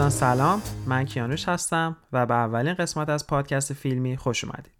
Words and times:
دوستان 0.00 0.20
سلام. 0.20 0.62
من 0.86 1.04
کیانوش 1.04 1.48
هستم 1.48 1.96
و 2.12 2.26
به 2.26 2.34
اولین 2.34 2.74
قسمت 2.74 3.08
از 3.08 3.26
پادکست 3.26 3.72
فیلمی 3.72 4.16
خوش 4.16 4.44
اومدید. 4.44 4.72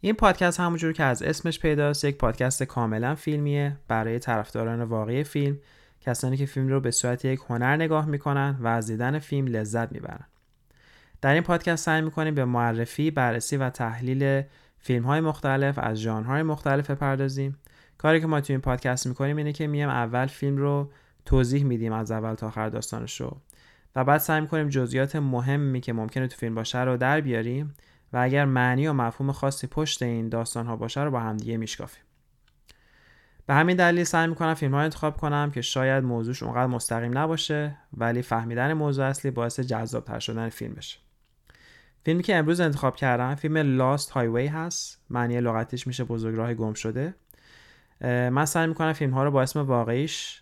این 0.00 0.14
پادکست 0.14 0.60
همونجور 0.60 0.92
که 0.92 1.04
از 1.04 1.22
اسمش 1.22 1.60
پیداست 1.60 2.04
یک 2.04 2.18
پادکست 2.18 2.62
کاملا 2.62 3.14
فیلمیه 3.14 3.76
برای 3.88 4.18
طرفداران 4.18 4.82
واقعی 4.82 5.24
فیلم 5.24 5.58
کسانی 6.00 6.36
که 6.36 6.46
فیلم 6.46 6.68
رو 6.68 6.80
به 6.80 6.90
صورت 6.90 7.24
یک 7.24 7.40
هنر 7.48 7.76
نگاه 7.76 8.06
می‌کنن 8.06 8.56
و 8.60 8.66
از 8.66 8.86
دیدن 8.86 9.18
فیلم 9.18 9.46
لذت 9.46 9.92
می‌برن. 9.92 10.26
در 11.20 11.32
این 11.32 11.42
پادکست 11.42 11.84
سعی 11.84 12.02
می‌کنیم 12.02 12.34
به 12.34 12.44
معرفی 12.44 13.10
بررسی 13.10 13.56
و 13.56 13.70
تحلیل 13.70 14.42
فیلم 14.78 15.04
های 15.04 15.20
مختلف 15.20 15.78
از 15.78 15.96
ژانرهای 15.96 16.42
مختلف 16.42 16.90
بپردازیم. 16.90 17.58
کاری 17.98 18.20
که 18.20 18.26
ما 18.26 18.40
تو 18.40 18.52
این 18.52 18.60
پادکست 18.60 19.06
می‌کنیم 19.06 19.36
اینه 19.36 19.52
که 19.52 19.66
میام 19.66 19.90
اول 19.90 20.26
فیلم 20.26 20.56
رو 20.56 20.90
توضیح 21.24 21.64
میدیم 21.64 21.92
از 21.92 22.10
اول 22.10 22.34
تا 22.34 22.46
آخر 22.46 22.68
داستانش 22.68 23.20
رو 23.20 23.36
و 23.96 24.04
بعد 24.04 24.18
سعی 24.18 24.40
می‌کنیم 24.40 24.68
جزئیات 24.68 25.16
مهمی 25.16 25.80
که 25.80 25.92
ممکنه 25.92 26.26
تو 26.26 26.36
فیلم 26.36 26.54
باشه 26.54 26.80
رو 26.80 26.96
در 26.96 27.20
بیاریم 27.20 27.74
و 28.12 28.16
اگر 28.16 28.44
معنی 28.44 28.86
و 28.86 28.92
مفهوم 28.92 29.32
خاصی 29.32 29.66
پشت 29.66 30.02
این 30.02 30.28
داستان 30.28 30.66
ها 30.66 30.76
باشه 30.76 31.04
رو 31.04 31.10
با 31.10 31.20
همدیگه 31.20 31.56
میشکافیم. 31.56 32.02
به 33.46 33.54
همین 33.54 33.76
دلیل 33.76 34.04
سعی 34.04 34.26
می‌کنم 34.26 34.54
فیلم 34.54 34.74
ها 34.74 34.80
انتخاب 34.80 35.16
کنم 35.16 35.50
که 35.50 35.60
شاید 35.60 36.04
موضوعش 36.04 36.42
اونقدر 36.42 36.66
مستقیم 36.66 37.18
نباشه 37.18 37.76
ولی 37.96 38.22
فهمیدن 38.22 38.72
موضوع 38.72 39.04
اصلی 39.04 39.30
باعث 39.30 39.60
جذابتر 39.60 40.18
شدن 40.18 40.48
فیلم 40.48 40.74
بشه. 40.74 40.98
فیلمی 42.04 42.22
که 42.22 42.36
امروز 42.36 42.60
انتخاب 42.60 42.96
کردم 42.96 43.34
فیلم 43.34 43.56
لاست 43.56 44.10
هایوی 44.10 44.46
هست. 44.46 45.04
معنی 45.10 45.40
لغتش 45.40 45.86
میشه 45.86 46.04
بزرگراه 46.04 46.54
گم 46.54 46.74
شده. 46.74 47.14
من 48.00 48.44
سعی 48.44 48.66
می‌کنم 48.66 48.92
فیلم 48.92 49.12
ها 49.12 49.24
رو 49.24 49.30
با 49.30 49.42
اسم 49.42 49.60
واقعیش 49.60 50.40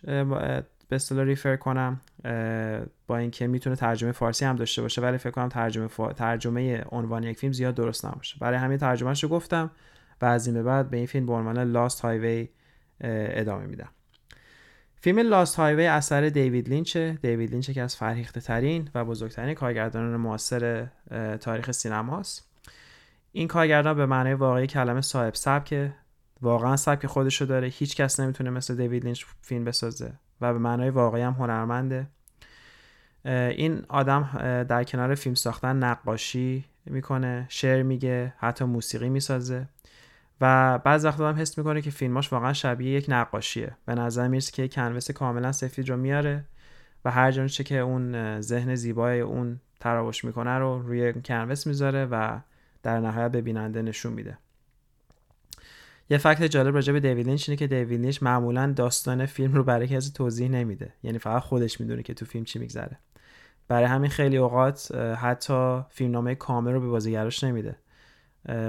به 0.89 0.99
ریفر 1.11 1.55
کنم. 1.55 2.01
با 3.07 3.17
اینکه 3.17 3.47
می‌تونه 3.47 3.75
ترجمه 3.75 4.11
فارسی 4.11 4.45
هم 4.45 4.55
داشته 4.55 4.81
باشه 4.81 5.01
ولی 5.01 5.17
فکر 5.17 5.31
کنم 5.31 5.49
ترجمه 5.49 5.87
ترجمه 6.15 6.83
عنوان 6.83 7.23
یک 7.23 7.37
فیلم 7.37 7.53
زیاد 7.53 7.75
درست 7.75 8.05
نباشه. 8.05 8.37
برای 8.39 8.59
همین 8.59 8.77
ترجمهش 8.77 9.23
رو 9.23 9.29
گفتم 9.29 9.71
و 10.21 10.25
از 10.25 10.47
این 10.47 10.55
به 10.55 10.63
بعد 10.63 10.89
به 10.89 10.97
این 10.97 11.05
فیلم 11.05 11.25
به 11.25 11.33
عنوان 11.33 11.59
لاست 11.59 12.01
هایوی 12.01 12.49
ادامه 13.01 13.65
میدم. 13.65 13.89
فیلم 15.01 15.19
لاست 15.19 15.55
هایوی 15.55 15.85
اثر 15.85 16.29
دیوید 16.29 16.69
لینچه. 16.69 17.17
دیوید 17.21 17.51
لینچ 17.51 17.71
که 17.71 17.81
از 17.81 17.95
فرهیخته 17.95 18.41
ترین 18.41 18.89
و 18.95 19.05
بزرگترین 19.05 19.53
کارگردانان 19.53 20.15
معاصر 20.19 20.87
تاریخ 21.41 21.71
سینماست. 21.71 22.51
این 23.31 23.47
کارگردان 23.47 23.97
به 23.97 24.05
معنای 24.05 24.33
واقعی 24.33 24.67
کلمه 24.67 25.01
صاحب 25.01 25.33
سبک 25.33 25.91
واقعا 26.41 26.77
سبک 26.77 27.05
خودشو 27.05 27.45
داره. 27.45 27.67
هیچ 27.67 27.95
کس 27.95 28.19
نمی‌تونه 28.19 28.49
مثل 28.49 28.75
دیوید 28.75 29.05
لینچ 29.05 29.25
فیلم 29.41 29.65
بسازه. 29.65 30.13
و 30.41 30.53
به 30.53 30.59
معنای 30.59 30.89
واقعی 30.89 31.21
هم 31.21 31.33
هنرمنده. 31.33 32.07
این 33.25 33.85
آدم 33.89 34.29
در 34.69 34.83
کنار 34.83 35.15
فیلم 35.15 35.35
ساختن 35.35 35.75
نقاشی 35.75 36.65
می‌کنه 36.85 37.45
شعر 37.49 37.83
میگه 37.83 38.33
حتی 38.37 38.65
موسیقی 38.65 39.09
می‌سازه. 39.09 39.67
و 40.41 40.77
بعض 40.77 41.05
وقتا 41.05 41.29
هم 41.29 41.35
حس 41.35 41.57
می‌کنه 41.57 41.81
که 41.81 41.91
فیلماش 41.91 42.33
واقعا 42.33 42.53
شبیه 42.53 42.91
یک 42.91 43.05
نقاشیه. 43.09 43.77
به 43.85 43.95
نظر 43.95 44.27
می‌رسه 44.27 44.51
که 44.51 44.67
کنوس 44.67 45.11
کاملا 45.11 45.51
سفید 45.51 45.89
رو 45.89 45.97
میاره 45.97 46.45
و 47.05 47.11
هر 47.11 47.31
چه 47.47 47.63
که 47.63 47.79
اون 47.79 48.41
ذهن 48.41 48.75
زیبای 48.75 49.19
اون 49.19 49.59
تراوش 49.79 50.25
می‌کنه 50.25 50.57
رو 50.57 50.81
روی 50.81 51.13
کنوس 51.13 51.67
می‌ذاره 51.67 52.05
و 52.05 52.39
در 52.83 52.99
نهایت 52.99 53.31
به 53.31 53.41
بیننده 53.41 53.81
نشون 53.81 54.13
میده. 54.13 54.37
یه 56.09 56.17
فکت 56.17 56.43
جالب 56.43 56.75
راجع 56.75 56.93
به 56.93 56.99
دیوید 56.99 57.27
لینچ 57.27 57.49
اینه 57.49 57.57
که 57.57 57.67
دیوید 57.67 58.01
لینچ 58.01 58.23
معمولا 58.23 58.73
داستان 58.75 59.25
فیلم 59.25 59.53
رو 59.53 59.63
برای 59.63 59.87
کسی 59.87 60.11
توضیح 60.11 60.49
نمیده. 60.49 60.93
یعنی 61.03 61.17
فقط 61.17 61.41
خودش 61.41 61.81
می‌دونه 61.81 62.03
که 62.03 62.13
تو 62.13 62.25
فیلم 62.25 62.45
چی 62.45 62.59
میگذره. 62.59 62.99
برای 63.67 63.85
همین 63.85 64.09
خیلی 64.09 64.37
اوقات 64.37 64.95
حتی 64.95 65.81
فیلمنامه 65.89 66.35
کامل 66.35 66.71
رو 66.71 66.79
به 66.79 66.87
بازیگراش 66.87 67.43
نمیده. 67.43 67.75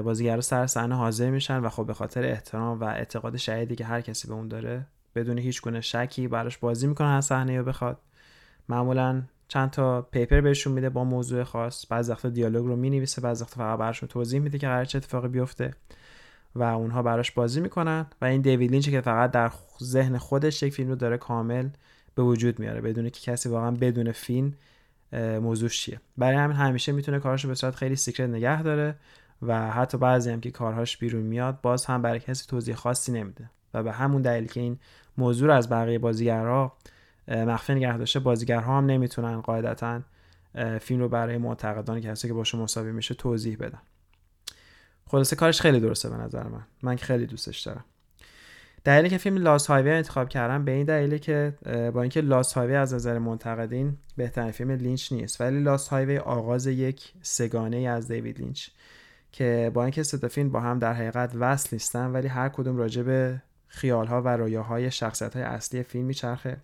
بازیگرا 0.04 0.41
سر 0.41 0.66
صحنه 0.66 0.94
حاضر 0.94 1.30
میشن 1.30 1.58
و 1.58 1.69
خب 1.69 1.86
به 1.86 1.94
خاطر 1.94 2.25
احترام 2.25 2.80
و 2.80 2.84
اعتقاد 2.84 3.36
شدیدی 3.36 3.76
که 3.76 3.84
هر 3.84 4.00
کسی 4.00 4.28
به 4.28 4.34
اون 4.34 4.48
داره 4.48 4.86
بدون 5.14 5.38
هیچ 5.38 5.62
گونه 5.62 5.80
شکی 5.80 6.28
براش 6.28 6.58
بازی 6.58 6.86
می‌کنن 6.86 7.14
هر 7.14 7.20
صحنه 7.20 7.58
رو 7.58 7.64
بخواد. 7.64 7.98
معمولا 8.69 9.22
چند 9.48 9.70
تا 9.70 10.02
paper 10.03 10.41
بهشون 10.41 10.72
میده 10.72 10.91
با 10.91 11.04
موضوع 11.04 11.44
خاص 11.44 11.86
بعضی 11.88 12.12
وقتا 12.12 12.28
دیالوگ 12.28 12.66
رو 12.66 12.76
می‌نویسه 12.76 13.22
بعضی 13.22 13.44
وقتا 13.44 13.56
فقط 13.56 13.78
براشون 13.78 14.08
توضیح 14.08 14.41
میده 14.41 14.58
که 14.58 14.66
قرار 14.66 14.84
چه 14.84 14.98
اتفاقی 14.98 15.28
بیفته. 15.28 15.75
و 16.56 16.62
اونها 16.62 17.03
براش 17.03 17.31
بازی 17.31 17.61
می‌کنن 17.61 18.06
و 18.21 18.25
این 18.25 18.41
دیوید 18.41 18.71
لینچ 18.71 18.89
که 18.89 19.00
فقط 19.00 19.31
در 19.31 19.50
ذهن 19.83 20.19
خودش 20.19 20.62
یک 20.62 20.72
فیلم 20.72 20.89
رو 20.89 20.97
داره 20.97 21.19
کامل 21.19 21.69
به 22.15 22.22
وجود 22.22 22.59
میاره 22.59 22.81
بدون 22.81 23.11
که 23.11 23.21
کسی 23.21 23.49
واقعا 23.49 23.71
بدون 23.71 24.12
فیلم 24.12 24.55
موضوعش 25.12 25.81
چیه. 25.81 26.00
برای 26.19 26.37
همین 26.37 26.56
همیشه 26.56 26.93
می‌تونه 26.93 27.21
کارش 27.21 27.47
به 27.47 27.55
صورت 27.55 27.75
خیلی 27.75 27.97
secret 27.97 28.31
نگه 28.31 28.62
داره 28.62 28.94
و 29.43 29.71
حتی 29.71 29.99
بعضی 29.99 30.31
هم 30.31 30.41
که 30.41 30.50
کارهاش 30.50 30.97
بیرون 30.97 31.22
میاد 31.22 31.61
باز 31.61 31.87
هم 31.87 32.03
برای 32.03 32.21
کسی 32.21 32.47
توضیح 32.49 32.75
خاصی 32.75 33.12
نمیده 33.12 33.50
و 33.75 33.83
به 33.83 33.93
همون 33.93 34.23
دلیل 34.23 34.47
که 34.47 34.61
این 34.61 34.78
موضوع 35.19 35.49
رو 35.49 35.55
از 35.55 35.69
بقیه 35.69 35.99
بازیگرها 35.99 36.77
مخفی 37.28 37.75
نگه 37.75 37.99
داشته 37.99 38.21
بازیگرها 38.21 38.78
هم 38.78 38.87
نمی‌تونن 38.87 39.41
قاعدتا 39.41 40.00
فیلم 40.81 41.00
رو 41.00 41.09
برای 41.09 41.38
معتقدان 41.38 42.00
کسی 42.00 42.28
که 42.28 42.34
باشه 42.34 42.59
مساوی 42.59 42.93
میشه 42.93 43.15
توضیح 43.15 43.56
بدن. 43.56 43.81
خلاصه 45.11 45.37
کارش 45.37 45.61
خیلی 45.61 45.81
درسته 45.81 46.09
به 46.09 46.17
نظر 46.17 46.43
من. 46.43 46.62
من 46.83 46.97
خیلی 46.97 47.27
دوستش 47.27 47.61
دارم. 47.61 47.84
دلیلی 48.84 49.09
که 49.09 49.19
فیلم 49.19 49.37
Lost 49.37 49.66
Highway 49.66 49.91
انتخاب 49.91 50.28
کردم 50.28 50.65
به 50.65 50.72
این 50.72 50.84
دلیله 50.87 51.19
که 51.19 51.55
با 51.94 52.03
اینکه 52.03 52.21
Lost 52.20 52.53
Highway 52.53 52.75
از 52.75 52.94
نظر 52.94 53.19
منتقدین 53.19 53.97
بهترین 54.17 54.50
فیلم 54.50 54.71
لینچ 54.71 55.12
نیست 55.12 55.41
ولی 55.41 55.61
Lost 55.60 55.88
Highway 55.88 56.19
آغاز 56.19 56.67
یک 56.67 57.12
سگانه 57.22 57.77
از 57.77 58.09
دیوید 58.09 58.41
لینچ 58.41 58.69
که 59.33 59.71
با 59.75 59.83
اینکه 59.83 60.03
سه 60.03 60.28
فیلم 60.28 60.50
با 60.50 60.61
هم 60.61 60.78
در 60.78 60.93
حقیقت 60.93 61.33
وصل 61.34 61.69
نیستن 61.73 62.11
ولی 62.11 62.28
هر 62.28 62.49
کدوم 62.49 62.77
راجع 62.77 63.03
به 63.03 63.43
خیالها 63.67 64.23
و 64.23 64.28
رویاهای 64.28 64.91
شخصیت 64.91 65.37
های 65.37 65.44
اصلی 65.44 65.83
فیلم 65.83 66.05
میچرخه. 66.05 66.56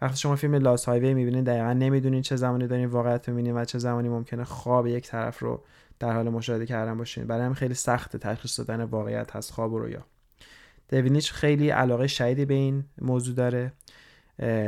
وقتی 0.00 0.16
شما 0.16 0.36
فیلم 0.36 0.54
Lost 0.54 0.84
Highway 0.84 1.14
می‌بینید 1.14 1.44
دقیقا 1.44 1.72
نمی‌دونید 1.72 2.24
چه 2.24 2.36
زمانی 2.36 2.66
دارین 2.66 2.86
واقعیت 2.86 3.28
می‌بینید 3.28 3.56
و 3.56 3.64
چه 3.64 3.78
زمانی 3.78 4.08
ممکنه 4.08 4.44
خواب 4.44 4.86
یک 4.86 5.06
طرف 5.06 5.38
رو 5.38 5.64
در 5.98 6.12
حال 6.12 6.28
مشاهده 6.28 6.66
کردن 6.66 6.98
باشین. 6.98 7.26
برای 7.26 7.42
همین 7.42 7.54
خیلی 7.54 7.74
سخت 7.74 8.16
تشخیص 8.16 8.60
دادن 8.60 8.82
واقعیت 8.82 9.36
هست 9.36 9.52
خواب 9.52 9.72
و 9.72 9.78
رویا. 9.78 10.04
دیوید 10.88 11.22
خیلی 11.22 11.70
علاقه 11.70 12.06
شدیدی 12.06 12.44
به 12.44 12.54
این 12.54 12.84
موضوع 13.00 13.34
داره. 13.34 13.72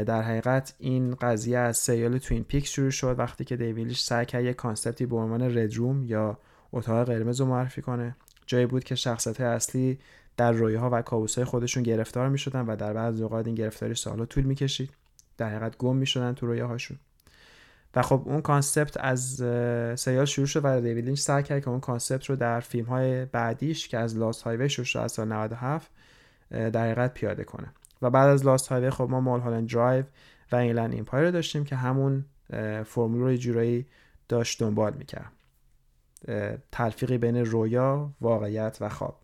در 0.05 0.22
حقیقت 0.22 0.75
این 0.78 1.15
قضیه 1.15 1.59
از 1.59 1.77
سریال 1.77 2.19
Twin 2.19 2.45
Peaks 2.45 2.71
شروع 2.71 2.91
شد 2.91 3.19
وقتی 3.19 3.44
که 3.44 3.56
دیوید 3.56 3.79
لینچ 3.79 4.01
سعی 4.00 4.27
کرد 4.27 4.44
یک 4.44 4.56
concept 4.56 5.00
ی 5.00 5.06
به 5.06 5.17
عنوان 5.17 5.59
Red 5.59 5.75
Room 5.75 6.05
یا 6.05 6.38
اتاق 6.72 7.06
قرمز 7.06 7.41
رو 7.41 7.47
معرفی 7.47 7.83
کنه. 7.83 8.17
جایی 8.47 8.67
بود 8.67 8.84
که 8.84 8.94
شخصیت 8.94 9.41
اصلی 9.41 9.99
در 10.37 10.53
رویاها 10.53 10.91
و 10.93 11.03
کابوسهای 11.03 11.44
خودشون 11.44 11.82
گرفتار 11.82 12.29
می 12.29 12.38
شدن 12.38 12.67
و 12.67 12.76
در 12.76 12.93
بعض 12.93 13.20
اوقات 13.20 13.47
این 13.47 13.55
گرفتاری 13.55 13.94
سالها 13.94 14.26
طول 14.26 14.44
می 14.44 14.55
کشید 14.55 14.91
در 15.38 15.49
حقیقت 15.49 15.76
گم 15.76 15.96
می 15.96 16.06
شدن 16.06 16.32
تو 16.32 16.46
رویاهاشون. 16.46 16.99
و 17.94 18.02
خب 18.02 18.23
اون 18.25 18.40
concept 18.41 18.97
از 19.00 19.35
سریال 20.00 20.25
شروع 20.25 20.46
شد 20.46 20.61
و 20.64 20.81
دیوید 20.81 21.05
لینچ 21.05 21.19
سعی 21.19 21.43
کرد 21.43 21.64
که 21.64 21.69
اون 21.69 21.81
concept 21.81 22.26
رو 22.26 22.37
در 22.37 22.61
فیلم 22.61 22.87
های 22.87 23.25
بعدیش 23.25 23.88
که 23.88 23.99
از 23.99 24.17
Lost 24.17 24.43
Highway 24.43 24.69
شروع 24.69 24.87
شد 24.87 24.99
از 24.99 25.12
سال 25.12 25.29
97 25.29 25.90
در 26.50 26.85
حقیقت 26.85 27.14
پیاده 27.14 27.44
کنه. 27.44 27.73
و 28.02 28.11
بعد 28.11 28.29
از 28.29 28.46
Lost 28.47 28.69
Highway 28.69 28.91
خب 28.90 29.08
ما 29.11 29.20
Mulholland 29.20 29.70
Drive 29.70 30.05
و 30.52 30.56
Inland 30.56 30.93
Empire 30.93 31.25
رو 31.25 31.31
داشتیم 31.31 31.64
که 31.64 31.76
همون 31.76 32.25
فرمول 32.84 33.20
رو 33.20 33.37
جورایی 33.37 33.87
داشت 34.29 34.61
دنبال 34.61 34.94
می‌کرد. 34.94 35.32
تلفیقی 36.73 37.19
بین 37.19 37.37
رویا 37.37 38.12
واقعیت 38.20 38.79
و 38.81 38.88
خواب. 38.88 39.20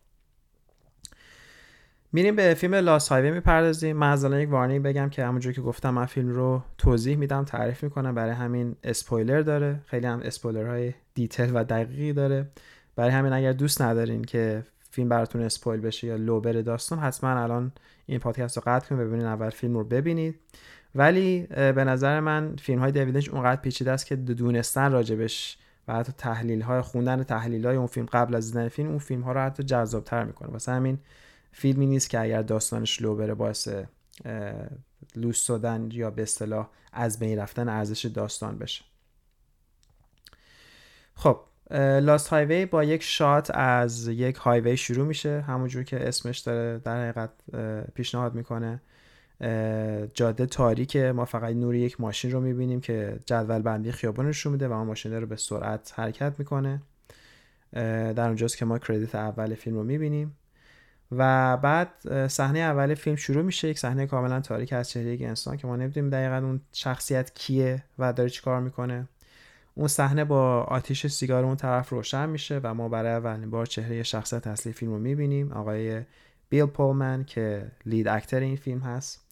میریم 2.15 2.35
به 2.35 2.53
فیلم 2.53 2.75
Lost 2.75 3.09
Highway 3.09 3.31
می‌پردازیم. 3.31 3.97
من 3.97 4.11
از 4.11 4.23
یک 4.23 4.49
warning 4.51 4.83
بگم 4.83 5.09
که 5.09 5.25
همونجور 5.25 5.53
که 5.53 5.61
گفتم 5.61 5.89
من 5.89 6.05
فیلم 6.05 6.29
رو 6.29 6.63
توضیح 6.77 7.17
میدم 7.17 7.43
تعریف 7.43 7.83
می‌کنم. 7.83 8.15
برای 8.15 8.31
همین 8.31 8.75
اسپویلر 8.83 9.41
داره. 9.41 9.79
خیلی 9.85 10.07
هم 10.07 10.19
اسپویلر 10.23 10.67
های 10.67 10.93
detail 11.13 11.51
و 11.53 11.63
دقیقی 11.63 12.13
داره. 12.13 12.47
برای 12.95 13.11
همین 13.11 13.33
اگر 13.33 13.51
دوست 13.51 13.81
ندارین 13.81 14.21
که 14.21 14.63
فیلم 14.91 15.09
براتون 15.09 15.41
spoil 15.41 15.81
بشه 15.81 16.07
یا 16.07 16.15
لو 16.15 16.39
بره 16.39 16.61
داستان 16.61 16.99
حتما 16.99 17.29
الان 17.29 17.71
این 18.05 18.19
پادکست 18.19 18.57
رو 18.57 18.63
قطع 18.65 18.87
کنید 18.89 19.07
ببینید 19.07 19.25
اول 19.25 19.49
فیلم 19.49 19.77
رو 19.77 19.83
ببینید. 19.83 20.39
ولی 20.95 21.47
به 21.49 21.83
نظر 21.83 22.19
من 22.19 22.55
فیلم 22.55 22.79
های 22.79 22.91
دیوید 22.91 23.10
لینچ 23.10 23.29
اونقدر 23.29 23.61
پیچیده 23.61 23.91
است 23.91 24.05
که 24.05 24.15
دونستن 24.15 24.91
راجبش 24.91 25.57
و 25.87 25.93
حتی 25.93 26.13
تحلیل 26.17 26.61
های 26.61 26.81
خوندن 26.81 27.23
تحلیل 27.23 27.65
های 27.65 27.75
اون 27.75 27.87
فیلم 27.87 28.05
قبل 28.05 28.35
از 28.35 28.51
دیدن 28.51 28.67
فیلم 28.67 28.89
اون 28.89 28.97
فیلم 28.97 29.21
ها 29.21 29.31
رو 29.31 29.39
حتی 29.39 29.63
جذابتر 29.63 30.23
می‌کنه. 30.23 30.49
واسه 30.49 30.71
همین 30.71 30.97
فیلمی 31.57 31.85
نیست 31.85 32.09
که 32.09 32.19
اگر 32.19 32.41
داستانش 32.41 33.01
لو 33.01 33.15
بره 33.15 33.33
باعث 33.33 33.69
لوس 35.15 35.45
شدن 35.45 35.89
یا 35.91 36.11
به 36.11 36.21
اصطلاح 36.21 36.69
از 36.93 37.19
بین 37.19 37.39
رفتن 37.39 37.69
ارزش 37.69 38.05
داستان 38.05 38.57
بشه. 38.57 38.85
خب 41.15 41.39
لاست 42.01 42.27
هایوی 42.27 42.65
با 42.65 42.83
یک 42.83 43.03
شات 43.03 43.51
از 43.53 44.07
یک 44.07 44.35
هایوی 44.35 44.77
شروع 44.77 45.07
میشه. 45.07 45.41
همونجور 45.41 45.83
که 45.83 46.07
اسمش 46.07 46.39
داره 46.39 46.79
در 46.79 47.01
حقیقت 47.01 47.29
پیشنهاد 47.93 48.35
می‌کنه. 48.35 48.81
جاده 50.13 50.45
تاریک 50.45 50.95
ما 50.95 51.25
فقط 51.25 51.55
نور 51.55 51.75
یک 51.75 52.01
ماشین 52.01 52.31
رو 52.31 52.41
می‌بینیم 52.41 52.81
که 52.81 53.19
جدول 53.25 53.61
بندی 53.61 53.91
خیابان 53.91 54.33
رو 54.33 54.51
میده 54.51 54.67
و 54.67 54.71
اون 54.71 54.87
ماشین 54.87 55.13
رو 55.13 55.27
به 55.27 55.35
سرعت 55.35 55.93
حرکت 55.95 56.33
می‌کنه. 56.37 56.81
در 57.73 58.27
اونجاست 58.27 58.57
که 58.57 58.65
ما 58.65 58.79
کردیت 58.79 59.15
اول 59.15 59.55
فیلم 59.55 59.77
رو 59.77 59.83
می‌بینیم. 59.83 60.37
و 61.11 61.57
بعد 61.57 61.89
صحنه 62.27 62.59
اول 62.59 62.93
فیلم 62.93 63.15
شروع 63.15 63.43
میشه 63.43 63.67
یک 63.67 63.79
صحنه 63.79 64.07
کاملا 64.07 64.39
تاریک 64.41 64.73
از 64.73 64.89
چهره 64.89 65.05
یک 65.05 65.21
انسان 65.21 65.57
که 65.57 65.67
ما 65.67 65.75
نمی‌دونیم 65.75 66.09
دقیقا 66.09 66.37
اون 66.37 66.61
شخصیت 66.73 67.33
کیه 67.33 67.83
و 67.99 68.13
داره 68.13 68.29
چیکار 68.29 68.61
می‌کنه. 68.61 69.07
اون 69.75 69.87
صحنه 69.87 70.25
با 70.25 70.61
آتیش 70.61 71.07
سیگار 71.07 71.43
اون 71.43 71.55
طرف 71.55 71.89
روشن 71.89 72.29
میشه 72.29 72.59
و 72.63 72.73
ما 72.73 72.89
برای 72.89 73.11
اولین 73.11 73.49
بار 73.49 73.65
چهره 73.65 74.03
شخصیت 74.03 74.47
اصلی 74.47 74.73
فیلم 74.73 74.91
رو 74.91 74.99
می‌بینیم 74.99 75.51
آقای 75.51 76.01
بیل 76.49 76.65
پولمن 76.65 77.23
که 77.23 77.71
لید 77.85 78.07
اکتر 78.07 78.39
این 78.39 78.55
فیلم 78.55 78.79
هست. 78.79 79.25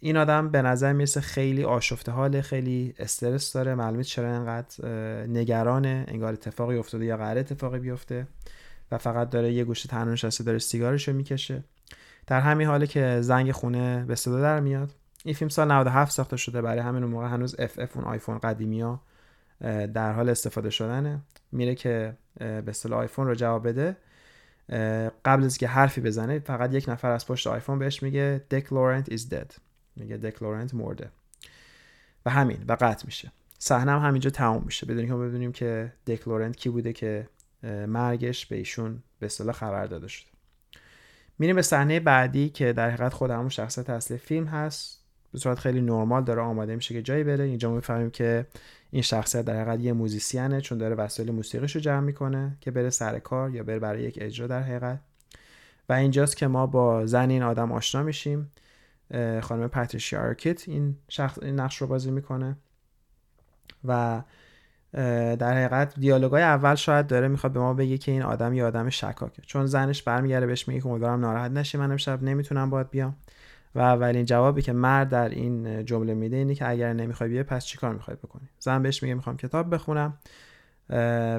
این 0.00 0.16
آدم 0.16 0.48
به 0.48 0.62
نظر 0.62 0.92
می‌رسه 0.92 1.20
خیلی 1.20 1.64
آشفته 1.64 2.12
حاله 2.12 2.42
خیلی 2.42 2.94
استرس 2.98 3.52
داره 3.52 3.74
معلومه 3.74 4.04
چرا 4.04 4.28
انقدر 4.28 4.86
نگرانه 5.26 6.04
انگار 6.08 6.32
اتفاقی 6.32 6.76
افتاده 6.76 7.04
یا 7.04 7.16
قرار 7.16 7.38
اتفاقی 7.38 7.78
بیفته. 7.78 8.26
و 8.92 8.98
فقط 8.98 9.30
داره 9.30 9.52
یه 9.52 9.64
گوشه 9.64 9.88
تنها 9.88 10.12
نشسته 10.12 10.44
داره 10.44 10.58
سیگارش 10.58 11.08
رو 11.08 11.14
می‌کشه. 11.14 11.64
در 12.26 12.40
همین 12.40 12.66
حاله 12.66 12.86
که 12.86 13.18
زنگ 13.20 13.52
خونه 13.52 14.04
به 14.04 14.14
صدا 14.14 14.40
در 14.40 14.60
میاد. 14.60 14.94
این 15.24 15.34
فیلم 15.34 15.48
سال 15.48 15.72
97 15.72 16.12
ساخته 16.12 16.36
شده. 16.36 16.62
برای 16.62 16.78
همین 16.78 17.04
موقع 17.04 17.26
هنوز 17.26 17.56
اف 17.58 17.78
اف 17.78 17.96
اون 17.96 18.04
آیفون 18.04 18.38
قدیمی 18.38 18.80
ها 18.80 19.02
در 19.94 20.12
حال 20.12 20.28
استفاده 20.28 20.70
شدنه. 20.70 21.20
میره 21.52 21.74
که 21.74 22.16
به 22.38 22.64
اصطلاح 22.68 22.98
آیفون 22.98 23.26
رو 23.26 23.34
جواب 23.34 23.68
بده. 23.68 23.96
قبل 25.24 25.44
از 25.44 25.58
که 25.58 25.68
حرفی 25.68 26.00
بزنه 26.00 26.38
فقط 26.38 26.74
یک 26.74 26.88
نفر 26.88 27.10
از 27.10 27.26
پشت 27.26 27.46
آیفون 27.46 27.78
بهش 27.78 28.02
میگه 28.02 28.44
Dick 28.50 28.72
Laurent 28.72 29.16
is 29.16 29.22
dead. 29.22 29.58
میگه 29.96 30.16
دیک 30.16 30.42
لورنت 30.42 30.74
مرده. 30.74 31.10
و 32.26 32.30
همین 32.30 32.58
و 32.68 32.76
قطع 32.80 33.06
میشه. 33.06 33.32
صحنه 33.58 33.92
هم 33.92 34.08
همینجا 34.08 34.30
تموم 34.30 34.62
میشه. 34.64 34.86
بدونیم 34.86 35.08
که 35.08 35.14
بدونیم 35.14 35.52
که 35.52 35.92
دک 36.06 36.28
لورنت 36.28 36.56
کی 36.56 36.68
بوده 36.68 36.92
که 36.92 37.28
مرگش 37.62 38.46
به 38.46 38.56
ایشون 38.56 39.02
به 39.18 39.26
اصطلاح 39.26 39.54
خبر 39.54 39.86
داده 39.86 40.08
شده. 40.08 40.28
میریم 41.38 41.56
به 41.56 41.62
صحنه 41.62 42.00
بعدی 42.00 42.48
که 42.48 42.72
در 42.72 42.90
حقیقت 42.90 43.12
خود 43.12 43.30
همون 43.30 43.48
شخصیت 43.48 43.90
اصلی 43.90 44.18
فیلم 44.18 44.46
هست. 44.46 44.98
به 45.32 45.38
صورت 45.38 45.58
خیلی 45.58 45.80
نرمال 45.80 46.24
داره 46.24 46.40
آماده 46.40 46.76
میشه 46.76 46.94
که 46.94 47.02
جایی 47.02 47.24
بره. 47.24 47.44
اینجا 47.44 47.70
می‌فهمیم 47.70 48.10
که 48.10 48.46
این 48.90 49.02
شخصیت 49.02 49.44
در 49.44 49.54
حقیقت 49.62 49.80
یه 49.80 49.92
موزیسینه 49.92 50.60
چون 50.60 50.78
داره 50.78 50.94
وسایل 50.94 51.30
موسیقیش 51.32 51.74
رو 51.74 51.80
جمع 51.80 52.00
می‌کنه 52.00 52.56
که 52.60 52.70
بره 52.70 52.90
سر 52.90 53.18
کار 53.18 53.54
یا 53.54 53.62
بره 53.62 53.78
برای 53.78 54.02
یک 54.02 54.18
اجرا 54.20 54.46
در 54.46 54.62
حقیقت. 54.62 55.00
و 55.88 55.92
اینجاست 55.92 56.36
که 56.36 56.46
ما 56.46 56.66
با 56.66 57.06
زن 57.06 57.30
این 57.30 57.42
آدم 57.42 57.72
آشنا 57.72 58.02
میشیم. 58.02 58.52
خانم 59.40 59.68
پاتریشیا 59.68 60.20
آرکیت 60.20 60.68
این 60.68 60.96
شخص 61.08 61.38
این 61.42 61.60
نقش 61.60 61.76
رو 61.76 61.86
بازی 61.86 62.10
می‌کنه. 62.10 62.56
و 63.84 64.22
در 64.92 65.52
حقیقت 65.52 65.94
دیالوگای 66.00 66.42
اول 66.42 66.74
شاید 66.74 67.06
داره 67.06 67.28
می‌خواد 67.28 67.52
به 67.52 67.60
ما 67.60 67.74
بگه 67.74 67.98
که 67.98 68.12
این 68.12 68.22
آدم 68.22 68.54
یه 68.54 68.64
آدم 68.64 68.88
شکاکه. 68.88 69.42
چون 69.42 69.66
زنش 69.66 70.02
برمیگرده 70.02 70.46
بهش 70.46 70.68
میگه 70.68 70.80
که 70.80 70.86
امیدوارم 70.86 71.20
ناراحت 71.20 71.50
نشی 71.50 71.78
من 71.78 71.90
امشب 71.90 72.22
نمی‌تونم 72.22 72.70
باید 72.70 72.90
بیام. 72.90 73.16
و 73.74 73.80
اولین 73.80 74.24
جوابی 74.24 74.62
که 74.62 74.72
مرد 74.72 75.08
در 75.08 75.28
این 75.28 75.84
جمله 75.84 76.14
میده 76.14 76.36
اینه 76.36 76.54
که 76.54 76.68
اگر 76.68 76.92
نمی‌خوای 76.92 77.30
بیای 77.30 77.42
پس 77.42 77.64
چیکار 77.64 77.94
می‌خوای 77.94 78.16
بکنی؟ 78.16 78.48
زن 78.58 78.82
بهش 78.82 79.02
میگه 79.02 79.14
می‌خوام 79.14 79.36
کتاب 79.36 79.74
بخونم 79.74 80.18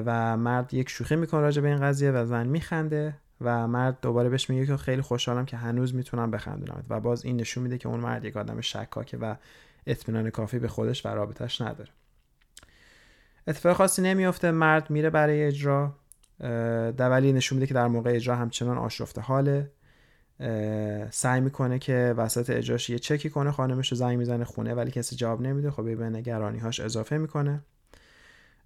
و 0.06 0.36
مرد 0.36 0.74
یک 0.74 0.88
شوخی 0.88 1.16
می‌کنه 1.16 1.40
راجع 1.40 1.62
به 1.62 1.68
این 1.68 1.80
قضیه 1.80 2.10
و 2.10 2.26
زن 2.26 2.46
میخنده 2.46 3.14
و 3.40 3.68
مرد 3.68 3.98
دوباره 4.02 4.28
بهش 4.28 4.50
میگه 4.50 4.66
که 4.66 4.76
خیلی 4.76 5.02
خوشحالم 5.02 5.44
که 5.44 5.56
هنوز 5.56 5.94
می‌تونم 5.94 6.30
بخندونم 6.30 6.84
و 6.88 7.00
باز 7.00 7.24
این 7.24 7.36
نشون 7.36 7.62
میده 7.62 7.78
که 7.78 7.88
اون 7.88 8.00
مرد 8.00 8.24
یک 8.24 8.36
آدم 8.36 8.60
شکاکه 8.60 9.16
و 9.16 9.34
اطمینان 9.86 10.30
کافی 10.30 10.58
به 10.58 10.68
خودش 10.68 11.06
و 11.06 11.08
رابطش 11.08 11.60
نداره. 11.60 11.90
اتفاق 13.46 13.76
خاصی 13.76 14.02
نمیافته. 14.02 14.50
مرد 14.50 14.90
میره 14.90 15.10
برای 15.10 15.44
اجرا. 15.44 15.94
در 16.96 17.10
ولی 17.10 17.32
نشون 17.32 17.56
میده 17.56 17.66
که 17.66 17.74
در 17.74 17.88
موقع 17.88 18.10
اجرا 18.10 18.36
همچنان 18.36 18.78
آشفته 18.78 19.20
حاله. 19.20 19.70
سعی 21.10 21.40
می‌کنه 21.40 21.78
که 21.78 22.14
وسط 22.16 22.50
اجراش 22.50 22.90
یه 22.90 22.98
چکی 22.98 23.30
کنه. 23.30 23.50
خانمش 23.50 23.88
رو 23.88 23.96
زنگ 23.96 24.18
می‌زنه 24.18 24.44
خونه 24.44 24.74
ولی 24.74 24.90
کسی 24.90 25.16
جواب 25.16 25.40
نمیده. 25.42 25.70
خب 25.70 25.96
به 25.96 26.10
نگرانی 26.10 26.58
هاش 26.58 26.80
اضافه 26.80 27.18
می‌کنه. 27.18 27.62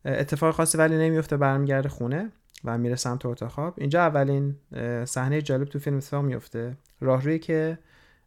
اتفاق 0.04 0.54
خاصی 0.54 0.78
ولی 0.78 0.96
نمیفته 0.96 1.36
برمیگرده 1.36 1.88
خونه 1.88 2.32
و 2.64 2.78
میره 2.78 2.96
سمت 2.96 3.26
اتاق 3.26 3.50
خواب. 3.50 3.74
اینجا 3.76 4.00
اولین 4.00 4.56
صحنه 5.04 5.42
جالب 5.42 5.68
تو 5.68 5.78
فیلم 5.78 5.96
اتفاق 5.96 6.24
میفته 6.24 6.76
راهروی 7.00 7.38
که 7.38 7.78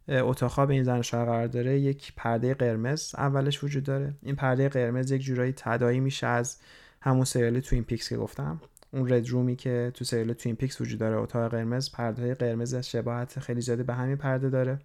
اتاق 0.08 0.50
خواب 0.50 0.70
این 0.70 0.82
زن 0.82 1.02
شوهر 1.02 1.24
قرار 1.24 1.46
داره 1.46 1.80
یک 1.80 2.12
پرده 2.16 2.54
قرمز 2.54 3.14
اولش 3.14 3.64
وجود 3.64 3.84
داره. 3.84 4.14
این 4.22 4.36
پرده 4.36 4.68
قرمز 4.68 5.10
یک 5.10 5.22
جورایی 5.22 5.52
تدایی 5.52 6.00
میشه 6.00 6.26
از 6.26 6.58
همون 7.00 7.24
سریال 7.24 7.60
Twin 7.60 7.84
Peaks 7.84 8.08
که 8.08 8.16
گفتم. 8.16 8.60
اون 8.92 9.12
Red 9.12 9.28
Room 9.28 9.50
ی 9.50 9.56
که 9.56 9.90
تو 9.94 10.04
سریال 10.04 10.32
Twin 10.32 10.56
Peaks 10.56 10.80
وجود 10.80 11.00
داره 11.00 11.16
اتاق 11.16 11.50
قرمز 11.50 11.92
پرده 11.92 12.34
قرمز 12.34 12.74
شباهت 12.74 13.38
خیلی 13.38 13.60
زیادی 13.60 13.82
به 13.82 13.94
همین 13.94 14.16
پرده 14.16 14.50
داره 14.50 14.78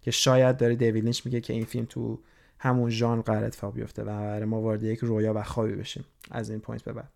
که 0.00 0.10
شاید 0.10 0.56
داره 0.56 0.76
دیوید 0.76 1.04
میگه 1.24 1.40
که 1.40 1.52
این 1.52 1.64
فیلم 1.64 1.84
تو 1.84 2.20
همون 2.58 2.90
ژانر 2.90 3.20
قرار 3.20 3.44
اتفاق 3.44 3.74
بیفته 3.74 4.04
و 4.06 4.46
ما 4.46 4.60
وارد 4.60 4.82
یک 4.82 4.98
رویا 4.98 5.34
و 5.34 5.42
خوابی 5.42 5.74
بشیم. 5.74 6.04
از 6.30 6.50
این 6.50 6.60
point 6.60 6.84
به 6.84 6.92
بعد. 6.92 7.08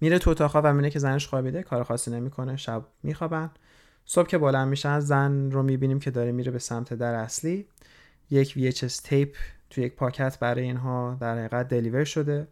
میره 0.00 0.18
تو 0.18 0.30
اتاق 0.30 0.56
و 0.56 0.72
می‌بینه 0.72 0.90
که 0.90 0.98
زنش 0.98 1.26
خوابیده 1.26 1.62
کار 1.62 1.82
خاصی 1.82 2.10
نمی‌کنه. 2.10 2.56
شب 2.56 2.84
میخوابن. 3.02 3.50
صبح 4.12 4.26
که 4.26 4.38
بلند 4.38 4.68
میشن 4.68 5.00
زن 5.00 5.50
رو 5.50 5.62
می‌بینیم 5.62 5.98
که 5.98 6.10
داره 6.10 6.32
میره 6.32 6.52
به 6.52 6.58
سمت 6.58 6.94
در 6.94 7.14
اصلی. 7.14 7.66
یک 8.30 8.74
VHS 8.74 8.92
tape 8.92 9.36
تو 9.70 9.80
یک 9.80 9.96
پاکت 9.96 10.38
برای 10.38 10.62
اینها 10.62 11.16
در 11.20 11.38
حقیقت 11.38 11.68
deliver 11.68 12.04
شده. 12.04 12.48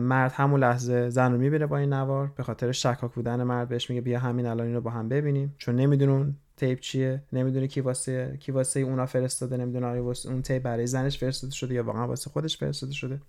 مرد 0.00 0.32
همون 0.32 0.60
لحظه 0.60 1.10
زن 1.10 1.32
رو 1.32 1.38
می‌بینه 1.38 1.66
با 1.66 1.78
این 1.78 1.92
نوار. 1.92 2.32
به 2.36 2.42
خاطر 2.42 2.72
شکاک 2.72 3.12
بودن 3.12 3.42
مرد 3.42 3.68
بهش 3.68 3.90
میگه 3.90 4.02
بیا 4.02 4.18
همین 4.18 4.46
الان 4.46 4.66
اینو 4.66 4.80
با 4.80 4.90
هم 4.90 5.08
ببینیم. 5.08 5.54
چون 5.58 5.76
نمی‌دونه 5.76 6.12
اون 6.12 6.36
tape 6.56 6.80
چیه 6.80 7.22
نمی‌دونه 7.32 7.66
کی 7.66 7.80
واسه 7.80 8.36
کی 8.40 8.52
واسه 8.52 8.80
اونا 8.80 9.06
فرستاده 9.06 9.56
نمی‌دونه 9.56 9.86
آیا 9.86 10.04
واسه 10.04 10.28
اون 10.28 10.42
tape 10.42 10.62
برای 10.62 10.86
زنش 10.86 11.18
فرستاده 11.18 11.52
شده 11.52 11.74
یا 11.74 11.82
واقعا 11.84 12.06
واسه 12.06 12.30
خودش 12.30 12.58
فرستاده 12.58 12.92
شده. 12.92 13.20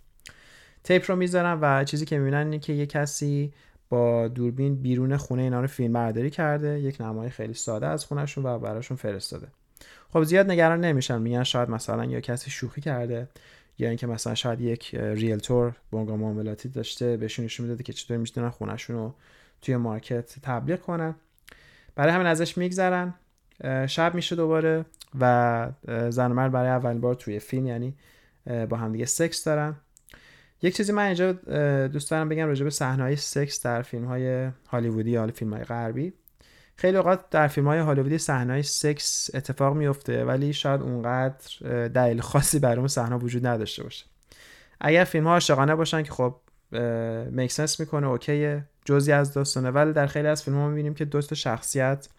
تیپ 0.83 1.12
رو 1.12 1.15
می‌ذارن 1.15 1.59
و 1.62 1.83
چیزی 1.83 2.05
که 2.05 2.17
می‌بینن 2.17 2.38
اینه 2.38 2.59
که 2.59 2.74
یه 2.74 2.86
کسی 2.86 3.53
با 3.89 4.27
دوربین 4.27 4.75
بیرون 4.75 5.17
خونه 5.17 5.41
اینا 5.41 5.62
رو 5.62 5.67
فیلم 5.67 5.93
برداری 5.93 6.29
کرده 6.29 6.79
یک 6.79 7.01
نمای 7.01 7.29
خیلی 7.29 7.53
ساده 7.53 7.88
از 7.88 8.05
خونهشون 8.05 8.46
و 8.46 8.60
براشون 8.60 8.98
فرستاده. 8.98 9.48
خب 10.13 10.24
زیاد 10.24 10.51
نگران 10.51 10.81
نمیشن 10.81 11.22
میگن 11.22 11.43
شاید 11.43 11.69
مثلا 11.69 12.05
یا 12.05 12.19
کسی 12.19 12.51
شوخی 12.51 12.81
کرده 12.81 13.27
یا 13.77 13.88
اینکه 13.88 14.08
مثلا 14.08 14.36
شاید 14.36 14.62
یک 14.62 14.96
ریلتور 14.96 15.75
بانک 15.91 16.10
معاملاتی 16.10 16.69
داشته 16.69 17.17
بهشون 17.17 17.46
نشون 17.46 17.65
می‌داده 17.65 17.84
که 17.84 17.93
چطور 17.93 18.17
می‌تونن 18.17 18.50
خونهشون 18.50 18.96
رو 18.96 19.13
توی 19.62 19.75
مارکت 19.75 20.36
تبلیغ 20.41 20.79
کنن. 20.79 21.15
برای 21.96 22.13
همین 22.13 22.27
ازش 22.27 22.58
میگذرن. 22.58 23.13
شب 23.88 24.15
میشه 24.15 24.36
دوباره 24.36 24.86
و 25.19 25.69
زن 26.10 26.31
و 26.31 26.34
مرد 26.34 26.51
برای 26.51 26.69
اولین 26.69 27.01
بار 27.01 27.15
توی 27.15 27.39
فیلم 27.39 27.67
یعنی 27.67 27.96
با 28.69 28.77
همدیگه 28.77 29.05
سکس 29.05 29.43
دارن. 29.43 29.75
یک 30.62 30.75
چیزی 30.75 30.92
من 30.92 31.06
اینجا 31.06 31.32
دوست 31.88 32.12
دارم 32.12 32.30
بگم 32.30 32.48
راجع 32.48 32.63
به 32.63 32.70
صحنه‌های 32.70 33.16
سکس 33.16 33.63
در 33.63 33.82
فیلم 33.82 34.06
های 34.06 34.50
هالیوودی 34.68 35.12
یا 35.12 35.28
فیلم 35.28 35.54
های 35.54 35.63
غربی. 35.63 36.13
خیلی 36.75 36.98
اوقات 36.98 37.30
در 37.30 37.48
فیلم 37.48 37.68
های 37.68 37.80
هالیوودی 37.80 38.18
صحنه 38.18 38.62
سکس 38.62 39.30
اتفاق 39.34 39.75
میفته 39.75 40.25
ولی 40.25 40.54
شاید 40.54 40.82
اونقدر 40.82 41.88
دلیل 41.88 42.22
خاصی 42.22 42.60
برای 42.60 42.78
اون 42.78 42.88
صحنه 42.88 43.16
وجود 43.16 43.48
نداشته 43.48 43.84
باشه. 43.84 44.06
اگر 44.82 45.04
فیلم 45.04 45.28
ها 45.28 45.34
عاشقانه 45.34 45.75
باشن 45.75 46.04
که 46.04 46.12
خب 46.12 46.36
make 47.32 47.53
sense 47.53 47.79
می‌کنه 47.80 48.08
okay 48.08 48.52
ه 48.52 48.63
جزی 48.86 49.12
از 49.12 49.34
داستانه 49.34 49.72
ولی 49.72 49.94
در 49.94 50.08
خیلی 50.08 50.28
از 50.28 50.44
فیلم 50.44 50.58
ها 50.58 50.68
می‌بینیم 50.68 50.94
که 50.94 51.06
دو 51.06 51.24
تا 51.24 51.34
شخصیت 51.34 52.10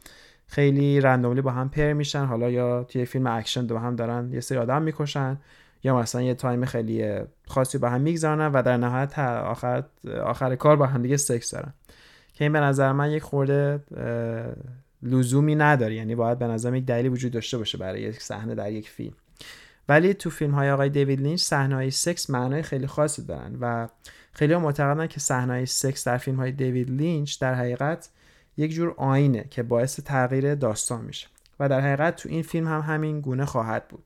خیلی 0.46 1.00
randomly 1.00 1.40
با 1.40 1.50
هم 1.50 1.68
پر 1.68 1.92
میشن. 1.92 2.24
حالا 2.24 2.50
یا 2.50 2.84
توی 2.84 3.04
فیلم 3.04 3.26
اکشن 3.26 3.66
دو 3.66 3.78
هم 3.78 3.96
دارن 3.96 4.32
یه 4.32 4.40
سری 4.40 4.58
آدم 4.58 4.82
می‌کشن. 4.82 5.38
یا 5.82 5.96
مثلا 5.96 6.22
یه 6.22 6.34
تایم 6.34 6.64
خیلی 6.64 7.20
خاصی 7.46 7.78
با 7.78 7.88
هم 7.88 8.00
می‌گذارن 8.00 8.52
و 8.52 8.62
در 8.62 8.76
نهایت 8.76 9.18
آخر 9.18 9.84
آخر 10.24 10.56
کار 10.56 10.76
با 10.76 10.86
هم 10.86 11.02
دیگه 11.02 11.16
سکس 11.16 11.50
دارن. 11.50 11.72
که 12.34 12.44
این 12.44 12.52
به 12.52 12.60
نظر 12.60 12.92
من 12.92 13.10
یک 13.10 13.22
خورده 13.22 13.80
لزومی 15.02 15.54
نداره. 15.54 15.94
یعنی 15.94 16.14
باید 16.14 16.38
به 16.38 16.46
نظر 16.46 16.74
یک 16.74 16.86
دلیلی 16.86 17.08
وجود 17.08 17.32
داشته 17.32 17.58
باشه 17.58 17.78
برای 17.78 18.00
یک 18.00 18.22
صحنه 18.22 18.54
در 18.54 18.72
یک 18.72 18.88
فیلم. 18.88 19.14
ولی 19.88 20.14
تو 20.14 20.30
فیلم 20.30 20.54
های 20.54 20.70
آقای 20.70 20.88
دیوید 20.88 21.20
لینچ 21.20 21.40
صحنه 21.40 21.74
های 21.74 21.90
سکس 21.90 22.30
معنای 22.30 22.62
خیلی 22.62 22.86
خاصی 22.86 23.24
دارن 23.24 23.56
و 23.60 23.88
خیلی 24.32 24.56
معتقدن 24.56 25.06
که 25.06 25.20
صحنه 25.20 25.52
های 25.52 25.66
سکس 25.66 26.04
در 26.04 26.16
فیلم 26.16 26.36
های 26.36 26.52
دیوید 26.52 26.90
لینچ 26.90 27.40
در 27.40 27.54
حقیقت 27.54 28.10
یک 28.56 28.72
جور 28.72 28.94
آینه 28.96 29.44
که 29.50 29.62
باعث 29.62 30.00
تغییر 30.00 30.54
داستان 30.54 31.04
میشه. 31.04 31.26
و 31.60 31.68
در 31.68 31.80
حقیقت 31.80 32.16
تو 32.16 32.28
این 32.28 32.42
فیلم 32.42 32.68
هم 32.68 32.80
همین 32.80 33.20
گونه 33.20 33.44
خواهد 33.44 33.88
بود. 33.88 34.04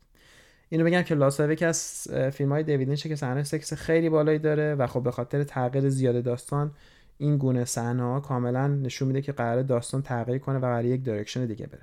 اینو 0.74 0.86
بگم 0.86 1.02
که 1.02 1.14
Lost 1.14 1.56
که 1.56 1.66
از 1.66 2.08
فیلم 2.32 2.52
های 2.52 2.62
دیوید 2.62 2.88
لینچ 2.88 3.06
که 3.06 3.16
صحنه 3.16 3.42
سکس 3.42 3.72
خیلی 3.72 4.08
بالایی 4.08 4.38
داره 4.38 4.74
و 4.74 4.86
خب 4.86 5.02
به 5.02 5.10
خاطر 5.10 5.44
تغییر 5.44 5.88
زیاد 5.88 6.24
داستان 6.24 6.70
این 7.18 7.38
گونه 7.38 7.64
صحنه 7.64 8.02
ها 8.02 8.20
کاملا 8.20 8.66
نشون 8.68 9.08
میده 9.08 9.22
که 9.22 9.32
قرار 9.32 9.62
داستان 9.62 10.02
تغییر 10.02 10.38
کنه 10.38 10.58
و 10.58 10.60
برای 10.60 10.86
یک 10.86 11.04
direction 11.04 11.46
دیگه 11.46 11.66
بره. 11.66 11.80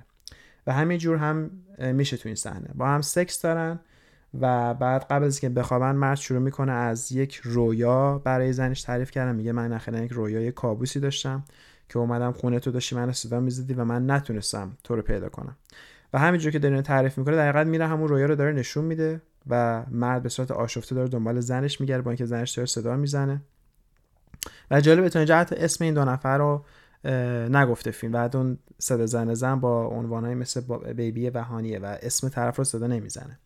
و 0.66 0.72
همین 0.72 0.98
جور 0.98 1.16
هم 1.16 1.50
میشه 1.78 2.16
تو 2.16 2.28
این 2.28 2.36
صحنه. 2.36 2.68
با 2.74 2.86
هم 2.86 3.00
سکس 3.00 3.42
دارن 3.42 3.80
و 4.40 4.74
بعد 4.74 5.06
قبل 5.10 5.24
از 5.24 5.40
که 5.40 5.48
بخوابن 5.48 5.94
مرد 5.94 6.18
شروع 6.18 6.40
می‌کنه 6.40 6.72
از 6.72 7.12
یک 7.12 7.40
رویا 7.44 8.18
برای 8.18 8.52
زنش 8.52 8.82
تعریف 8.82 9.10
کردن. 9.10 9.34
میگه 9.34 9.52
من 9.52 9.72
اخیرا 9.72 10.00
یک 10.00 10.12
رویای 10.12 10.52
کابوسی 10.52 11.00
داشتم 11.00 11.44
که 11.88 11.98
اومدم 11.98 12.32
خونه 12.32 12.60
تو 12.60 12.70
داشتی 12.70 12.96
من 12.96 13.12
صدا 13.12 13.40
می‌زدی 13.40 13.74
و 13.74 13.84
من 13.84 14.10
نتونستم 14.10 14.76
تو 14.84 14.96
رو 14.96 15.02
پیدا 15.02 15.28
کنم. 15.28 15.56
و 16.12 16.18
همینجور 16.18 16.52
که 16.52 16.58
داره 16.58 16.82
تعریف 16.82 17.18
می‌کنه 17.18 17.36
در 17.36 17.64
میره 17.64 17.86
همون 17.86 18.08
رویا 18.08 18.26
رو 18.26 18.34
داره 18.34 18.52
نشون 18.52 18.84
میده 18.84 19.20
و 19.46 19.84
مرد 19.90 20.22
به 20.22 20.28
صورت 20.28 20.50
آشفته 20.50 20.94
داره 20.94 21.08
دنبال 21.08 21.40
زنش 21.40 21.80
میگره 21.80 22.02
با 22.02 22.10
اینکه 22.10 22.24
زنش 22.24 22.50
داره 22.50 22.66
صدا 22.66 22.96
می‌زنه. 22.96 23.40
و 24.70 24.80
جالب 24.80 25.08
تا 25.08 25.18
اینجا 25.18 25.38
حتی 25.38 25.56
اسم 25.56 25.84
این 25.84 25.94
دو 25.94 26.04
نفر 26.04 26.38
رو 26.38 26.64
نگفته 27.50 27.90
فیلم. 27.90 28.12
بعد 28.12 28.36
اون 28.36 28.58
صدا 28.78 29.06
زن 29.06 29.34
زن 29.34 29.60
با 29.60 29.86
عنوانهای 29.86 30.34
مثل 30.34 30.60
بیبی 30.92 31.30
وهانیه 31.30 31.78
و 31.78 31.96
اسم 32.02 32.28
طرف 32.28 32.56
رو 32.56 32.64
صدا 32.64 32.86
نمی‌زنه. 32.86 33.38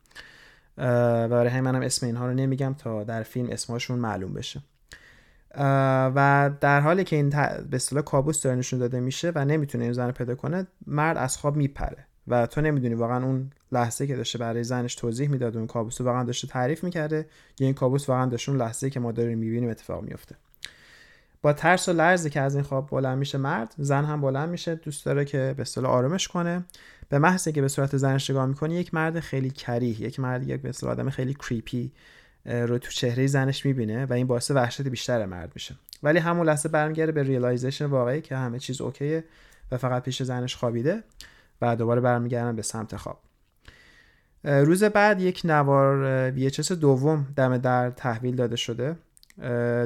و 0.79 1.29
برای 1.29 1.49
همین 1.49 1.65
منم 1.65 1.83
اسم 1.83 2.07
اینها 2.07 2.27
رو 2.27 2.35
نمیگم 2.35 2.75
تا 2.79 3.05
در 3.05 3.23
فیلم 3.23 3.49
اسمشون 3.51 3.99
معلوم 3.99 4.35
بشه. 4.35 4.63
و 6.15 6.51
در 6.61 6.81
حالی 6.81 7.05
که 7.05 7.17
این 7.17 7.31
به 7.31 7.67
اصطلاح 7.73 8.03
کابوس 8.03 8.43
داره 8.43 8.57
نشون 8.57 8.79
داده 8.79 9.01
میشه 9.01 9.33
و 9.35 9.45
نمی‌تونه 9.45 9.85
این 9.85 9.93
زن 9.93 10.11
پیدا 10.11 10.35
کنه 10.35 10.67
مرد 10.87 11.17
از 11.17 11.37
خواب 11.37 11.57
میپره. 11.57 12.07
و 12.29 12.47
تو 12.47 12.61
نمی‌دونی 12.61 12.95
واقعا 12.95 13.25
اون 13.25 13.51
لحظه 13.73 14.07
که 14.07 14.17
داشته 14.17 14.39
برای 14.39 14.65
زنش 14.65 14.95
توضیح 14.95 15.29
می‌داد 15.29 15.57
اون 15.57 15.67
کابوس 15.67 16.01
واقعا 16.01 16.25
داشته 16.25 16.47
تعریف 16.47 16.85
می‌کرده 16.85 17.27
یا 17.61 17.67
این 17.67 17.75
کابوس 17.75 18.09
واقعا 18.09 18.27
داشته 18.27 18.51
اون 18.51 18.61
لحظه 18.61 18.91
که 18.91 19.01
ما 19.01 19.13
داریم 19.13 19.39
می‌بینیم 19.39 19.71
اتفاق 19.71 20.03
میفته 20.03 20.35
با 21.43 21.53
ترس 21.53 21.89
و 21.89 21.93
لرزی 21.93 22.31
که 22.31 22.41
از 22.41 22.55
این 22.55 22.65
خواب 22.65 22.91
بلند 22.91 23.19
میشه 23.19 23.39
مرد 23.39 23.75
زن 23.79 24.05
هم 24.05 24.21
بلند 24.21 24.49
میشه 24.49 24.75
دوست 24.75 25.07
داره 25.07 25.25
که 25.25 25.55
به 25.57 25.63
اصطلاح 25.63 25.93
آرامش 25.93 26.29
کنه. 26.29 26.65
به 27.09 27.19
محض 27.19 27.49
که 27.49 27.61
به 27.61 27.69
صورت 27.69 27.97
زنش 27.97 28.31
نگاه 28.31 28.47
می‌کنه 28.47 28.75
یک 28.75 28.95
مرد 28.95 29.21
خیلی 29.21 29.51
کریه 29.51 30.01
یک 30.01 30.21
مرد 30.21 30.49
یک 30.49 30.61
به 30.63 30.69
اصطلاح 30.69 30.93
آدم 30.93 31.11
خیلی 31.11 31.35
کریپی 31.35 31.93
رو 32.45 32.79
تو 32.79 32.91
چهره 32.91 33.27
زنش 33.27 33.67
می‌بینه 33.67 34.07
و 34.07 34.13
این 34.13 34.27
باعث 34.27 34.51
وحشت 34.51 34.83
بیشتر 34.83 35.27
مرد 35.27 35.53
میشه. 35.55 35.77
ولی 36.03 36.19
همون 36.19 36.47
لحظه 36.47 36.69
برمیگرده 36.69 37.13
به 37.13 37.23
realization 37.23 37.85
واقعی 37.85 38.21
که 38.21 38.37
همه 38.37 38.59
چیز 38.59 38.81
okay 38.81 39.16
ه 39.16 39.25
و 39.71 39.79
فقط 39.79 40.03
پیش 40.03 40.23
زنش 40.23 40.57
خوابیده. 40.57 41.03
و 41.63 41.77
دوباره 41.77 42.01
برمیگردن 42.01 42.57
به 42.57 42.63
سمت 42.63 42.97
خواب. 42.97 43.19
روز 44.45 44.85
بعد 44.85 45.21
یک 45.21 45.43
نوار 45.45 46.31
VHS 46.31 46.73
دوم 46.73 47.27
دم 47.37 47.59
در 47.59 47.91
تحویل 47.91 48.37
داده 48.37 48.57
شده. 48.57 48.97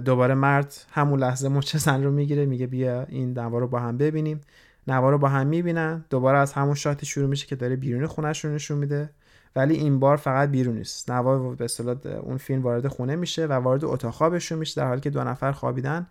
دوباره 0.05 0.35
مرد 0.35 0.75
همون 0.91 1.21
لحظه 1.21 1.49
مچ 1.49 1.77
زن 1.77 2.05
رو 2.05 2.11
می‌گیره 2.11 2.47
میگه 2.47 2.67
بیا 2.67 3.03
این 3.09 3.39
نوار 3.39 3.61
رو 3.61 3.69
با 3.69 3.81
هم 3.81 3.99
ببینیم. 3.99 4.41
نوار 4.87 5.12
رو 5.12 5.19
با 5.19 5.29
هم 5.29 5.47
می‌بینن 5.47 6.05
دوباره 6.11 6.39
از 6.39 6.53
همون 6.53 6.75
shot 6.75 7.00
ی 7.00 7.07
شروع 7.07 7.29
میشه 7.29 7.47
که 7.47 7.57
داره 7.57 7.77
بیرون 7.77 8.07
خونش 8.07 8.45
رو 8.45 8.55
نشون 8.55 8.79
میده. 8.79 9.11
ولی 9.57 9.75
این 9.75 10.00
بار 10.00 10.17
فقط 10.17 10.49
بیرون 10.49 10.77
نیست. 10.77 11.11
نوار 11.11 11.55
به 11.55 12.17
اون 12.23 12.37
فیلم 12.37 12.62
وارد 12.62 12.89
خونه 12.89 13.17
میشه 13.17 13.47
و 13.47 13.53
وارد 13.53 13.85
اتاق 13.85 14.15
خوابشون 14.15 14.59
میشه 14.59 14.81
در 14.81 14.87
حالی 14.87 15.00
که 15.00 15.11
دو 15.11 15.25
نفر 15.25 15.53
خوابیدن 15.53 16.07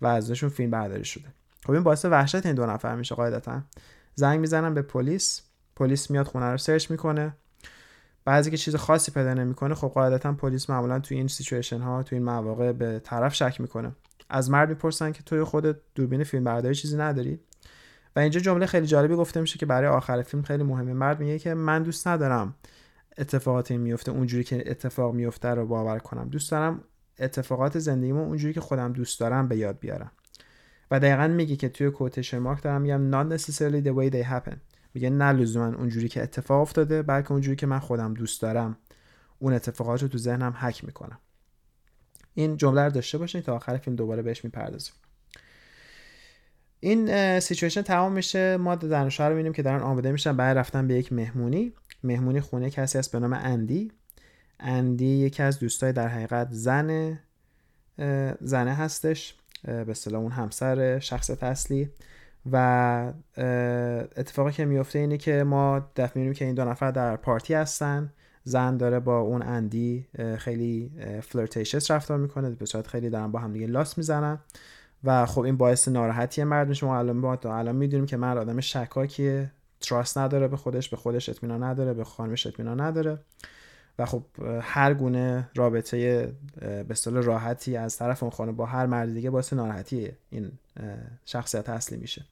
و 0.00 0.06
ازشون 0.06 0.48
فیلم 0.48 0.70
برداری 0.70 1.04
شده. 1.04 1.28
خب 1.66 1.70
این 1.70 1.82
باعث 1.82 2.04
وحشت 2.04 2.46
این 2.46 2.54
دو 2.54 2.66
نفر 2.66 2.94
میشه 2.96 3.14
قاعدتا. 3.14 3.62
زنگ 4.14 4.40
می‌زنن 4.40 4.74
به 4.74 4.82
پلیس. 4.82 5.42
پلیس 5.76 6.10
میاد 6.10 6.26
خونه 6.26 6.46
رو 6.46 6.58
search 6.58 6.90
می‌کنه. 6.90 7.36
بعدش 8.24 8.50
که 8.50 8.56
چیز 8.56 8.76
خاصی 8.76 9.12
پیدا 9.12 9.34
نمی‌کنه 9.34 9.74
خب 9.74 9.88
قاعدتا 9.88 10.32
پلیس 10.32 10.70
معمولا 10.70 10.98
تو 10.98 11.14
این 11.14 11.28
سیچویشن 11.28 11.80
ها 11.80 12.02
تو 12.02 12.16
این 12.16 12.24
مواقع 12.24 12.72
به 12.72 13.00
طرف 13.04 13.34
شک 13.34 13.60
می‌کنه. 13.60 13.92
از 14.30 14.50
مرد 14.50 14.68
می‌پرسن 14.68 15.12
که 15.12 15.22
توی 15.22 15.44
خونت 15.44 15.76
دوربین 15.94 16.24
فیلم 16.24 16.44
برداری 16.44 16.74
چیزی 16.74 16.96
نداری؟ 16.96 17.40
و 18.16 18.20
اینجا 18.20 18.40
جمله 18.40 18.66
خیلی 18.66 18.86
جالبی 18.86 19.14
گفته 19.14 19.40
میشه 19.40 19.58
که 19.58 19.66
برای 19.66 19.88
آخر 19.88 20.22
فیلم 20.22 20.42
خیلی 20.42 20.62
مهمه. 20.62 20.92
مرد 20.92 21.20
میگه 21.20 21.38
که 21.38 21.54
من 21.54 21.82
دوست 21.82 22.08
ندارم 22.08 22.54
اتفاقات 23.18 23.70
این 23.70 23.80
میفته 23.80 24.12
اونجوری 24.12 24.44
که 24.44 24.70
اتفاق 24.70 25.14
میفته 25.14 25.48
رو 25.48 25.66
باور 25.66 25.98
کنم. 25.98 26.28
دوست 26.28 26.50
دارم 26.50 26.84
اتفاقات 27.18 27.78
زندگیمو 27.78 28.24
اونجوری 28.24 28.54
که 28.54 28.60
خودم 28.60 28.92
دوست 28.92 29.20
دارم 29.20 29.48
به 29.48 29.56
یاد 29.56 29.78
بیارم. 29.78 30.10
و 30.92 31.00
دقیقا 31.00 31.28
میگه 31.28 31.56
که 31.56 31.68
توی 31.68 31.90
کوتیشن 31.90 32.38
مارک 32.38 32.62
دارم 32.62 32.82
میگم 32.82 33.10
not 33.10 33.38
necessarily 33.38 33.86
the 33.86 33.92
way 33.96 34.14
they 34.14 34.26
happen. 34.26 34.56
میگه 34.94 35.10
نه 35.10 35.32
لزوما 35.32 35.76
اونجوری 35.76 36.08
که 36.08 36.22
اتفاق 36.22 36.60
افتاده 36.60 37.02
بلکه 37.02 37.32
اونجوری 37.32 37.56
که 37.56 37.66
من 37.66 37.78
خودم 37.78 38.14
دوست 38.14 38.42
دارم. 38.42 38.76
اون 39.38 39.52
اتفاقات 39.52 40.02
رو 40.02 40.08
تو 40.08 40.18
ذهنم 40.18 40.56
حک 40.60 40.84
می‌کنم. 40.84 41.18
این 42.34 42.56
جمله 42.56 42.82
رو 42.82 42.90
داشته 42.90 43.18
باشین 43.18 43.40
تا 43.40 43.56
آخر 43.56 43.76
فیلم 43.76 43.96
دوباره 43.96 44.22
بهش 44.22 44.44
می‌پردازیم. 44.44 44.94
این 46.80 47.40
سیچویشن 47.40 47.82
تمام 47.82 48.12
میشه. 48.12 48.56
ما 48.56 48.78
زن 48.82 49.10
رو 49.18 49.28
می‌بینیم 49.28 49.52
که 49.52 49.62
دارن 49.62 49.80
آماده 49.80 50.12
میشن 50.12 50.36
بعد 50.36 50.58
رفتن 50.58 50.88
به 50.88 50.94
یک 50.94 51.12
مهمونی. 51.12 51.72
مهمونی 52.04 52.40
خونه 52.40 52.70
کسی 52.70 52.98
هست 52.98 53.12
به 53.12 53.18
نام 53.18 53.32
اندی. 53.32 53.92
اندی 54.60 55.06
یکی 55.06 55.42
از 55.42 55.58
دوستای 55.58 55.92
در 55.92 56.08
حقیقت 56.08 56.48
زن 56.50 57.18
زنه 58.40 58.74
هستش. 58.74 59.34
به 59.64 59.90
اصطلاح 59.90 60.20
اون 60.20 60.32
همسر 60.32 60.98
شخصیت 60.98 61.42
اصلی. 61.42 61.90
و 62.52 63.12
اتفاقی 64.16 64.52
که 64.52 64.64
میفته 64.64 64.98
اینه 64.98 65.16
که 65.18 65.44
ما 65.44 65.90
دفعه 65.96 66.12
می‌بینیم 66.14 66.32
که 66.34 66.44
این 66.44 66.54
دو 66.54 66.64
نفر 66.64 66.90
در 66.90 67.16
پارتی 67.16 67.54
هستن 67.54 68.12
زن 68.44 68.76
داره 68.76 69.00
با 69.00 69.18
اون 69.18 69.42
اندی 69.42 70.06
خیلی 70.38 70.92
flirtatious 71.22 71.90
رفتار 71.90 72.18
می‌کنه 72.18 72.50
به 72.50 72.66
صورت 72.66 72.86
خیلی 72.86 73.10
دارن 73.10 73.32
با 73.32 73.38
هم 73.38 73.52
دیگه 73.52 73.66
لاس 73.66 73.98
می‌زنن. 73.98 74.38
و 75.04 75.26
خب 75.26 75.40
این 75.40 75.56
باعث 75.56 75.88
ناراحتی 75.88 76.44
مرد 76.44 76.68
میشه 76.68 76.86
ما 76.86 76.98
الان 76.98 77.20
با 77.20 77.38
الان 77.44 77.76
می‌دونیم 77.76 78.06
که 78.06 78.16
مرد 78.16 78.38
آدم 78.38 78.60
شکاکیه 78.60 79.50
تراست 79.80 80.18
نداره 80.18 80.48
به 80.48 80.56
خودش 80.56 80.88
به 80.88 80.96
خودش 80.96 81.28
اطمینان 81.28 81.62
نداره 81.62 81.94
به 81.94 82.04
خانمش 82.04 82.46
اطمینان 82.46 82.80
نداره. 82.80 83.18
و 83.98 84.06
خب 84.06 84.22
هر 84.60 84.94
گونه 84.94 85.48
رابطه 85.54 86.32
به 86.60 86.86
اصطلاح 86.90 87.22
راحتی 87.22 87.76
از 87.76 87.96
طرف 87.96 88.22
اون 88.22 88.30
خانه 88.30 88.52
با 88.52 88.66
هر 88.66 88.86
مرد 88.86 89.14
دیگه 89.14 89.30
باعث 89.30 89.52
ناراحتی 89.52 90.12
این 90.30 90.52
شخصیت 91.24 91.68
اصلی 91.68 91.98
میشه. 91.98 92.24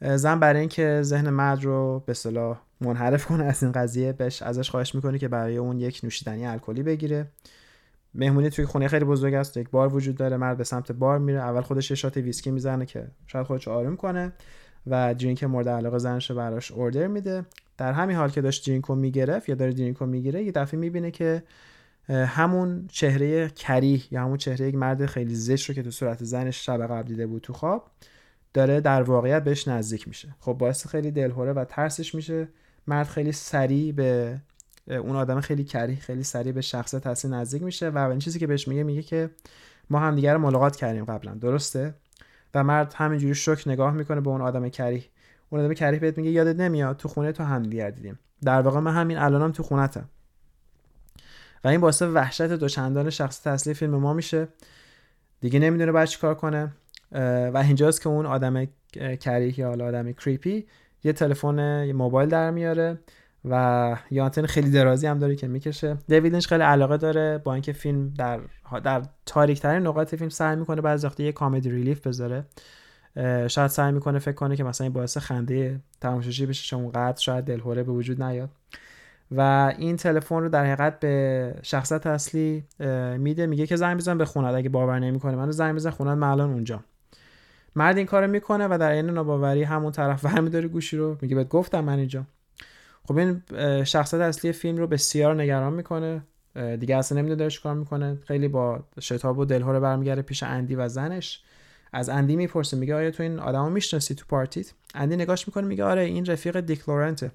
زن 0.00 0.40
برای 0.40 0.60
اینکه 0.60 1.00
ذهن 1.02 1.30
مرد 1.30 1.64
رو 1.64 2.02
به 2.06 2.10
اصطلاح 2.10 2.60
منحرف 2.80 3.26
کنه 3.26 3.44
از 3.44 3.62
این 3.62 3.72
قضیه 3.72 4.12
بهش 4.12 4.42
ازش 4.42 4.70
خواهش 4.70 4.94
می‌کنه 4.94 5.18
که 5.18 5.28
برای 5.28 5.56
اون 5.56 5.80
یک 5.80 6.00
نوشیدنی 6.02 6.46
الکلی 6.46 6.82
بگیره. 6.82 7.26
مهمونی 8.14 8.50
توی 8.50 8.64
خونه 8.64 8.88
خیلی 8.88 9.04
بزرگ 9.04 9.34
است 9.34 9.56
یک 9.56 9.70
بار 9.70 9.94
وجود 9.94 10.16
داره 10.16 10.36
مرد 10.36 10.56
به 10.56 10.64
سمت 10.64 10.92
بار 10.92 11.18
میره. 11.18 11.38
اول 11.40 11.60
خودش 11.60 11.90
یه 11.90 11.96
شات 11.96 12.16
ویسکی 12.16 12.50
می‌زنه 12.50 12.86
که 12.86 13.06
شاید 13.26 13.46
خودش 13.46 13.68
آروم 13.68 13.96
کنه 13.96 14.32
و 14.86 15.14
درینک 15.14 15.44
مورد 15.44 15.68
علاقه 15.68 15.98
زنش 15.98 16.30
براش 16.30 16.72
اوردر 16.72 17.06
میده. 17.06 17.44
در 17.78 17.92
همین 17.92 18.16
حال 18.16 18.30
که 18.30 18.40
داشت 18.40 18.66
درینکو 18.66 18.94
می‌گرفت 18.94 19.48
یا 19.48 19.54
داره 19.54 19.72
درینکو 19.72 20.06
می‌گیره 20.06 20.44
یه 20.44 20.52
دفعه 20.52 20.80
می‌بینه 20.80 21.10
که 21.10 21.42
همون 22.08 22.86
چهره 22.88 23.48
کریه 23.48 24.00
یا 24.10 24.22
همون 24.22 24.36
چهره 24.36 24.68
یک 24.68 24.74
مرد 24.74 25.06
خیلی 25.06 25.34
زشت 25.34 25.68
رو 25.68 25.74
که 25.74 25.82
تو 25.82 25.90
صورت 25.90 26.24
زنش 26.24 26.66
شب 26.66 26.86
قبل 26.86 27.08
دیده 27.08 27.26
بود 27.26 27.42
تو 27.42 27.52
خواب 27.52 27.90
داره 28.54 28.80
در 28.80 29.02
واقعیت 29.02 29.44
بهش 29.44 29.68
نزدیک 29.68 30.08
میشه. 30.08 30.34
خب 30.40 30.52
باعث 30.52 30.86
خیلی 30.86 31.10
دلهوره 31.10 31.52
و 31.52 31.64
ترسش 31.64 32.14
میشه. 32.14 32.48
مرد 32.86 33.06
خیلی 33.06 33.32
سریع 33.32 33.92
به 33.92 34.40
اون 34.88 35.16
آدم 35.16 35.40
خیلی 35.40 35.64
کریه 35.64 35.96
خیلی 35.96 36.22
سریع 36.22 36.52
به 36.52 36.60
شخصیت 36.60 37.06
اصلی 37.06 37.30
نزدیک 37.30 37.62
میشه 37.62 37.88
و 37.88 37.98
این 37.98 38.18
چیزی 38.18 38.38
که 38.38 38.46
بهش 38.46 38.68
میگه 38.68 38.82
میگه 38.82 39.02
که 39.02 39.30
ما 39.90 39.98
هم 39.98 40.14
دیگر 40.14 40.36
ملاقات 40.36 40.76
کردیم 40.76 41.04
قبلا. 41.04 41.34
درسته؟ 41.34 41.94
و 42.54 42.64
مرد 42.64 42.94
همینجوری 42.96 43.34
شک 43.34 43.62
نگاه 43.66 43.92
می‌کنه 43.94 44.20
به 44.20 44.30
اون 44.30 44.40
آدم 44.40 44.68
کریه. 44.68 45.04
اون 45.50 45.60
آدم 45.60 45.74
کریه 45.74 46.00
بهت 46.00 46.18
میگه 46.18 46.30
یادت 46.30 46.56
نمیاد 46.56 46.96
تو 46.96 47.08
خونه 47.08 47.32
تو 47.32 47.44
هم 47.44 47.62
دیگر 47.62 47.90
دیدیم. 47.90 48.18
در 48.44 48.60
واقع 48.60 48.80
من 48.80 48.94
همین 48.94 49.18
الانم 49.18 49.52
تو 49.52 49.62
خونتم. 49.62 50.08
و 51.64 51.68
این 51.68 51.80
باعث 51.80 52.02
وحشت 52.02 52.42
دوچندان 52.42 53.10
شخصیت 53.10 53.46
اصلی 53.46 53.74
فیلم 53.74 53.94
ما 53.94 54.12
میشه. 54.12 54.48
دیگه 55.40 55.58
نمی‌دونه 55.58 55.92
باید 55.92 56.08
چیکار 56.08 56.34
کنه. 56.34 56.72
و 57.52 57.62
اینجاست 57.66 58.02
که 58.02 58.08
اون 58.08 58.26
آدم 58.26 58.66
کریه 59.20 59.60
یا 59.60 59.68
حالا 59.68 59.86
آدم 59.86 60.12
کریپی 60.12 60.66
یه 61.04 61.12
تلفن 61.12 61.92
موبایل 61.92 62.28
در 62.28 62.50
میاره 62.50 62.98
و 63.44 63.96
یه 64.10 64.22
آنتن 64.22 64.46
خیلی 64.46 64.70
درازی 64.70 65.06
هم 65.06 65.18
داره 65.18 65.36
که 65.36 65.48
می‌کشه. 65.48 65.96
دیوید 66.08 66.38
خیلی 66.38 66.62
علاقه 66.62 66.96
داره 66.96 67.38
با 67.38 67.54
اینکه 67.54 67.72
فیلم 67.72 68.14
در 68.18 68.40
در 68.84 69.02
تاریک 69.26 69.60
ترین 69.60 69.86
نقاط 69.86 70.14
فیلم 70.14 70.28
سعی 70.28 70.56
می‌کنه 70.56 70.80
بعضی 70.80 71.06
وقتا 71.06 71.22
یه 71.22 71.32
کامدی 71.32 71.70
ریلیف 71.70 72.06
بذاره. 72.06 72.44
شاید 73.48 73.66
سعی 73.66 73.92
می‌کنه 73.92 74.18
فکر 74.18 74.34
کنه 74.34 74.56
که 74.56 74.64
مثلا 74.64 74.84
این 74.84 74.92
باعث 74.92 75.18
خنده 75.18 75.80
تماشاچی 76.00 76.46
بشه 76.46 76.66
چون 76.66 76.90
قدر 76.90 77.20
شاید 77.20 77.44
دلهوره 77.44 77.82
به 77.82 77.92
وجود 77.92 78.22
نیاد. 78.22 78.50
و 79.30 79.74
این 79.78 79.96
تلفن 79.96 80.40
رو 80.40 80.48
در 80.48 80.64
حقیقت 80.64 81.00
به 81.00 81.54
شخصت 81.62 82.06
اصلی 82.06 82.64
میده 83.18 83.46
میگه 83.46 83.66
که 83.66 83.76
زنگ 83.76 83.96
بزن 83.96 84.18
به 84.18 84.24
خونه 84.24 84.48
اگه 84.48 84.68
باور 84.68 84.98
نمی‌کنه 84.98 85.36
منو 85.36 85.52
زنگ 85.52 85.74
بزن 85.74 85.90
خونه 85.90 86.14
من 86.14 86.28
الان 86.28 86.50
اونجا 86.50 86.80
مرد 87.76 87.96
این 87.96 88.06
کارو 88.06 88.26
می‌کنه 88.26 88.68
و 88.70 88.78
در 88.80 88.90
این 88.90 89.10
ناباوری 89.10 89.62
همون 89.62 89.92
طرف 89.92 90.24
برمیداره 90.24 90.68
گوشی 90.68 90.96
رو. 90.96 91.18
میگه 91.20 91.36
بهت 91.36 91.48
گفتم 91.48 91.80
من 91.80 91.98
اینجا 91.98 92.24
خب 93.04 93.16
این 93.16 93.42
شخصیت 93.84 94.20
اصلی 94.20 94.52
فیلم 94.52 94.76
رو 94.78 94.86
بسیار 94.86 95.42
نگران 95.42 95.72
می‌کنه. 95.72 96.22
دیگه 96.80 96.96
اصلا 96.96 97.18
نمی‌دونه 97.18 97.38
داره 97.38 97.54
کار 97.62 97.74
می‌کنه. 97.74 98.18
خیلی 98.24 98.48
با 98.48 98.84
شتاب 99.00 99.38
و 99.38 99.44
دلهوره 99.44 99.80
برمیگرده 99.80 100.22
پیش 100.22 100.42
اندی 100.42 100.74
و 100.74 100.88
زنش. 100.88 101.42
از 101.96 102.08
اندی 102.08 102.36
می‌پرسه 102.36 102.76
میگه 102.76 102.94
آیا 102.94 103.10
تو 103.10 103.22
این 103.22 103.38
آدمو 103.38 103.70
می‌شناسی 103.70 104.14
تو 104.14 104.24
پارتیت؟ 104.28 104.72
اندی 104.94 105.16
نگاش 105.16 105.48
می‌کنه 105.48 105.66
میگه 105.66 105.84
آره 105.84 106.02
این 106.02 106.26
رفیق 106.26 106.60
دیکلورنته 106.60 107.30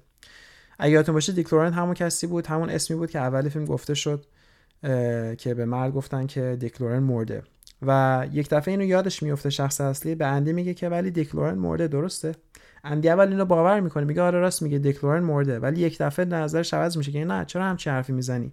اگه 0.78 0.92
یادتون 0.92 1.14
باشه 1.14 1.32
دیکلورنت 1.32 1.74
همون 1.74 1.94
کسی 1.94 2.26
بود 2.26 2.46
همون 2.46 2.70
اسمی 2.70 2.96
بود 2.96 3.10
که 3.10 3.18
اول 3.18 3.48
فیلم 3.48 3.64
گفته 3.64 3.94
شد 3.94 4.26
که 5.38 5.54
به 5.56 5.64
مرد 5.64 5.92
گفتن 5.92 6.26
که 6.26 6.56
دیکلورن 6.60 6.98
مرده. 6.98 7.42
و 7.86 8.26
یک 8.32 8.48
دفعه 8.48 8.72
اینو 8.72 8.84
یادش 8.84 9.22
میفته 9.22 9.50
شخص 9.50 9.80
اصلی 9.80 10.14
به 10.14 10.26
اندی 10.26 10.52
میگه 10.52 10.74
که 10.74 10.88
ولی 10.88 11.10
دیکلورن 11.10 11.58
مرده 11.58 11.88
درسته؟ 11.88 12.34
اندی 12.84 13.08
اول 13.08 13.28
اینو 13.28 13.44
باور 13.44 13.80
می‌کنه 13.80 14.04
میگه 14.04 14.22
آره 14.22 14.38
راست 14.38 14.62
میگه 14.62 14.78
دیکلورن 14.78 15.22
مرده. 15.22 15.58
ولی 15.58 15.80
یک 15.80 15.98
دفعه 15.98 16.24
نظرش 16.24 16.74
عوض 16.74 16.96
میشه 16.96 17.12
که 17.12 17.24
نه 17.24 17.44
چرا 17.44 17.64
همچین 17.64 17.92
حرفی 17.92 18.12
می‌زنی؟ 18.12 18.52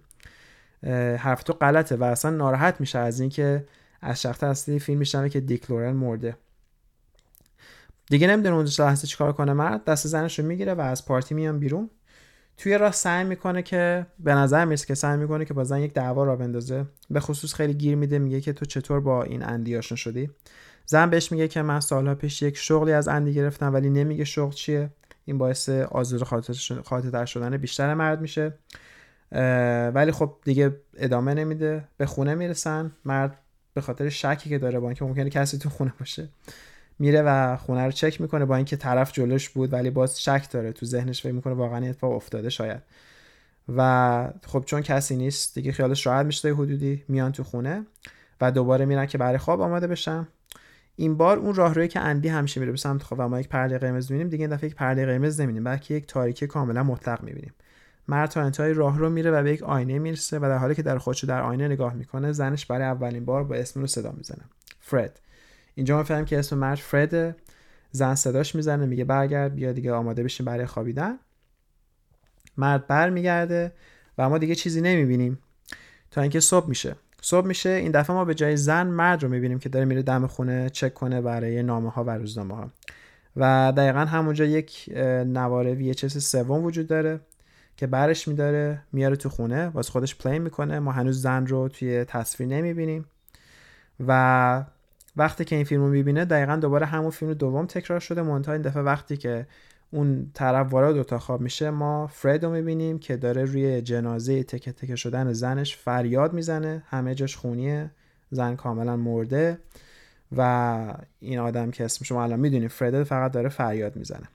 حرف 1.18 1.42
تو 1.42 1.52
غلطه 1.52 1.96
و 1.96 2.04
اصلا 2.04 2.30
ناراحت 2.30 2.80
میشه 2.80 2.98
از 2.98 3.20
اینکه 3.20 3.64
از 4.00 4.22
شخص 4.22 4.42
اصلی 4.42 4.78
فیلم 4.78 4.98
میشنوه 4.98 5.28
که 5.28 5.40
دیکلورن 5.40 5.92
مرده. 5.92 6.36
دیگه 8.10 8.26
نمی‌دونه 8.26 8.56
اون 8.56 8.68
لحظه 8.78 9.06
چیکار 9.06 9.32
کنه 9.32 9.52
مرد 9.52 9.84
دست 9.84 10.06
زنش 10.06 10.38
رو 10.38 10.44
می‌گیره 10.44 10.74
و 10.74 10.80
از 10.80 11.06
پارتی 11.06 11.34
میان 11.34 11.58
بیرون. 11.58 11.90
توی 12.56 12.78
راه 12.78 12.92
سعی 12.92 13.24
می‌کنه 13.24 13.62
که 13.62 14.06
به 14.18 14.34
نظر 14.34 14.64
می‌رسه 14.64 14.86
که 14.86 14.94
سعی 14.94 15.16
می‌کنه 15.16 15.44
که 15.44 15.54
با 15.54 15.64
زن 15.64 15.80
یک 15.80 15.94
دعوا 15.94 16.24
را 16.24 16.36
بندازه. 16.36 16.86
به 17.10 17.20
خصوص 17.20 17.54
خیلی 17.54 17.74
گیر 17.74 17.94
میده 17.94 18.18
میگه 18.18 18.40
که 18.40 18.52
تو 18.52 18.64
چطور 18.64 19.00
با 19.00 19.22
این 19.22 19.42
اندی 19.42 19.76
آشنا 19.76 19.96
شدی؟ 19.96 20.30
زن 20.86 21.10
بهش 21.10 21.32
میگه 21.32 21.48
که 21.48 21.62
من 21.62 21.80
سالها 21.80 22.14
پیش 22.14 22.42
یک 22.42 22.56
شغلی 22.56 22.92
از 22.92 23.08
اندی 23.08 23.34
گرفتم 23.34 23.74
ولی 23.74 23.90
نمیگه 23.90 24.24
شغل 24.24 24.52
چیه. 24.52 24.90
این 25.24 25.38
باعث 25.38 25.68
آزار 25.68 26.24
خاطر 26.84 27.24
شدن 27.24 27.56
بیشتر 27.56 27.94
مرد 27.94 28.20
میشه. 28.20 28.54
ولی 29.94 30.12
خب 30.12 30.36
دیگه 30.44 30.76
ادامه 30.96 31.34
نمیده. 31.34 31.88
به 31.96 32.06
خونه 32.06 32.34
می‌رسن. 32.34 32.92
مرد 33.04 33.38
به 33.80 33.86
خاطر 33.86 34.08
شکی 34.08 34.50
که 34.50 34.58
داره 34.58 34.80
با 34.80 34.88
اینکه 34.88 35.04
ممکنه 35.04 35.30
کسی 35.30 35.58
تو 35.58 35.68
خونه 35.68 35.92
باشه. 35.98 36.28
میره 36.98 37.22
و 37.22 37.56
خونه 37.56 37.84
رو 37.84 37.90
چک 37.90 38.20
می‌کنه 38.20 38.44
با 38.44 38.56
اینکه 38.56 38.76
طرف 38.76 39.12
جلوش 39.12 39.48
بود 39.48 39.72
ولی 39.72 39.90
باز 39.90 40.22
شک 40.22 40.50
داره. 40.50 40.72
تو 40.72 40.86
ذهنش 40.86 41.22
فکر 41.22 41.32
می‌کنه 41.32 41.54
واقعا 41.54 41.86
اتفاق 41.86 42.12
افتاده 42.12 42.50
شاید. 42.50 42.82
و 43.76 44.32
خب 44.46 44.64
چون 44.66 44.80
کسی 44.80 45.16
نیست 45.16 45.54
دیگه 45.54 45.72
خیالش 45.72 46.06
راحت 46.06 46.26
میشه 46.26 46.54
حدودی 46.54 47.04
میان 47.08 47.32
تو 47.32 47.44
خونه 47.44 47.86
و 48.40 48.52
دوباره 48.52 48.84
میرن 48.84 49.06
که 49.06 49.18
برای 49.18 49.38
خواب 49.38 49.60
آماده 49.60 49.86
بشن. 49.86 50.28
این 50.96 51.16
بار 51.16 51.38
اون 51.38 51.54
راهروی 51.54 51.88
که 51.88 52.00
اندی 52.00 52.28
همیشه 52.28 52.60
میره 52.60 52.72
به 52.72 52.78
سمت 52.78 53.02
خواب 53.02 53.20
و 53.20 53.28
ما 53.28 53.40
یک 53.40 53.48
پرده 53.48 53.78
قرمز 53.78 54.10
می‌بینیم 54.12 54.30
دیگه 54.30 54.44
این 54.44 54.54
دفعه 54.54 54.70
یک 54.70 54.74
پرده 54.74 55.06
قرمز 55.06 55.40
نمی‌بینیم 55.40 55.64
بلکه 55.64 55.94
یک 55.94 56.06
تاریکی 56.06 56.46
کاملا 56.46 56.82
مطلق 56.82 57.22
می‌بینیم. 57.22 57.52
مرد 58.08 58.30
تا 58.30 58.42
انتهای 58.42 58.72
راه 58.72 58.98
رو 58.98 59.10
میره 59.10 59.30
و 59.30 59.42
به 59.42 59.52
یک 59.52 59.62
آینه 59.62 59.98
می‌رسه 59.98 60.38
و 60.38 60.40
در 60.40 60.58
حالی 60.58 60.74
که 60.74 60.82
در 60.82 60.98
خودشو 60.98 61.26
در 61.26 61.42
آینه 61.42 61.68
نگاه 61.68 61.94
می‌کنه 61.94 62.32
زنش 62.32 62.66
برای 62.66 62.86
اولین 62.86 63.24
بار 63.24 63.44
با 63.44 63.54
اسم 63.54 63.80
رو 63.80 63.86
صدا 63.86 64.12
می‌زنه. 64.12 64.42
فرد. 64.80 65.20
اینجا 65.74 65.96
ما 65.96 66.02
فهمیم 66.02 66.24
که 66.24 66.38
اسم 66.38 66.58
مرد 66.58 66.78
فرده 66.78 67.36
زن 67.90 68.14
صداش 68.14 68.54
می‌زنه 68.54 68.86
میگه 68.86 69.04
برگرد 69.04 69.54
بیا 69.54 69.72
دیگه 69.72 69.92
آماده 69.92 70.22
بشین 70.22 70.46
برای 70.46 70.66
خوابیدن. 70.66 71.18
مرد 72.56 72.86
برمیگرده 72.86 73.72
و 74.18 74.28
ما 74.28 74.38
دیگه 74.38 74.54
چیزی 74.54 74.80
نمی‌بینیم. 74.80 75.38
تا 76.10 76.20
اینکه 76.20 76.40
صبح 76.40 76.68
میشه. 76.68 76.96
صبح 77.22 77.46
میشه 77.46 77.70
این 77.70 77.92
دفعه 77.92 78.16
ما 78.16 78.24
به 78.24 78.34
جای 78.34 78.56
زن 78.56 78.86
مرد 78.86 79.22
رو 79.22 79.28
می‌بینیم 79.28 79.58
که 79.58 79.68
داره 79.68 79.84
میره 79.84 80.02
دم 80.02 80.26
خونه 80.26 80.70
چک 80.70 80.94
کنه 80.94 81.20
برای 81.20 81.62
نامه 81.62 81.90
ها 81.90 82.04
و 82.04 82.10
روزنامه 82.10 82.56
ها 82.56 82.70
و 83.36 83.72
دقیقا 83.76 84.00
همونجا 84.00 84.44
یک 84.44 84.90
نواره 85.26 85.92
VHS 85.92 86.06
سوم 86.06 86.64
وجود 86.64 86.86
داره. 86.86 87.20
که 87.80 87.86
برش 87.86 88.28
میداره 88.28 88.82
میاره 88.92 89.16
تو 89.16 89.28
خونه 89.28 89.68
واسه 89.68 89.92
خودش 89.92 90.16
پلی 90.16 90.38
می‌کنه. 90.38 90.78
ما 90.78 90.92
هنوز 90.92 91.22
زن 91.22 91.46
رو 91.46 91.68
توی 91.68 92.04
تصویر 92.04 92.48
نمی‌بینیم. 92.48 93.04
و 94.06 94.64
وقتی 95.16 95.44
که 95.44 95.56
این 95.56 95.64
فیلم 95.64 95.82
رو 95.82 95.88
می‌بینه 95.88 96.24
دقیقا 96.24 96.56
دوباره 96.56 96.86
همون 96.86 97.10
فیلم 97.10 97.34
دوم 97.34 97.66
تکرار 97.66 98.00
شده. 98.00 98.22
منتها 98.22 98.52
این 98.52 98.62
دفعه 98.62 98.82
وقتی 98.82 99.16
که 99.16 99.46
اون 99.90 100.30
طرف 100.34 100.72
وارد 100.72 100.96
اتاق 100.96 101.20
خواب 101.20 101.40
میشه 101.40 101.70
ما 101.70 102.06
فرد 102.06 102.44
رو 102.44 102.50
می‌بینیم 102.50 102.98
که 102.98 103.16
داره 103.16 103.44
روی 103.44 103.82
جنازه 103.82 104.42
تکه 104.42 104.72
تکه 104.72 104.96
شدن 104.96 105.32
زنش 105.32 105.76
فریاد 105.76 106.32
می‌زنه. 106.32 106.82
همه 106.86 107.14
جاش 107.14 107.36
خونیه. 107.36 107.90
زن 108.30 108.56
کاملا 108.56 108.96
مرده. 108.96 109.58
و 110.36 110.94
این 111.20 111.38
آدم 111.38 111.70
که 111.70 111.84
اسم 111.84 112.04
شما 112.04 112.22
الان 112.22 112.40
می‌دونید 112.40 112.70
فرد 112.70 113.02
فقط 113.02 113.32
داره 113.32 113.48
فریاد 113.48 113.96
می‌زنه. 113.96 114.28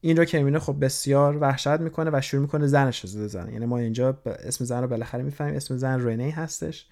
این 0.00 0.16
رو 0.16 0.24
که 0.24 0.38
می‌بینه 0.38 0.58
خب 0.58 0.84
بسیار 0.84 1.38
وحشت 1.38 1.80
می‌کنه 1.80 2.10
و 2.12 2.20
شروع 2.20 2.42
می‌کنه 2.42 2.66
زنش 2.66 3.00
رو 3.00 3.08
زده 3.08 3.52
یعنی 3.52 3.66
ما 3.66 3.78
اینجا 3.78 4.18
اسم 4.26 4.64
زن 4.64 4.82
رو 4.82 4.88
بالاخره 4.88 5.22
می‌فهمیم. 5.22 5.54
اسم 5.54 5.76
زن 5.76 6.06
رنی 6.06 6.30
هستش. 6.30 6.86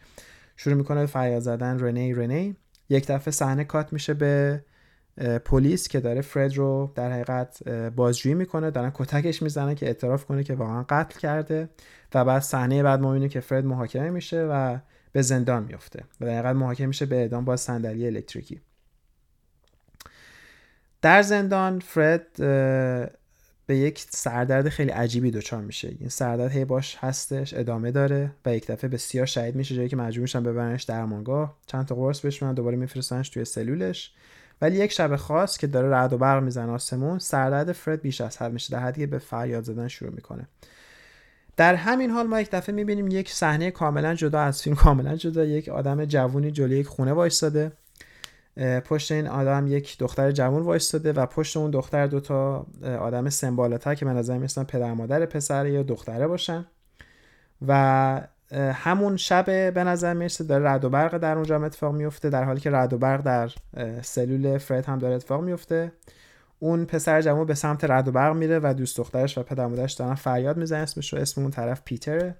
شروع 0.56 0.76
می‌کنه 0.76 1.06
فریاد 1.06 1.40
زدن 1.40 1.78
رنی 1.78 2.14
رنی. 2.14 2.56
یک 2.88 3.06
دفعه 3.06 3.30
صحنه 3.30 3.64
کات 3.64 3.92
میشه 3.92 4.14
به 4.14 4.64
پلیس 5.44 5.88
که 5.88 6.00
داره 6.00 6.20
فرد 6.20 6.56
رو 6.56 6.92
در 6.94 7.12
حقیقت 7.12 7.68
بازجویی 7.68 8.34
می‌کنه. 8.34 8.70
دارن 8.70 8.90
کتکش 8.94 9.42
می‌زنه 9.42 9.74
که 9.74 9.86
اعتراف 9.86 10.24
کنه 10.24 10.44
که 10.44 10.54
واقعا 10.54 10.82
قتل 10.88 11.18
کرده 11.18 11.68
و 12.14 12.24
بعد 12.24 12.42
صحنه 12.42 12.82
بعد 12.82 13.00
ما 13.00 13.08
می‌بینیم 13.08 13.28
که 13.28 13.40
فرد 13.40 13.64
محاکمه 13.64 14.10
میشه 14.10 14.42
و 14.50 14.78
به 15.12 15.22
زندان 15.22 15.62
میفته 15.64 16.04
و 16.20 16.26
در 16.26 16.32
حقیقت 16.32 16.56
محاکمه 16.56 16.86
میشه 16.86 17.06
به 17.06 17.16
اعدام 17.16 17.44
با 17.44 17.56
صندلی 17.56 18.06
الکتریکی. 18.06 18.60
در 21.04 21.22
زندان 21.22 21.78
فرد 21.78 22.26
به 23.66 23.76
یک 23.76 24.06
سردرد 24.10 24.68
خیلی 24.68 24.90
عجیبی 24.90 25.30
دچار 25.30 25.60
میشه. 25.60 25.88
این 26.00 26.08
سردرد 26.08 26.50
هی 26.50 26.64
باش 26.64 26.96
هستش 27.00 27.54
ادامه 27.54 27.90
داره 27.90 28.30
و 28.46 28.54
یک 28.54 28.66
دفعه 28.66 28.90
بسیار 28.90 29.26
شهید 29.26 29.54
میشه 29.54 29.74
جایی 29.74 29.88
که 29.88 29.96
مجبور 29.96 30.22
میشن 30.22 30.42
ببرنش 30.42 30.82
درمانگاه. 30.82 31.56
چند 31.66 31.86
تا 31.86 31.94
قرص 31.94 32.20
بهش 32.20 32.42
دوباره 32.42 32.76
میفرستنش 32.76 33.28
توی 33.28 33.44
سلولش. 33.44 34.12
ولی 34.62 34.76
یک 34.76 34.92
شب 34.92 35.16
خاص 35.16 35.58
که 35.58 35.66
داره 35.66 35.88
رعد 35.88 36.12
و 36.12 36.18
برق 36.18 36.42
می‌زنه 36.42 36.72
آسمون 36.72 37.18
سردرد 37.18 37.72
فرد 37.72 38.02
بیش 38.02 38.20
از 38.20 38.36
حد 38.36 38.52
میشه 38.52 38.72
در 38.72 38.82
حدی 38.82 39.06
به 39.06 39.18
فریاد 39.18 39.64
زدن 39.64 39.88
شروع 39.88 40.12
می‌کنه. 40.12 40.48
در 41.56 41.74
همین 41.74 42.10
حال 42.10 42.26
ما 42.26 42.40
یک 42.40 42.50
دفعه 42.50 42.74
می‌بینیم 42.74 43.08
یک 43.08 43.30
صحنه 43.30 43.70
کاملا 43.70 44.14
جدا 44.14 44.40
از 44.40 44.62
فیلم 44.62 44.76
کاملا 44.76 45.16
جدا 45.16 45.44
یک 45.44 45.68
آدم 45.68 46.04
جوونی 46.04 46.50
جلوی 46.50 46.78
یک 46.78 46.86
خونه 46.86 47.12
وایستاده. 47.12 47.72
پشت 48.84 49.12
این 49.12 49.26
آدم 49.26 49.66
یک 49.66 49.98
دختر 49.98 50.30
جوان 50.30 50.62
وایستاده 50.62 51.12
و 51.12 51.26
پشت 51.26 51.56
اون 51.56 51.70
دختر 51.70 52.06
دوتا 52.06 52.66
آدم 53.00 53.28
سمبالاتر 53.28 53.94
که 53.94 54.06
من 54.06 54.16
نظر 54.16 54.38
میستم 54.38 54.64
پدر 54.64 54.92
مادر 54.92 55.26
پسر 55.26 55.66
یا 55.66 55.82
دختره 55.82 56.26
باشن. 56.26 56.66
و 57.66 58.20
همون 58.52 59.16
شب 59.16 59.44
به 59.74 59.84
نظر 59.84 60.14
می‌رسه 60.14 60.44
داره 60.44 60.70
رد 60.70 60.84
و 60.84 60.90
برق 60.90 61.18
در 61.18 61.34
اونجا 61.34 61.64
اتفاق 61.64 61.94
میفته 61.94 62.30
در 62.30 62.44
حالی 62.44 62.60
که 62.60 62.70
رد 62.70 62.92
و 62.92 62.98
برق 62.98 63.22
در 63.22 63.50
سلول 64.02 64.58
فرد 64.58 64.86
هم 64.86 64.98
داره 64.98 65.14
اتفاق 65.14 65.42
میفته. 65.42 65.92
اون 66.58 66.84
پسر 66.84 67.22
جوان 67.22 67.46
به 67.46 67.54
سمت 67.54 67.84
رد 67.84 68.08
و 68.08 68.12
برق 68.12 68.36
میره 68.36 68.60
و 68.62 68.74
دوست 68.74 68.98
دخترش 68.98 69.38
و 69.38 69.42
پدر 69.42 69.66
مادرش 69.66 69.92
دارن 69.92 70.14
فریاد 70.14 70.56
می‌زنن 70.56 70.80
اسمش 70.80 71.12
رو 71.12 71.18
اسم 71.18 71.40
اون 71.40 71.50
طرف 71.50 71.82
پیتره. 71.84 72.34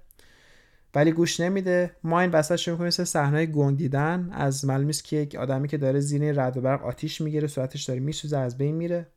ولی 0.95 1.11
گوش 1.11 1.39
نمیده. 1.39 1.91
ما 2.03 2.19
این 2.19 2.31
وسط 2.31 2.55
شروع 2.55 2.73
می‌کنیم 2.73 2.87
مثل 2.87 3.03
صحنه 3.03 3.45
گنگ 3.45 3.77
دیدن 3.77 4.29
از 4.31 4.65
معلومی 4.65 4.93
که 4.93 5.15
یک 5.15 5.35
آدمی 5.35 5.67
که 5.67 5.77
داره 5.77 5.99
زیر 5.99 6.41
رد 6.41 6.57
و 6.57 6.61
برق 6.61 6.85
آتیش 6.85 7.21
می‌گیره 7.21 7.47
صورتش 7.47 7.83
داره 7.83 7.99
میسوزه 7.99 8.37
از 8.37 8.57
بین 8.57 8.75
میره 8.75 9.07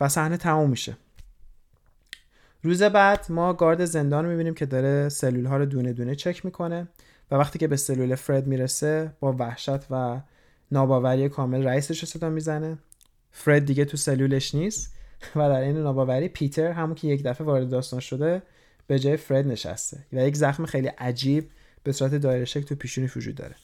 و 0.00 0.08
صحنه 0.08 0.36
تموم 0.36 0.70
میشه. 0.70 0.96
روز 2.62 2.82
بعد 2.82 3.26
ما 3.28 3.52
گارد 3.52 3.84
زندان 3.84 4.26
می‌بینیم 4.26 4.54
که 4.54 4.66
داره 4.66 5.08
سلول 5.08 5.46
ها 5.46 5.56
رو 5.56 5.66
دونه 5.66 5.92
دونه 5.92 6.14
چک 6.14 6.44
می‌کنه 6.44 6.88
و 7.30 7.34
وقتی 7.34 7.58
که 7.58 7.68
به 7.68 7.76
سلول 7.76 8.14
فرد 8.14 8.46
می‌رسه 8.46 9.12
با 9.20 9.32
وحشت 9.38 9.90
و 9.90 10.20
ناباوری 10.72 11.28
کامل 11.28 11.64
رئیسش 11.64 12.00
رو 12.00 12.06
صدا 12.06 12.30
می‌زنه. 12.30 12.78
فرد 13.32 13.64
دیگه 13.64 13.84
تو 13.84 13.96
سلولش 13.96 14.54
نیست 14.54 14.94
و 15.36 15.48
در 15.48 15.60
این 15.60 15.76
ناباوری 15.76 16.28
پیتر 16.28 16.72
همون 16.72 16.94
که 16.94 17.08
یک 17.08 17.22
دفعه 17.22 17.46
وارد 17.46 17.70
داستان 17.70 18.00
شده 18.00 18.42
به 18.86 18.98
جای 18.98 19.16
فرد 19.16 19.46
نشسته 19.46 19.98
و 20.12 20.26
یک 20.26 20.36
زخم 20.36 20.66
خیلی 20.66 20.88
عجیب 20.88 21.50
به 21.82 21.92
صورت 21.92 22.14
دایره 22.14 22.44
شکل 22.44 22.64
تو 22.66 22.74
پیشونی 22.74 23.10
وجود 23.16 23.34
داره. 23.34 23.54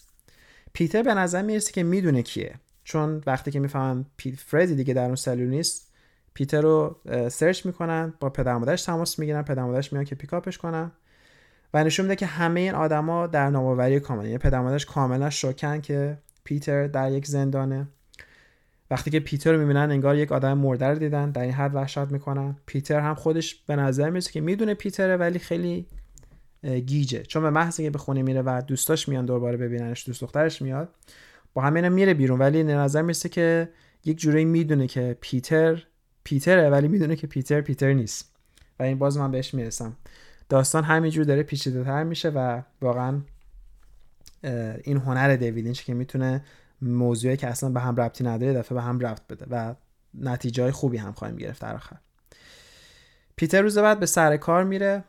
پیتر 0.73 1.03
به 1.03 1.15
نظر 1.15 1.43
می‌رسه 1.43 1.73
که 1.73 1.83
می‌دونه 1.83 2.23
کیه. 2.23 2.55
چون 2.85 3.23
وقتی 3.27 3.51
که 3.51 3.61
می‌فهمن 3.61 4.05
فردی 4.39 4.75
دیگه 4.75 4.95
در 4.95 5.05
اون 5.05 5.17
سلول 5.17 5.49
نیست 5.49 5.93
پیتر 6.35 6.61
رو 6.61 7.01
سرچ 7.31 7.67
می‌کنن 7.67 8.15
با 8.21 8.31
پدر 8.31 8.57
مادرش 8.57 8.83
تماس 8.83 9.19
می‌گیرن 9.19 9.43
پدر 9.43 9.63
مادرش 9.63 9.93
میان 9.93 10.05
که 10.05 10.15
پیکاپش 10.15 10.59
کنن 10.59 10.93
و 11.75 11.85
نشون 11.85 12.07
میده 12.07 12.17
که 12.17 12.27
همه 12.27 12.61
این 12.61 12.75
آدما 12.75 13.27
در 13.27 13.51
ناباوری 13.51 14.01
کامل 14.01 14.25
یعنی 14.25 14.39
پدر 14.39 14.61
مادرش 14.61 14.87
کاملا 14.87 15.31
شوکن 15.31 15.81
که 15.81 16.19
پیتر 16.45 16.87
در 16.87 17.13
یک 17.13 17.27
زندانه. 17.27 17.89
وقتی 18.91 19.11
که 19.11 19.21
پیتر 19.21 19.53
رو 19.53 19.61
می‌بینن 19.61 19.91
انگار 19.91 20.17
یک 20.17 20.33
آدم 20.33 20.59
مرده 20.59 20.87
رو 20.87 20.95
دیدن 20.95 21.31
در 21.31 21.43
این 21.43 21.53
حد 21.53 21.75
وحشت 21.75 21.99
می‌کنن. 21.99 22.57
پیتر 22.67 23.01
هم 23.01 23.15
خودش 23.15 23.55
به 23.55 23.77
نظر 23.77 24.11
می‌رسه 24.11 24.33
که 24.33 24.41
می‌دونه 24.41 24.75
پیتره 24.75 25.17
ولی 25.17 25.39
خیلی 25.39 25.87
گیجه. 26.87 27.23
چون 27.23 27.43
به 27.43 27.51
محض 27.51 27.77
که 27.77 27.91
به 27.91 27.99
خونه 27.99 28.23
میره 28.23 28.43
و 28.43 28.63
دوستاش 28.67 29.09
میان 29.09 29.27
دوباره 29.27 29.57
ببیننش 29.57 30.07
دوست 30.07 30.21
دخترش 30.21 30.63
میاد 30.63 30.95
با 31.55 31.63
همین 31.63 31.89
میره 31.89 32.15
بیرون. 32.15 32.39
ولی 32.39 32.63
به 32.63 32.75
نظر 32.75 33.03
می‌رسه 33.03 33.29
که 33.29 33.69
یک 34.05 34.19
جوری 34.19 34.45
می‌دونه 34.45 34.87
که 34.87 35.17
پیتر 35.21 35.83
پیتره 36.25 36.71
ولی 36.71 36.89
می‌دونه 36.89 37.17
که 37.17 37.27
پیتر 37.27 37.61
پیتر 37.61 37.93
نیست. 37.93 38.37
و 38.79 38.83
این 38.83 38.99
باز 38.99 39.19
من 39.19 39.31
بهش 39.31 39.55
می‌رسم. 39.55 39.97
داستان 40.49 40.85
همینجور 40.85 41.25
داره 41.25 41.43
پیچیده 41.43 41.85
تر 41.85 42.05
میشه 42.05 42.29
و 42.29 42.63
واقعا 42.83 43.21
این 44.85 44.97
هنر 44.97 45.37
دیوید 45.37 45.73
که 45.73 45.95
می‌تونه 45.95 46.45
موضوعی 46.83 47.37
که 47.37 47.47
اصلا 47.47 47.69
به 47.69 47.81
هم 47.81 47.97
ربطی 47.97 48.25
نداره 48.25 48.53
دفعه 48.53 48.75
به 48.75 48.83
هم 48.83 48.99
ربط 48.99 49.27
بده 49.29 49.47
و 49.51 49.75
نتیجه 50.15 50.73
خوبی 50.73 50.97
هم 50.97 51.13
خواهیم 51.13 51.37
گرفت 51.37 51.63
در 51.63 51.75
آخر. 51.75 51.97
پیتر 53.37 53.63
روز 53.63 53.79
بعد 53.79 54.01
به 54.01 54.07
سر 54.07 54.37
کار 54.37 54.65
میره 54.65 55.05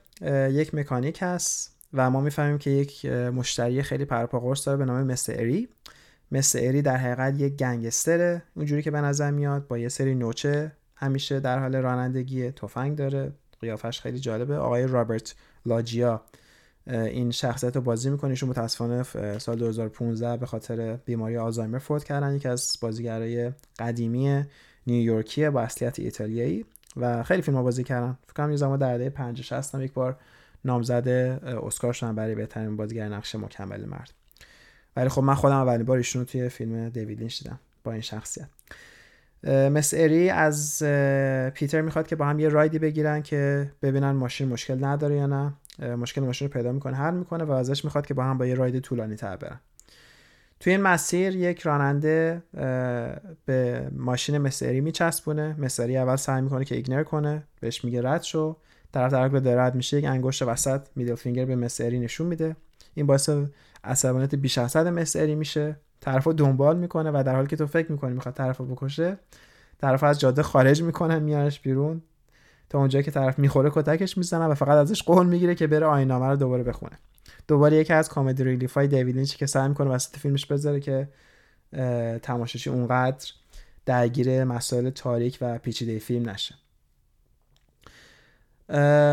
یک 0.52 0.76
مکانیک 0.76 1.20
هست 1.22 1.76
و 1.94 2.10
ما 2.10 2.22
می‌فهمیم 2.22 2.58
که 2.58 2.70
یک 2.70 3.06
مشتری 3.06 3.84
خیلی 3.84 4.06
پرپا 4.06 4.40
قرص 4.40 4.68
داره 4.68 4.78
به 4.78 4.86
نام 4.86 5.04
مثل 6.32 6.60
اری 6.60 6.82
در 6.82 6.98
حقیقت 6.98 7.40
یک 7.40 7.54
گنگستره. 7.54 8.44
اونجوری 8.56 8.82
که 8.82 8.92
به 8.92 9.02
نظر 9.02 9.32
میاد 9.32 9.68
با 9.68 9.78
یه 9.78 9.90
سری 9.90 10.16
نوچه 10.16 10.72
همیشه 10.96 11.40
در 11.40 11.60
حال 11.60 11.76
رانندگی 11.76 12.52
تفنگ 12.52 12.98
داره. 12.98 13.32
قیافش 13.62 14.02
خیلی 14.02 14.20
جالبه. 14.20 14.58
آقای 14.58 14.88
رابرت 14.88 15.36
لاجیا 15.66 16.22
این 16.88 17.32
شخصیت 17.32 17.76
رو 17.76 17.82
بازی 17.82 18.10
می‌کنه 18.10 18.30
ایشون 18.30 18.50
متاسفانه 18.50 19.04
سال 19.38 19.56
2015 19.56 20.38
به 20.38 20.46
خاطر 20.46 20.96
بیماری 21.06 21.38
آلزایمر 21.38 21.80
فوت 21.80 22.04
کردن. 22.04 22.36
یکی 22.36 22.48
از 22.48 22.78
بازیگرای 22.82 23.52
قدیمی 23.80 24.44
نیویورکیه 24.88 25.50
با 25.50 25.62
اصلیت 25.62 26.00
ایتالیایی 26.00 26.66
و 26.98 27.24
خیلی 27.24 27.42
فیلم 27.42 27.64
بازی 27.64 27.84
کردن. 27.84 28.18
فکر 28.24 28.34
کنم 28.34 28.52
یه 28.52 28.58
زمان 28.58 28.80
در 28.80 28.98
دهه 28.98 29.10
50 29.10 29.44
60 29.44 29.76
یک 29.76 29.94
بار 29.94 30.18
نامزد 30.66 31.08
اسکار 31.66 31.94
شدن 31.94 32.16
برای 32.16 32.36
بهترین 32.36 32.78
بازیگر 32.78 33.10
نقش 33.10 33.36
مکمل 33.36 33.86
مرد. 33.86 34.14
ولی 34.96 35.10
خب 35.10 35.22
من 35.22 35.34
خودم 35.34 35.56
اولین 35.56 35.86
بار 35.86 35.98
ایشون 35.98 36.20
رو 36.20 36.26
توی 36.26 36.50
فیلم 36.50 36.90
دیوید 36.90 37.20
لینچ 37.20 37.44
دیدم 37.44 37.60
با 37.84 37.92
این 37.92 38.02
شخصیت. 38.02 38.48
مس 39.48 39.94
اری 39.94 40.30
از 40.30 40.84
پیتر 41.54 41.82
می‌خواد 41.82 42.08
که 42.08 42.16
با 42.16 42.26
هم 42.26 42.40
یه 42.40 42.50
رایدی 42.50 42.80
بگیرن 42.80 43.22
که 43.22 43.72
ببینن 43.82 44.12
ماشین 44.12 44.48
مشکل 44.48 44.86
نداره 44.86 45.16
یا 45.16 45.26
نه. 45.26 45.54
مشکل 45.80 46.22
ماشین 46.22 46.48
رو 46.48 46.54
پیدا 46.54 46.72
می‌کنه 46.72 46.98
حل 46.98 47.14
می‌کنه 47.14 47.44
و 47.44 47.52
ازش 47.52 47.86
می‌خواد 47.86 48.06
که 48.06 48.14
با 48.14 48.24
هم 48.24 48.38
با 48.38 48.46
یه 48.46 48.56
راید 48.56 48.80
طولانی 48.80 49.16
تر 49.16 49.36
برن. 49.36 49.60
توی 50.60 50.74
این 50.74 50.82
مسیر 50.82 51.36
یک 51.36 51.60
راننده 51.60 52.44
به 53.46 53.90
ماشین 53.96 54.38
مسری 54.38 54.82
میچسبونه. 54.82 55.56
مسری 55.60 55.98
اول 55.98 56.16
سعی 56.16 56.42
می‌کنه 56.42 56.66
که 56.66 56.76
ایگنور 56.76 57.04
کنه 57.04 57.44
بهش 57.60 57.86
میگه 57.86 58.02
رد 58.02 58.24
شو. 58.24 58.58
طرف 58.94 59.12
طرف 59.12 59.32
به 59.32 59.56
رد 59.56 59.76
میشه 59.76 59.98
یک 59.98 60.06
انگشت 60.06 60.42
وسط 60.42 60.82
middle 60.96 61.16
finger 61.16 61.46
به 61.46 61.56
مستر 61.56 61.85
ادی 61.85 62.00
نشون 62.00 62.28
میده. 62.28 62.56
این 62.94 63.06
باعث 63.06 63.30
عصبانیت 63.84 64.36
بیش 64.36 64.58
از 64.58 64.76
حد 64.76 64.88
مسری 64.88 65.36
میشه. 65.36 65.76
طرف 66.00 66.28
دنبال 66.28 66.78
می‌کنه 66.78 67.12
و 67.12 67.24
در 67.26 67.36
حالی 67.36 67.48
که 67.48 67.56
تو 67.56 67.68
فکر 67.68 67.92
می‌کنی 67.92 68.14
می‌خواد 68.14 68.36
طرف 68.36 68.58
رو 68.58 68.66
بکشه 68.66 69.18
طرف 69.78 70.04
از 70.04 70.20
جاده 70.20 70.44
خارج 70.44 70.84
می‌کنه 70.84 71.20
میارش 71.20 71.60
بیرون. 71.60 72.02
تا 72.72 72.80
اونجایی 72.80 73.04
که 73.04 73.12
طرف 73.12 73.40
می‌خوره 73.40 73.72
کتکش 73.74 74.18
می‌زنه 74.18 74.46
و 74.46 74.54
فقط 74.56 74.78
ازش 74.78 75.04
قول 75.04 75.26
می‌گیره 75.26 75.56
که 75.56 75.68
بره 75.68 75.86
آیین‌نامه 75.86 76.28
رو 76.28 76.36
دوباره 76.36 76.64
بخونه. 76.64 76.98
دوباره 77.48 77.78
یکی 77.78 77.94
از 77.94 78.10
comedy 78.10 78.44
relief 78.44 78.74
های 78.74 78.88
دیوید 78.88 79.16
لینچ 79.16 79.36
که 79.36 79.46
سعی 79.46 79.68
می‌کنه 79.68 79.90
وسط 79.90 80.18
فیلمش 80.18 80.46
بذاره 80.46 80.80
که 80.80 81.08
تماشاچی 82.22 82.70
اونقدر 82.70 83.32
درگیر 83.86 84.44
مسائل 84.44 84.90
تاریک 84.90 85.38
و 85.42 85.58
پیچیده 85.58 86.00
فیلم 86.00 86.30
نشه. 86.30 86.56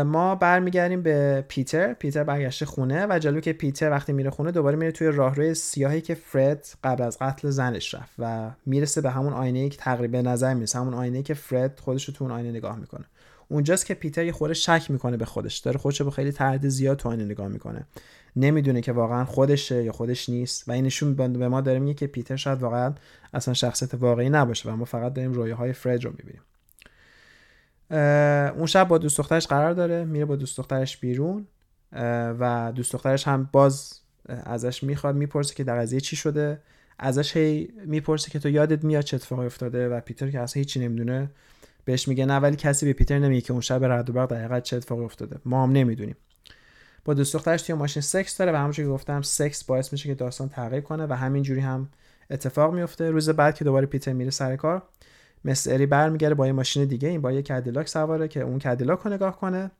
ما 0.03 0.35
برمیگردیم 0.35 1.01
به 1.01 1.45
پیتر. 1.47 1.93
پیتر 1.93 2.23
برگشته 2.23 2.65
خونه 2.65 3.07
و 3.09 3.19
جلو 3.19 3.39
که 3.39 3.53
پیتر 3.53 3.89
وقتی 3.89 4.13
میره 4.13 4.29
خونه 4.29 4.51
دوباره 4.51 4.77
میره 4.77 4.91
توی 4.91 5.07
راهروی 5.07 5.53
سیاهی 5.53 6.01
که 6.01 6.15
فرد 6.15 6.67
قبل 6.83 7.03
از 7.03 7.17
قتل 7.21 7.49
زنش 7.49 7.93
رفت 7.93 8.13
و 8.19 8.51
می‌رسه 8.65 9.01
به 9.01 9.09
همون 9.09 9.33
آینه 9.33 9.69
که 9.69 9.77
تقریبا 9.77 10.21
نظر 10.21 10.53
می‌رسه 10.53 10.79
همون 10.79 10.93
آینه 10.93 11.23
که 11.23 11.33
فرد 11.33 11.79
خودش 11.79 12.05
رو 12.05 12.13
تو 12.13 12.23
اون 12.23 12.33
آینه 12.33 12.49
نگاه 12.51 12.79
می‌کنه. 12.79 13.05
اونجاست 13.51 13.85
که 13.85 13.93
پیتر 13.93 14.25
یه 14.25 14.31
خورده 14.31 14.53
شک 14.53 14.91
می‌کنه 14.91 15.17
به 15.17 15.25
خودش. 15.25 15.57
داره 15.57 15.77
خودش 15.77 16.01
به 16.01 16.11
خیلی 16.11 16.31
تردید 16.31 16.69
زیاد 16.69 16.97
تو 16.97 17.09
آینه 17.09 17.23
نگاه 17.23 17.47
می‌کنه. 17.47 17.85
نمی‌دونه 18.35 18.81
که 18.81 18.91
واقعا 18.91 19.25
خودشه 19.25 19.83
یا 19.83 19.91
خودش 19.91 20.29
نیست. 20.29 20.69
و 20.69 20.71
اینشون 20.71 21.15
به 21.15 21.47
ما 21.47 21.61
داره 21.61 21.79
میگه 21.79 21.93
که 21.93 22.07
پیتر 22.07 22.35
شاید 22.35 22.61
واقعا 22.61 22.93
اصلا 23.33 23.53
شخصیت 23.53 23.93
واقعی 23.93 24.29
نباشه 24.29 24.69
و 24.69 24.75
ما 24.75 24.85
فقط 24.85 25.13
داریم 25.13 25.33
رویاهای 25.33 25.73
فرد 25.73 26.05
رو 26.05 26.11
می‌بینیم. 26.11 26.41
اون 28.57 28.65
شب 28.65 28.87
با 28.87 28.97
دوست 28.97 29.17
دخترش 29.17 29.47
قرار 29.47 29.73
داره 29.73 30.05
میره 30.05 30.25
با 30.25 30.35
دوست 30.35 30.57
دخترش 30.57 30.97
بیرون 30.97 31.47
و 32.39 32.71
دوست 32.75 32.93
دخترش 32.93 33.27
هم 33.27 33.49
باز 33.51 33.99
ازش 34.27 34.83
می‌خواد 34.83 35.15
می‌پرسه 35.15 35.55
که 35.55 35.63
در 35.63 35.79
قضیه 35.79 35.99
چی 35.99 36.15
شده. 36.15 36.61
ازش 36.99 37.37
هی 37.37 37.73
می‌پرسه 37.85 38.31
که 38.31 38.39
تو 38.39 38.49
یادت 38.49 38.83
میاد 38.83 39.03
چه 39.03 39.15
اتفاقی 39.15 39.45
افتاده 39.45 39.89
و 39.89 39.99
پیتر 39.99 40.29
که 40.31 40.39
اصلا 40.39 40.59
هیچی 40.59 40.79
نمی‌دونه. 40.79 41.31
بهش 41.89 42.07
میگه 42.07 42.25
نه 42.25 42.37
ولی 42.37 42.55
کسی 42.55 42.85
به 42.85 42.93
پیتر 42.93 43.19
نمیگه 43.19 43.41
که 43.41 43.53
اون 43.53 43.61
شب 43.61 43.83
رد 43.83 44.09
و 44.09 44.13
برق 44.13 44.29
دقیقا 44.29 44.59
چه 44.59 44.77
اتفاقی 44.77 45.03
افتاده. 45.03 45.37
ما 45.45 45.63
هم 45.63 45.71
نمی‌دونیم. 45.71 46.15
با 47.05 47.13
دوست 47.13 47.33
دخترش 47.33 47.61
توی 47.61 47.75
ماشین 47.75 48.01
سکس 48.01 48.37
داره 48.37 48.51
و 48.51 48.55
همونجوری 48.55 48.87
که 48.87 48.93
گفتم 48.93 49.21
سکس 49.21 49.63
باعث 49.63 49.91
میشه 49.91 50.09
که 50.09 50.15
داستان 50.15 50.49
تغییر 50.49 50.81
کنه 50.81 51.05
و 51.05 51.13
همینجوری 51.13 51.59
هم 51.61 51.89
اتفاق 52.29 52.73
میفته. 52.73 53.11
روز 53.11 53.29
بعد 53.29 53.55
که 53.55 53.65
دوباره 53.65 53.85
پیتر 53.85 54.13
میره 54.13 54.29
سر 54.29 54.55
کار 54.55 54.83
مستر 55.45 55.71
ادی 55.71 55.85
برمیگره 55.85 56.35
با 56.35 56.47
یه 56.47 56.53
ماشین 56.53 56.85
دیگه 56.85 57.09
این 57.09 57.21
با 57.21 57.31
یه 57.31 57.41
کدیلاک 57.41 57.87
سواره 57.87 58.27
که 58.27 58.41
اون 58.41 58.59
کدیلاک 58.59 58.99
رو 58.99 59.13
نگاه 59.13 59.39
کنه 59.39 59.71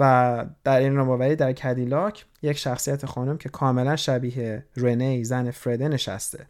و 0.00 0.46
در 0.64 0.78
عین 0.78 0.92
ناباوری 0.92 1.36
در 1.36 1.52
کدیلاک 1.52 2.26
یک 2.42 2.58
شخصیت 2.58 3.06
خانم 3.06 3.38
که 3.38 3.48
کاملا 3.48 3.96
شبیه 3.96 4.64
رنی 4.76 5.24
زن 5.24 5.50
فرده 5.50 5.88
نشسته. 5.88 6.46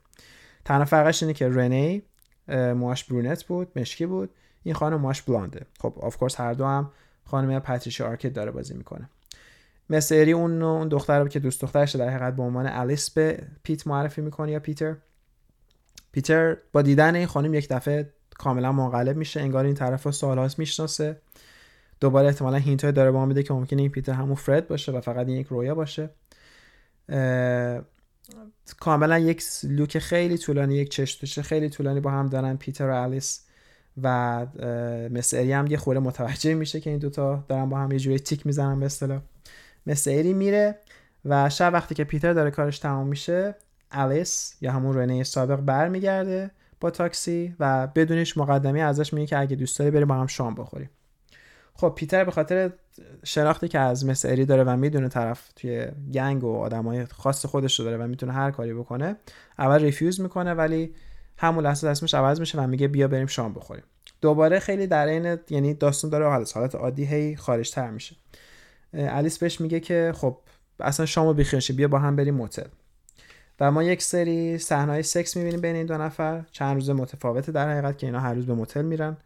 تنها 0.65 0.85
فرقش 0.85 1.23
اینه 1.23 1.35
که 1.35 1.49
رنی 1.49 2.03
موهاش 2.49 3.05
brunette 3.05 3.45
بود 3.45 3.69
مشکی 3.77 4.07
بود. 4.07 4.31
این 4.63 4.75
خانم 4.75 5.01
موهاش 5.01 5.23
blonde 5.23 5.56
ه. 5.56 5.67
خب 5.81 5.95
of 6.01 6.17
course 6.17 6.41
هر 6.41 6.53
دو 6.53 6.65
هم 6.65 6.91
خانم 7.25 7.59
پاتریشیا 7.59 8.07
آرکت 8.07 8.33
داره 8.33 8.51
بازی 8.51 8.75
می‌کنه. 8.75 9.11
مستر 9.91 10.15
ادی 10.15 10.33
اون 10.33 10.63
اون 10.63 10.89
دختر 10.89 11.29
که 11.29 11.39
دوست 11.39 11.63
دخترش 11.63 11.97
در 11.97 12.09
حقیقت 12.09 12.37
به 12.37 12.43
عنوان 12.43 12.67
الیس 12.67 13.11
به 13.11 13.43
پیت 13.63 13.87
معرفی 13.87 14.21
می‌کنه 14.21 14.53
یا 14.53 14.61
پیتر. 14.61 14.97
پیتر 16.13 16.57
با 16.73 16.83
دیدن 16.83 17.15
این 17.15 17.27
خانم 17.27 17.55
یک 17.55 17.69
دفعه 17.69 18.11
کاملا 18.39 18.73
منقلب 18.73 19.17
میشه 19.17 19.41
انگار 19.41 19.65
این 19.65 19.75
طرف 19.75 20.03
رو 20.03 20.13
سالهاست 20.13 20.59
می‌شناسه. 20.59 21.21
دوباره 22.01 22.27
احتمالا 22.27 22.57
hint 22.57 22.87
داره 22.87 23.11
به 23.11 23.21
ما 23.21 23.27
میده 23.27 23.43
که 23.43 23.55
ممکنه 23.55 23.83
این 23.83 23.91
پیتر 23.91 24.13
همون 24.13 24.35
فرد 24.35 24.69
باشه 24.69 24.93
و 24.93 25.01
فقط 25.01 25.27
این 25.27 25.37
یک 25.37 25.47
رویا 25.47 25.75
باشه. 25.75 26.11
کاملا 28.81 29.19
یک 29.19 29.43
look 29.65 29.99
خیلی 29.99 30.39
طولانی 30.39 30.75
یک 30.75 30.89
چش 30.89 31.09
تو 31.09 31.19
چش 31.19 31.39
خیلی 31.39 31.69
طولانی 31.69 32.01
با 32.01 32.11
هم 32.11 32.27
دارن 32.27 32.57
پیتر 32.57 32.91
و 32.91 33.03
الیس. 33.03 33.48
و 34.03 34.47
مثل 35.11 35.51
هم 35.51 35.67
یه 35.67 35.77
خوره 35.77 36.01
متوجه 36.01 36.55
میشه 36.55 36.81
که 36.81 36.91
این 36.91 36.99
دوتا 36.99 37.45
دارن 37.49 37.69
با 37.69 37.79
هم 37.79 37.93
یه 37.93 37.99
جوری 37.99 38.19
تیک 38.19 38.47
می‌زنن 38.47 38.81
به 38.81 38.87
اصطلاح. 38.87 39.21
مثل 39.87 40.23
میره 40.23 40.79
و 41.25 41.51
شب 41.51 41.71
وقتی 41.73 41.95
که 41.95 42.05
پیتر 42.05 42.33
داره 42.33 42.51
کارش 42.51 42.79
تمام 42.79 43.07
میشه 43.07 43.55
الیس 43.91 44.57
یا 44.61 44.73
همون 44.73 44.97
رنه 44.97 45.25
سابق 45.25 45.57
برمیگرده 45.57 46.51
با 46.81 46.91
تاکسی 46.91 47.55
و 47.61 47.87
بدون 47.87 48.12
هیچ 48.12 48.37
مقدمه‌ای 48.37 48.81
ازش 48.81 49.13
میگه 49.13 49.27
که 49.27 49.39
اگه 49.39 49.57
دوست 49.57 49.79
داری 49.79 49.91
بریم 49.91 50.09
با 50.09 50.15
هم 50.15 50.27
شام 50.27 50.55
بخوریم. 50.55 50.91
خب 51.75 51.93
پیتر 51.97 52.25
به 52.25 52.31
خاطر 52.31 52.71
شناختی 53.25 53.69
که 53.69 53.79
از 53.79 54.07
مستر 54.07 54.29
ادی 54.29 54.45
داره 54.45 54.65
و 54.65 54.77
می‌دونه 54.77 55.09
طرف 55.09 55.53
توی 55.57 55.87
gang 56.13 56.45
و 56.45 56.57
آدمای 56.57 57.07
خاص 57.07 57.47
خودش 57.47 57.79
رو 57.79 57.85
داره 57.85 57.97
و 58.05 58.07
می‌تونه 58.07 58.33
هر 58.33 58.51
کاری 58.51 58.75
بکنه 58.75 59.17
اول 59.59 59.83
refuse 59.83 60.21
می‌کنه 60.21 60.55
ولی 60.55 60.95
همون 61.39 61.65
لحظه 61.65 61.89
اسمش 61.89 62.15
عوض 62.15 62.41
میشه 62.41 62.61
و 62.61 62.67
میگه 62.67 62.89
بیا 62.89 63.09
بریم 63.09 63.27
شام 63.27 63.55
بخوریم. 63.55 63.85
دوباره 64.21 64.59
خیلی 64.59 64.87
در 64.87 65.07
این 65.07 65.39
یعنی 65.51 65.75
داستان 65.75 66.11
داره 66.11 66.29
حالت 66.29 66.57
حالت 66.57 66.75
عادی 66.75 67.05
هی 67.05 67.37
خارج 67.37 67.71
تر 67.71 67.91
میشه 67.91 68.17
الیس 68.95 69.39
بهش 69.39 69.61
میگه 69.61 69.81
که 69.81 70.13
خب 70.17 70.39
اصلا 70.81 71.07
شامو 71.07 71.35
بیخیرشه 71.35 71.73
بیا 71.73 71.89
با 71.89 71.99
هم 71.99 72.17
بریم 72.17 72.35
موتل. 72.35 72.67
و 73.61 73.71
ما 73.71 73.83
یک 73.83 74.03
سری 74.03 74.59
صحنه 74.59 75.03
سکس 75.03 75.37
می‌بینیم 75.37 75.61
بین 75.61 75.77
این 75.77 75.87
دو 75.87 75.99
نفر. 75.99 76.45
چند 76.53 76.75
روز 76.75 76.91
متفاوته 76.91 77.53
در 77.53 77.71
حقیقت 77.71 77.99
که 77.99 78.07
اینا 78.07 78.21
هر 78.21 78.35
روز 78.35 78.47
به 78.47 78.55
موتل 78.55 78.83
میرن. 78.83 79.17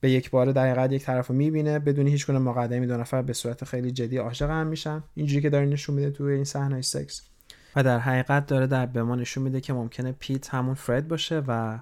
به 0.00 0.10
یک 0.10 0.30
بار 0.30 0.52
در 0.52 0.66
حقیقت 0.66 0.92
یک 0.92 1.02
طرف 1.02 1.26
رو 1.26 1.34
می‌بینه. 1.34 1.78
بدون 1.78 2.06
هیچ 2.06 2.26
گونه 2.26 2.38
مقدمی 2.38 2.86
دو 2.86 2.96
نفر 2.96 3.22
به 3.22 3.32
صورت 3.32 3.64
خیلی 3.64 3.90
جدی 3.90 4.16
عاشق 4.16 4.50
هم 4.50 4.66
میشن. 4.66 5.02
اینجوری 5.14 5.42
که 5.42 5.50
داره 5.50 5.66
نشون 5.66 5.94
میده 5.94 6.10
توی 6.10 6.34
این 6.34 6.44
صحنه 6.44 6.82
سکس. 6.82 7.29
و 7.76 7.82
در 7.82 7.98
حقیقت 7.98 8.46
داره 8.46 8.66
در 8.66 8.86
به 8.86 9.02
ما 9.02 9.16
نشون 9.16 9.44
میده 9.44 9.60
که 9.60 9.72
ممکنه 9.72 10.12
پیت 10.12 10.54
همون 10.54 10.74
فرد 10.74 11.08
باشه 11.08 11.42
و 11.48 11.78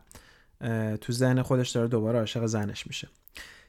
تو 1.01 1.13
ذهن 1.13 1.43
خودش 1.43 1.71
داره 1.71 1.89
دوباره 1.89 2.19
عاشق 2.19 2.47
زنش 2.47 2.87
میشه. 2.87 3.09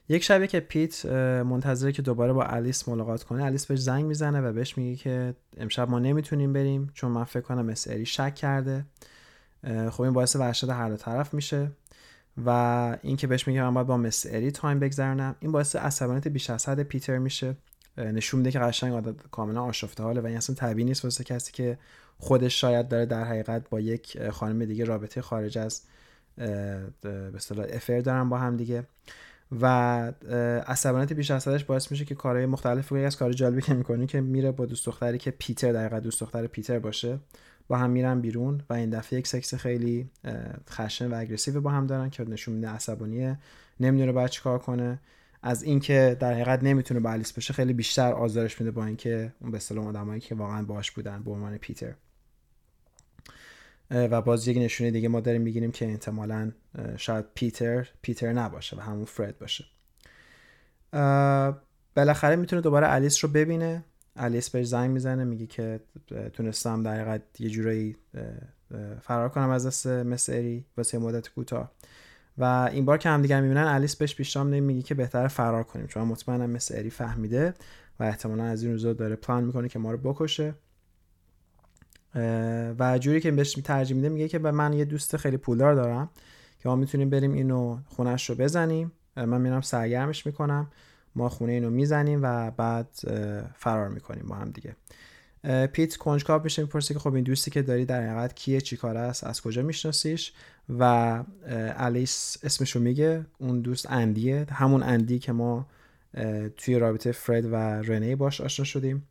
یک 0.10 0.23
شبی 0.23 0.47
که 0.47 0.60
پیت 0.60 1.05
منتظره 1.45 1.91
که 1.91 2.01
دوباره 2.01 2.34
با 2.34 2.43
الیس 2.43 2.89
ملاقات 2.89 3.23
کنه 3.23 3.43
الیس 3.43 3.65
بهش 3.65 3.79
زنگ 3.79 4.05
می‌زنه 4.05 4.41
و 4.41 4.53
بهش 4.53 4.77
میگه 4.77 4.95
که 4.95 5.36
امشب 5.58 5.89
ما 5.89 5.99
نمی‌تونیم 5.99 6.53
بریم 6.53 6.91
چون 6.93 7.12
من 7.12 7.23
فکر 7.23 7.41
کنم 7.41 7.73
ادی 7.88 8.05
شک 8.05 8.36
کرده. 8.36 8.86
خب 9.89 10.01
این 10.01 10.13
باعث 10.13 10.36
وحشت 10.36 10.69
هر 10.69 10.89
دو 10.89 10.97
طرف 10.97 11.34
میشه 11.34 11.71
و 12.45 12.49
این 13.01 13.17
که 13.17 13.27
بهش 13.27 13.47
میگه 13.47 13.62
من 13.62 13.73
باید 13.73 13.88
با 13.88 14.10
ادی 14.25 14.51
time 14.51 14.79
بگذرونم 14.79 15.36
این 15.39 15.51
باعث 15.51 15.75
عصبانیت 15.75 16.27
بیش 16.27 16.49
از 16.49 16.69
حد 16.69 16.84
پیتر 16.84 17.17
میشه. 17.17 17.55
نشون 17.97 18.38
میده 18.38 18.51
که 18.51 18.60
قشنگ 18.60 18.93
عادت 18.93 19.15
کاملا 19.32 19.63
آشفته 19.63 20.03
حاله 20.03 20.21
و 20.21 20.25
این 20.25 20.38
اصلا 20.38 20.55
طبیعی 20.55 20.86
نیست 20.86 21.03
واسه 21.03 21.23
کسی 21.23 21.51
که 21.51 21.77
خودش 22.19 22.62
شاید 22.62 22.88
داره 22.88 23.05
در 23.05 23.23
حقیقت 23.23 23.69
با 23.69 23.79
یک 23.79 24.29
خانم 24.29 24.65
دیگه 24.65 24.86
رابطه 24.86 25.21
خارج 25.21 25.58
از 25.58 25.82
به 27.01 27.32
اصطلاح 27.36 27.65
افر 27.69 27.99
دارن 27.99 28.29
با 28.29 28.38
هم 28.38 28.58
دیگه. 28.58 28.84
و 29.62 29.65
عصبانیت 30.67 31.13
بیش 31.13 31.32
از 31.32 31.47
حدش 31.47 31.63
باعث 31.63 31.91
میشه 31.91 32.05
که 32.05 32.15
کارهای 32.15 32.45
مختلف 32.45 32.91
از 32.91 33.17
کار 33.17 33.34
جالبی 33.34 33.62
که 33.62 33.73
می‌کنی 33.73 34.08
که 34.08 34.21
میره 34.21 34.51
با 34.51 34.65
دوست 34.65 34.86
دختری 34.86 35.17
که 35.17 35.32
پیتر 35.32 35.71
در 35.71 35.99
دوست 35.99 36.21
دختر 36.21 36.47
پیتر 36.47 36.79
باشه 36.79 37.19
با 37.67 37.77
هم 37.77 37.89
میرن 37.89 38.21
بیرون 38.21 38.62
و 38.69 38.73
این 38.73 38.89
دفعه 38.89 39.19
یک 39.19 39.27
سکس 39.27 39.55
خیلی 39.55 40.10
خشن 40.69 41.12
و 41.12 41.15
اگریسیو 41.15 41.62
با 41.62 41.71
هم 41.71 41.88
دارن 41.88 42.10
که 42.10 42.23
نشون 42.23 42.55
میده 42.55 42.67
عصبانیه. 42.69 43.38
نمی‌دونه 43.79 44.12
باید 44.12 44.29
چیکار 44.29 44.60
کنه. 44.60 44.99
از 45.43 45.63
اینکه 45.63 46.17
در 46.19 46.34
حقیقت 46.34 46.63
نمی‌تونه 46.63 46.99
با 46.99 47.10
بشه 47.12 47.53
خیلی 47.53 47.73
بیشتر 47.73 48.13
آزارش 48.13 48.62
میده 48.62 48.71
با 48.71 48.86
اینکه 48.86 49.34
اون 49.41 49.51
به 49.51 49.58
اصطلاح 49.58 49.88
آدمایی 49.88 50.21
که 50.21 50.36
واقعا 50.36 50.63
باش 50.63 50.91
بودن 50.91 51.23
به 51.23 51.32
عنوان 51.32 51.58
پیتر. 51.58 51.93
و 53.91 54.21
باز 54.21 54.47
یک 54.47 54.58
نشونه 54.58 54.91
دیگه 54.91 55.08
ما 55.08 55.19
داریم 55.19 55.41
می‌گیریم 55.41 55.71
که 55.71 55.86
احتمالا 55.86 56.52
شاید 56.97 57.25
پیتر 57.34 57.89
پیتر 58.02 58.34
نباشه 58.34 58.78
و 58.78 58.80
همون 58.80 59.06
فرد 59.06 59.39
باشه. 59.39 59.65
بالاخره 61.95 62.36
می‌تونه 62.36 62.62
دوباره 62.62 62.93
الیس 62.93 63.25
رو 63.25 63.32
ببینه. 63.32 63.84
الیس 64.15 64.49
بهش 64.49 64.67
زنگ 64.67 64.91
می‌زنه 64.91 65.23
میگه 65.23 65.47
که 65.47 65.80
تونستم 66.34 66.84
در 66.84 66.93
حقیقت 66.93 67.21
یه 67.39 67.49
جورایی 67.49 67.95
فرار 69.02 69.30
کنم 69.30 69.49
از 69.49 69.67
دست 69.67 69.88
مس 69.88 70.30
اری 70.30 70.65
واسه 70.78 70.97
مدت 70.97 71.30
کوتاه. 71.30 71.71
و 72.38 72.69
این 72.71 72.86
بار 72.86 72.97
که 72.97 73.10
هم 73.10 73.21
دیگر 73.21 73.41
می‌بینن 73.41 73.63
الیس 73.63 73.95
بهش 73.95 74.15
پیشنهاد 74.15 74.47
میگه 74.47 74.82
که 74.82 74.95
بهتر 74.95 75.28
فرار 75.28 75.63
کنیم. 75.63 75.88
چون 75.88 76.04
مطمئنم 76.04 76.49
مثل 76.49 76.75
اری 76.78 76.89
فهمیده 76.89 77.54
و 77.99 78.04
احتمالا 78.04 78.43
از 78.43 78.63
این 78.63 78.71
روزا 78.71 78.93
داره 78.93 79.15
پلان 79.15 79.43
می‌کنه 79.43 79.69
که 79.69 79.80
ما 79.80 79.91
رو 79.91 79.97
بکشه. 79.97 80.54
و 82.79 82.97
جوری 82.99 83.21
که 83.21 83.32
بهش 83.32 83.53
ترجیح 83.53 83.95
میده 83.95 84.10
میگه 84.10 84.27
که 84.27 84.39
به 84.39 84.51
من 84.51 84.73
یه 84.73 84.86
دوست 84.86 85.17
خیلی 85.17 85.38
پولدار 85.38 85.75
دارم 85.75 86.10
که 86.60 86.69
ما 86.69 86.75
می‌تونیم 86.75 87.10
بریم 87.10 87.34
اینو 87.34 87.77
خونش 87.86 88.29
رو 88.29 88.36
بزنیم. 88.36 88.91
من 89.15 89.41
میرم 89.41 89.62
سرگرمش 89.62 90.25
می‌کنم. 90.25 90.71
ما 91.15 91.29
خونه 91.29 91.51
اینو 91.51 91.69
می‌زنیم 91.69 92.19
و 92.23 92.51
بعد 92.51 92.88
فرار 93.55 93.89
می‌کنیم 93.89 94.25
با 94.27 94.36
هم 94.36 94.51
دیگه. 94.51 94.75
پیت 95.67 95.95
کنجکاو 95.95 96.43
میشه 96.43 96.62
می‌پرسه 96.62 96.93
که 96.93 96.99
خب 96.99 97.13
این 97.13 97.23
دوستی 97.23 97.51
که 97.51 97.62
داری 97.62 97.86
در 97.86 98.01
حقیقت 98.01 98.36
کیه 98.36 98.62
چی 98.62 98.77
کار 98.77 98.97
است 98.97 99.23
از 99.23 99.41
کجا 99.41 99.62
میشناسیش؟ 99.62 100.34
و 100.79 101.23
الیس 101.77 102.38
اسمشو 102.43 102.79
میگه 102.79 103.25
اون 103.38 103.62
دوست 103.62 103.91
اندیه 103.91 104.45
همون 104.51 104.84
اندی 104.84 105.19
که 105.19 105.32
ما 105.32 105.67
توی 106.58 106.79
رابطه 106.79 107.12
فرد 107.12 107.45
و 107.45 107.55
رنی 107.55 108.15
باش 108.15 108.41
آشنا 108.41 108.65
شدیم. 108.65 109.08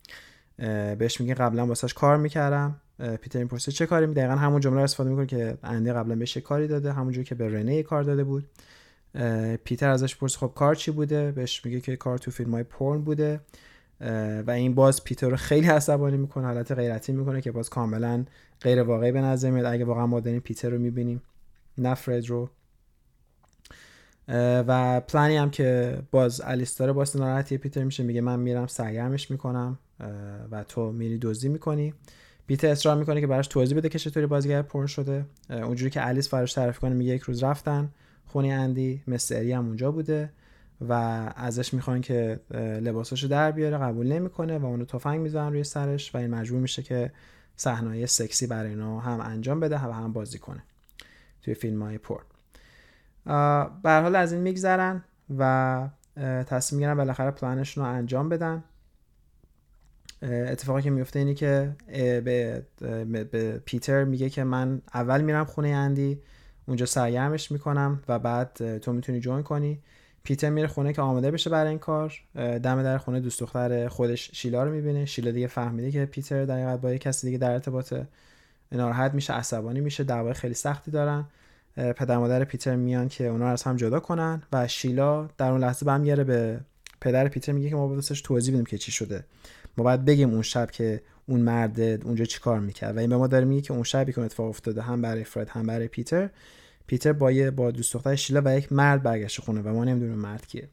بهش 0.98 1.20
میگه 1.20 1.34
قبلا 1.34 1.66
واسش 1.66 1.94
کار 1.94 2.16
می‌کردم. 2.16 2.80
پیتر 3.20 3.38
می‌پرسه 3.38 3.72
چه 3.72 3.86
کاری 3.86 4.06
دقیقا 4.06 4.34
همون 4.34 4.60
جمله 4.60 4.76
رو 4.76 4.82
استفاده 4.82 5.10
می‌کنه 5.10 5.26
که 5.26 5.58
اندی 5.62 5.92
قبلا 5.92 6.16
بهش 6.16 6.36
کاری 6.36 6.68
داده 6.68 6.92
همونجوری 6.92 7.24
که 7.24 7.34
به 7.34 7.48
رنی 7.48 7.82
کار 7.82 8.02
داده 8.02 8.24
بود. 8.24 8.48
پیتر 9.64 9.88
ازش 9.88 10.16
پرسه 10.16 10.38
خب 10.38 10.52
کار 10.54 10.74
چی 10.74 10.90
بوده؟ 10.90 11.32
بهش 11.32 11.64
میگه 11.64 11.80
که 11.80 11.96
کار 11.96 12.18
تو 12.18 12.30
فیلم 12.30 12.50
های 12.50 12.62
پورن 12.62 13.00
بوده 13.00 13.40
و 14.46 14.50
این 14.50 14.74
باز 14.74 15.04
پیتر 15.04 15.28
رو 15.28 15.36
خیلی 15.36 15.68
عصبانی 15.68 16.16
می‌کنه 16.16 16.46
حالت 16.46 16.72
غیرتی 16.72 17.12
می‌کنه 17.12 17.40
که 17.40 17.52
باز 17.52 17.70
کاملا 17.70 18.24
غیر 18.60 18.82
واقعی 18.82 19.12
به 19.12 19.20
نظر 19.20 19.50
میاد. 19.50 19.66
اگه 19.66 19.84
واقعا 19.84 20.06
ما 20.06 20.20
داریم 20.20 20.40
پیتر 20.40 20.70
رو 20.70 20.78
می‌بینیم 20.78 21.22
نه 21.78 21.94
فرد 21.94 22.26
رو. 22.26 22.50
و 24.68 25.00
پلانی 25.00 25.36
هم 25.36 25.50
که 25.50 25.98
باز 26.10 26.40
الیس 26.44 26.76
داره 26.76 26.92
باز 26.92 27.16
ناراحتی 27.16 27.58
پیتر 27.58 27.84
میشه 27.84 28.02
میگه 28.02 28.20
من 28.20 28.40
میرم 28.40 28.66
سرگرمش 28.66 29.30
می‌کنم 29.30 29.78
و 30.50 30.64
تو 30.64 30.92
میری 30.92 31.18
دزدی 31.18 31.48
می‌کنی. 31.48 31.94
پیتر 32.48 32.68
اصرار 32.68 32.96
می‌کنه 32.96 33.20
که 33.20 33.26
براش 33.26 33.46
توضیح 33.46 33.76
بده 33.76 33.88
که 33.88 33.98
چطوری 33.98 34.26
بازیگر 34.26 34.62
پرن 34.62 34.86
شده. 34.86 35.26
اونجوری 35.50 35.90
که 35.90 36.06
الیس 36.06 36.28
فراش 36.28 36.52
تعریف 36.52 36.78
کنه 36.78 36.94
میگه 36.94 37.14
یک 37.14 37.22
روز 37.22 37.42
رفتن. 37.42 37.88
خونه 38.26 38.48
اندی 38.48 39.02
مستری 39.06 39.52
هم 39.52 39.66
اونجا 39.66 39.92
بوده 39.92 40.30
و 40.88 40.92
ازش 41.36 41.74
می‌خوان 41.74 42.00
که 42.00 42.40
لباساشو 42.82 43.28
در 43.28 43.50
بیاره 43.50 43.78
قبول 43.78 44.12
نمی‌کنه 44.12 44.58
و 44.58 44.66
اونو 44.66 44.84
تفنگ 44.84 45.20
می‌زنن 45.20 45.52
روی 45.52 45.64
سرش 45.64 46.14
و 46.14 46.18
این 46.18 46.30
مجبور 46.30 46.60
میشه 46.60 46.82
که 46.82 47.12
صحنه 47.56 48.06
سکسی 48.06 48.46
برای 48.46 48.70
اینا 48.70 49.00
هم 49.00 49.20
انجام 49.20 49.60
بده 49.60 49.76
و 49.76 49.92
هم 49.92 50.12
بازی 50.12 50.38
کنه 50.38 50.62
توی 51.42 51.54
فیلم 51.54 51.82
های 51.82 51.98
پورن 51.98 52.24
به 53.82 53.90
حال 53.90 54.16
از 54.16 54.32
این 54.32 54.42
میگذرن 54.42 55.04
و 55.38 55.88
تصمیم 56.46 56.78
می‌گیرن 56.78 56.96
بالاخره 56.96 57.30
پلانشون 57.30 57.84
رو 57.84 57.90
انجام 57.90 58.28
بدن. 58.28 58.64
اتفاقی 60.22 60.82
که 60.82 60.90
میفته 60.90 61.18
اینی 61.18 61.34
که 61.34 61.72
به, 62.24 62.62
به 63.30 63.62
پیتر 63.64 64.04
میگه 64.04 64.30
که 64.30 64.44
من 64.44 64.82
اول 64.94 65.20
میرم 65.20 65.44
خونه 65.44 65.68
اندی 65.68 66.18
اونجا 66.66 66.86
سرگرمش 66.86 67.52
می‌کنم 67.52 68.02
و 68.08 68.18
بعد 68.18 68.78
تو 68.78 68.92
می‌تونی 68.92 69.20
جوین 69.20 69.42
کنی. 69.42 69.78
پیتر 70.22 70.50
میره 70.50 70.68
خونه 70.68 70.92
که 70.92 71.02
آماده 71.02 71.30
بشه 71.30 71.50
برای 71.50 71.68
این 71.68 71.78
کار. 71.78 72.14
دم 72.34 72.82
در 72.82 72.98
خونه 72.98 73.20
دوست 73.20 73.40
دختر 73.40 73.88
خودش 73.88 74.30
شیلا 74.32 74.64
رو 74.64 74.70
می‌بینه. 74.70 75.04
شیلا 75.04 75.30
دیگه 75.30 75.46
فهمیده 75.46 75.90
که 75.90 76.06
پیتر 76.06 76.44
در 76.44 76.76
با 76.76 76.92
یه 76.92 76.98
کسی 76.98 77.26
دیگه 77.26 77.38
در 77.38 77.50
ارتباط 77.50 77.94
ناراحت 78.72 79.14
میشه 79.14 79.32
عصبانی 79.32 79.80
میشه 79.80 80.04
دعوای 80.04 80.34
خیلی 80.34 80.54
سختی 80.54 80.90
دارن. 80.90 81.24
پدر 81.76 82.18
مادر 82.18 82.44
پیتر 82.44 82.76
میان 82.76 83.08
که 83.08 83.26
اونا 83.26 83.44
رو 83.44 83.52
از 83.52 83.62
هم 83.62 83.76
جدا 83.76 84.00
کنن 84.00 84.42
و 84.52 84.68
شیلا 84.68 85.28
در 85.38 85.50
اون 85.50 85.60
لحظه 85.60 85.86
برمیگره 85.86 86.24
به 86.24 86.60
پدر 87.00 87.28
پیتر 87.28 87.52
میگه 87.52 87.68
که 87.70 87.76
ما 87.76 87.88
باید 87.88 88.00
توضیح 88.00 88.54
بدیم 88.54 88.66
که 88.66 88.78
چی 88.78 88.92
شده. 88.92 89.24
ما 89.78 89.84
باید 89.84 90.04
بگیم 90.04 90.30
اون 90.30 90.42
شب 90.42 90.70
که 90.70 91.02
اون 91.26 91.40
مرد 91.40 91.80
اونجا 91.80 92.24
چیکار 92.24 92.60
می‌کرد. 92.60 92.96
و 92.96 92.98
این 93.00 93.10
به 93.10 93.16
ما 93.16 93.26
داره 93.26 93.44
میگه 93.44 93.60
که 93.60 93.72
اون 93.72 93.82
شبی 93.82 94.12
که 94.12 94.20
اتفاق 94.20 94.48
افتاده 94.48 94.82
هم 94.82 95.02
برای 95.02 95.24
فرد 95.24 95.48
هم 95.48 95.66
برای 95.66 95.88
پیتر 95.88 96.30
پیتر 96.86 97.12
با 97.12 97.32
یه 97.32 97.50
با 97.50 97.70
دوست 97.70 97.94
دختر 97.94 98.14
شیلا 98.14 98.42
و 98.44 98.58
یک 98.58 98.72
مرد 98.72 99.02
برگشت 99.02 99.40
خونه 99.40 99.60
و 99.60 99.68
ما 99.68 99.84
نمی‌دونیم 99.84 100.18
مرد 100.18 100.46
کیه. 100.46 100.68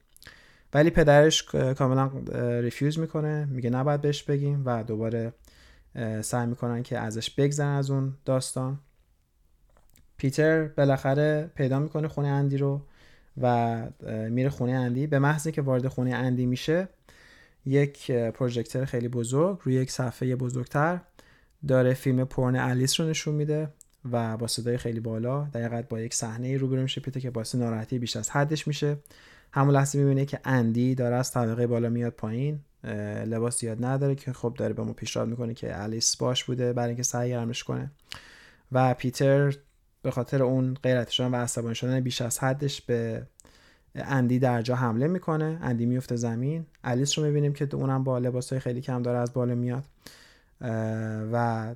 ولی 0.73 0.89
پدرش 0.89 1.43
کاملا 1.77 2.11
ریفیوز 2.59 2.99
می‌کنه. 2.99 3.45
میگه 3.45 3.69
نباید 3.69 4.01
بهش 4.01 4.23
بگیم 4.23 4.61
و 4.65 4.83
دوباره 4.83 5.33
سعی 6.21 6.45
می‌کنن 6.47 6.83
که 6.83 6.99
ازش 6.99 7.29
بگذرن 7.29 7.75
از 7.77 7.91
اون 7.91 8.13
داستان. 8.25 8.79
پیتر 10.17 10.67
بالاخره 10.67 11.51
پیدا 11.55 11.79
می‌کنه 11.79 12.07
خونه 12.07 12.27
اندی 12.27 12.57
رو 12.57 12.81
و 13.41 13.83
میره 14.29 14.49
خونه 14.49 14.71
اندی. 14.71 15.07
به 15.07 15.19
محض 15.19 15.47
که 15.47 15.61
وارد 15.61 15.87
خونه 15.87 16.15
اندی 16.15 16.45
میشه 16.45 16.87
یک 17.65 18.11
پروژکتور 18.11 18.85
خیلی 18.85 19.07
بزرگ. 19.07 19.59
روی 19.63 19.73
یک 19.75 19.91
صفحه 19.91 20.35
بزرگتر. 20.35 20.99
داره 21.67 21.93
فیلم 21.93 22.25
پرن 22.25 22.55
الیس 22.55 22.99
رو 22.99 23.09
نشون 23.09 23.35
میده 23.35 23.69
و 24.11 24.37
با 24.37 24.47
صدای 24.47 24.77
خیلی 24.77 24.99
بالا. 24.99 25.43
دقیقا 25.43 25.83
با 25.89 25.99
یک 25.99 26.13
صحنه 26.13 26.57
روبرو 26.57 26.81
میشه 26.81 27.01
پیتر 27.01 27.19
که 27.19 27.31
باعث 27.31 27.55
ناراحتی 27.55 27.99
بیش 27.99 28.15
از 28.15 28.29
حدش 28.29 28.67
میشه. 28.67 28.97
همون 29.51 29.75
لحظه 29.75 29.99
می‌بینه 29.99 30.25
که 30.25 30.39
اندی 30.45 30.95
داره 30.95 31.15
از 31.15 31.31
طبقه 31.31 31.67
بالا 31.67 31.89
میاد 31.89 32.13
پایین. 32.13 32.59
لباس 33.25 33.63
یاد 33.63 33.85
نداره 33.85 34.15
که 34.15 34.33
خب 34.33 34.55
داره 34.57 34.73
به 34.73 34.83
ما 34.83 34.93
پیشنهاد 34.93 35.29
می‌کنه 35.29 35.53
که 35.53 35.81
الیس 35.81 36.17
باش 36.17 36.43
بوده 36.43 36.73
برای 36.73 36.87
اینکه 36.87 37.03
سرگرمش 37.03 37.63
کنه. 37.63 37.91
و 38.71 38.93
پیتر 38.93 39.55
به 40.01 40.11
خاطر 40.11 40.43
اون 40.43 40.73
غیرت 40.73 41.09
شدن 41.09 41.31
و 41.31 41.35
عصبانی 41.35 41.75
شدن 41.75 41.99
بیش 41.99 42.21
از 42.21 42.39
حدش 42.39 42.81
به 42.81 43.27
اندی 43.95 44.39
در 44.39 44.61
جا 44.61 44.75
حمله 44.75 45.07
می‌کنه 45.07 45.59
اندی 45.61 45.85
میفته 45.85 46.15
زمین. 46.15 46.65
الیس 46.83 47.19
رو 47.19 47.25
می‌بینیم 47.25 47.53
که 47.53 47.75
اونم 47.75 48.03
با 48.03 48.19
لباس 48.19 48.49
های 48.49 48.59
خیلی 48.59 48.81
کم 48.81 49.01
داره 49.01 49.17
از 49.17 49.33
بالا 49.33 49.55
میاد. 49.55 49.83
و 51.31 51.75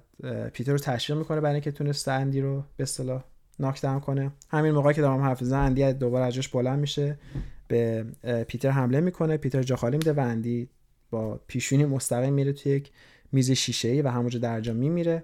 پیتر 0.54 0.72
رو 0.72 0.78
تشویق 0.78 1.20
می‌کنه 1.20 1.42
برای 1.42 1.54
اینکه 1.54 1.72
تونسته 1.72 2.12
اندی 2.12 2.42
رو 2.42 2.64
به 2.78 2.84
اصطلاح 2.84 3.24
ناک 3.60 3.82
داون 3.82 4.00
کنه. 4.00 4.32
همین 4.50 4.72
موقعی 4.72 4.94
که 4.94 5.02
دارم 5.02 5.22
حرف 5.22 5.44
زدن 5.44 5.60
اندی 5.60 5.94
دوباره 5.94 6.26
از 6.26 6.34
جاش 6.34 6.48
بلند 6.48 6.80
میشه 6.80 7.20
به 7.68 8.06
پیتر 8.48 8.70
حمله 8.70 9.02
می‌کنه. 9.02 9.38
پیتر 9.38 9.64
جا 9.64 9.76
خالی 9.76 9.98
میده 9.98 10.14
و 10.14 10.20
اندی 10.20 10.70
با 11.10 11.40
پیشونی 11.48 11.86
مستقیم 11.86 12.34
میره 12.34 12.54
توی 12.54 12.72
یک 12.72 12.92
میز 13.32 13.52
شیشه 13.52 13.88
ای 13.88 14.02
و 14.02 14.08
همونجا 14.08 14.40
در 14.40 14.62
جا 14.62 14.74
میمیره. 14.74 15.24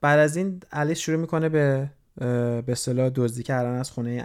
بعد 0.00 0.18
از 0.18 0.36
این 0.36 0.60
الیس 0.72 0.98
شروع 0.98 1.20
می‌کنه 1.20 1.48
به 1.48 1.90
به 2.16 2.64
اصطلاح 2.68 3.10
دزدی 3.14 3.42
کردن 3.42 3.74
از 3.74 3.90
خونه 3.90 4.24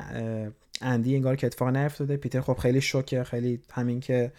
اندی 0.82 1.16
انگار 1.16 1.36
که 1.36 1.48
اتفاق 1.48 1.68
نیفتاده. 1.68 2.18
پیتر 2.18 2.42
خب 2.42 2.58
خیلی 2.58 2.82
شوکه 2.82 3.24
خیلی 3.24 3.62
همین 3.72 4.00
که 4.00 4.32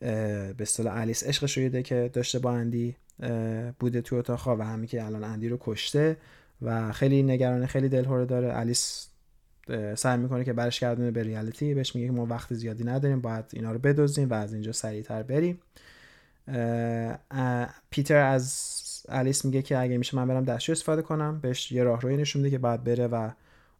به 0.00 0.56
اصطلاح 0.60 0.96
الیس 0.96 1.26
عشقش 1.26 1.54
شده 1.54 1.82
که 1.82 2.10
داشته 2.12 2.38
با 2.38 2.52
اندی 2.52 2.96
بوده 3.78 4.00
تو 4.00 4.16
اتاق 4.16 4.48
و 4.48 4.62
همین 4.62 4.86
که 4.86 5.04
الان 5.04 5.24
اندی 5.24 5.48
رو 5.48 5.58
کشته 5.60 6.16
و 6.62 6.92
خیلی 6.92 7.22
نگرانه 7.22 7.66
خیلی 7.66 7.88
دلهوره 7.88 8.26
داره. 8.26 8.58
الیس 8.58 9.08
سعی 9.96 10.18
می‌کنه 10.18 10.44
که 10.44 10.52
برش 10.52 10.80
گردونه 10.80 11.10
به 11.10 11.22
ریالیتی. 11.22 11.74
بهش 11.74 11.94
میگه 11.94 12.06
که 12.06 12.12
ما 12.12 12.26
وقت 12.26 12.54
زیادی 12.54 12.84
نداریم 12.84 13.20
باید 13.20 13.44
اینا 13.52 13.72
رو 13.72 13.78
بدوزیم 13.78 14.30
و 14.30 14.34
از 14.34 14.52
اینجا 14.52 14.72
سریعتر 14.72 15.22
بریم. 15.22 15.60
پیتر 17.90 18.16
از 18.16 18.52
الیس 19.08 19.44
میگه 19.44 19.62
که 19.62 19.78
اگه 19.78 19.98
میشه 19.98 20.16
من 20.16 20.28
برم 20.28 20.44
دستشوی 20.44 20.72
استفاده 20.72 21.02
کنم 21.02 21.40
بهش 21.40 21.72
یه 21.72 21.82
راهروی 21.82 22.16
نشون 22.16 22.42
میده 22.42 22.56
که 22.56 22.58
بعد 22.58 22.84
بره 22.84 23.06
و 23.06 23.30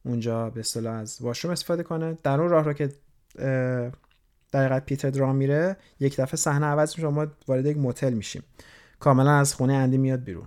اونجا 0.04 0.50
به 0.50 0.60
اصطلاح 0.60 0.94
از 0.94 1.18
واشروم 1.20 1.52
استفاده 1.52 1.82
کنه. 1.82 2.18
در 2.22 2.40
اون 2.40 2.48
راهرو 2.48 2.72
که 2.72 2.92
در 4.52 4.80
پیتر 4.80 5.10
درام 5.10 5.36
میره 5.36 5.76
یک 6.00 6.20
دفعه 6.20 6.36
صحنه 6.36 6.66
عوض 6.66 6.96
میشه 6.96 7.08
ما 7.08 7.26
وارد 7.48 7.66
یک 7.66 7.76
موتل 7.76 8.12
میشیم. 8.12 8.42
کاملا 9.00 9.32
از 9.32 9.54
خونه 9.54 9.72
اندی 9.72 9.98
میاد 9.98 10.24
بیرون. 10.24 10.46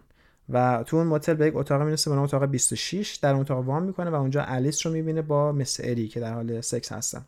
و 0.49 0.83
تو 0.87 0.97
اون 0.97 1.07
موتل 1.07 1.33
به 1.33 1.47
یک 1.47 1.55
اتاق 1.55 1.81
می‌رسه 1.81 2.11
به 2.11 2.17
اتاق 2.17 2.45
26 2.45 3.15
در 3.15 3.31
اون 3.31 3.41
اتاق 3.41 3.65
وام 3.65 3.83
می‌کنه 3.83 4.09
و 4.09 4.15
اونجا 4.15 4.41
الیس 4.41 4.85
رو 4.85 4.93
می‌بینه 4.93 5.21
با 5.21 5.51
مس 5.51 5.79
اری 5.83 6.07
که 6.07 6.19
در 6.19 6.33
حال 6.33 6.61
سکس 6.61 6.91
هستن. 6.91 7.25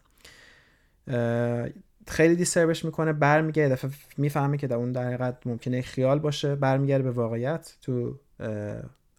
خیلی 2.08 2.36
دیستربش 2.36 2.86
می‌کنه 2.86 3.14
برمیگرده. 3.14 3.74
دفعه 3.74 3.92
می‌فهمه 4.18 4.58
که 4.58 4.68
در 4.68 4.76
اون 4.76 4.92
در 4.92 5.06
حقیقت 5.06 5.48
ممکنه 5.48 5.82
خیال 5.82 6.20
باشه 6.20 6.56
برمیگرده 6.56 7.04
به 7.04 7.12
واقعیت 7.12 7.74
تو 7.82 8.20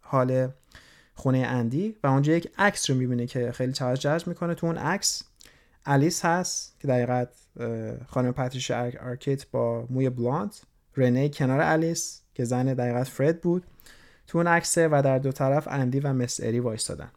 حال 0.01 0.49
خونه 1.13 1.37
اندی 1.37 1.95
و 2.03 2.07
اونجا 2.07 2.33
یک 2.33 2.51
عکس 2.57 2.89
رو 2.89 2.95
می‌بینه 2.95 3.27
که 3.27 3.51
خیلی 3.51 3.73
توجه 3.73 4.01
جذب 4.01 4.27
می‌کنه. 4.27 4.55
تو 4.55 4.67
اون 4.67 4.77
عکس 4.77 5.23
الیس 5.85 6.25
هست 6.25 6.79
که 6.79 6.87
دقیقت 6.87 7.29
خانم 8.07 8.31
پاتریشیا 8.31 8.71
آرکت 8.71 9.47
با 9.51 9.87
موی 9.89 10.09
blonde 10.09 10.55
رنه 10.97 11.29
کنار 11.29 11.61
الیس 11.61 12.21
که 12.33 12.43
زن 12.43 12.73
در 12.73 12.83
حقیقت 12.83 13.07
فرد 13.07 13.41
بود. 13.41 13.63
تو 14.27 14.37
اون 14.37 14.47
عکسه 14.47 14.87
و 14.87 15.01
در 15.05 15.19
دو 15.19 15.31
طرف 15.31 15.67
اندی 15.67 15.99
و 15.99 16.13
مستر 16.13 16.39
ادی 16.43 16.59
وایستادن. 16.59 17.11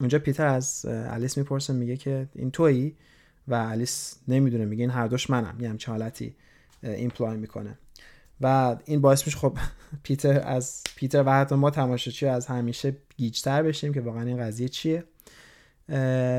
اونجا 0.00 0.18
پیتر 0.18 0.46
از 0.46 0.86
الیس 0.88 1.38
می‌پرسه 1.38 1.72
میگه 1.72 1.96
که 1.96 2.28
این 2.34 2.50
تویی؟ 2.50 2.96
و 3.48 3.54
الیس 3.54 4.16
نمی‌دونه 4.28 4.64
میگه 4.64 4.82
این 4.82 4.90
هر 4.90 5.06
دوش 5.06 5.30
منم 5.30 5.60
یه 5.60 5.68
همچه 5.68 5.90
حالتی 5.90 6.34
imply 6.82 7.36
می‌کنه. 7.36 7.78
و 8.40 8.76
این 8.84 9.00
باعث 9.00 9.26
میشه 9.26 9.38
خب 9.38 9.58
پیتر 10.02 10.40
از 10.40 10.82
پیتر 10.96 11.22
و 11.26 11.30
حتی 11.30 11.54
ما 11.54 11.70
تماشاچی 11.70 12.26
از 12.26 12.46
همیشه 12.46 12.96
گیجتر 13.16 13.62
بشیم 13.62 13.94
که 13.94 14.00
واقعا 14.00 14.22
این 14.22 14.38
قضیه 14.38 14.68
چیه. 14.68 15.04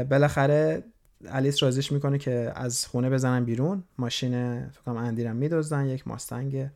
بالاخره 0.09 0.83
الیس 1.27 1.63
رازیش 1.63 1.91
می‌کنه 1.91 2.17
که 2.17 2.51
از 2.55 2.85
خونه 2.85 3.09
بزنن 3.09 3.45
بیرون. 3.45 3.83
ماشین 3.97 4.65
فکرم 4.69 4.97
اندیرم 4.97 5.35
میدوزن 5.35 5.85
یک 5.85 6.07
ماستنگ. 6.07 6.69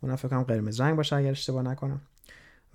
اونم 0.00 0.16
فکرم 0.16 0.42
قرمز 0.42 0.80
رنگ 0.80 0.96
باشه 0.96 1.16
اگر 1.16 1.30
اشتباه 1.30 1.62
نکنم. 1.62 2.00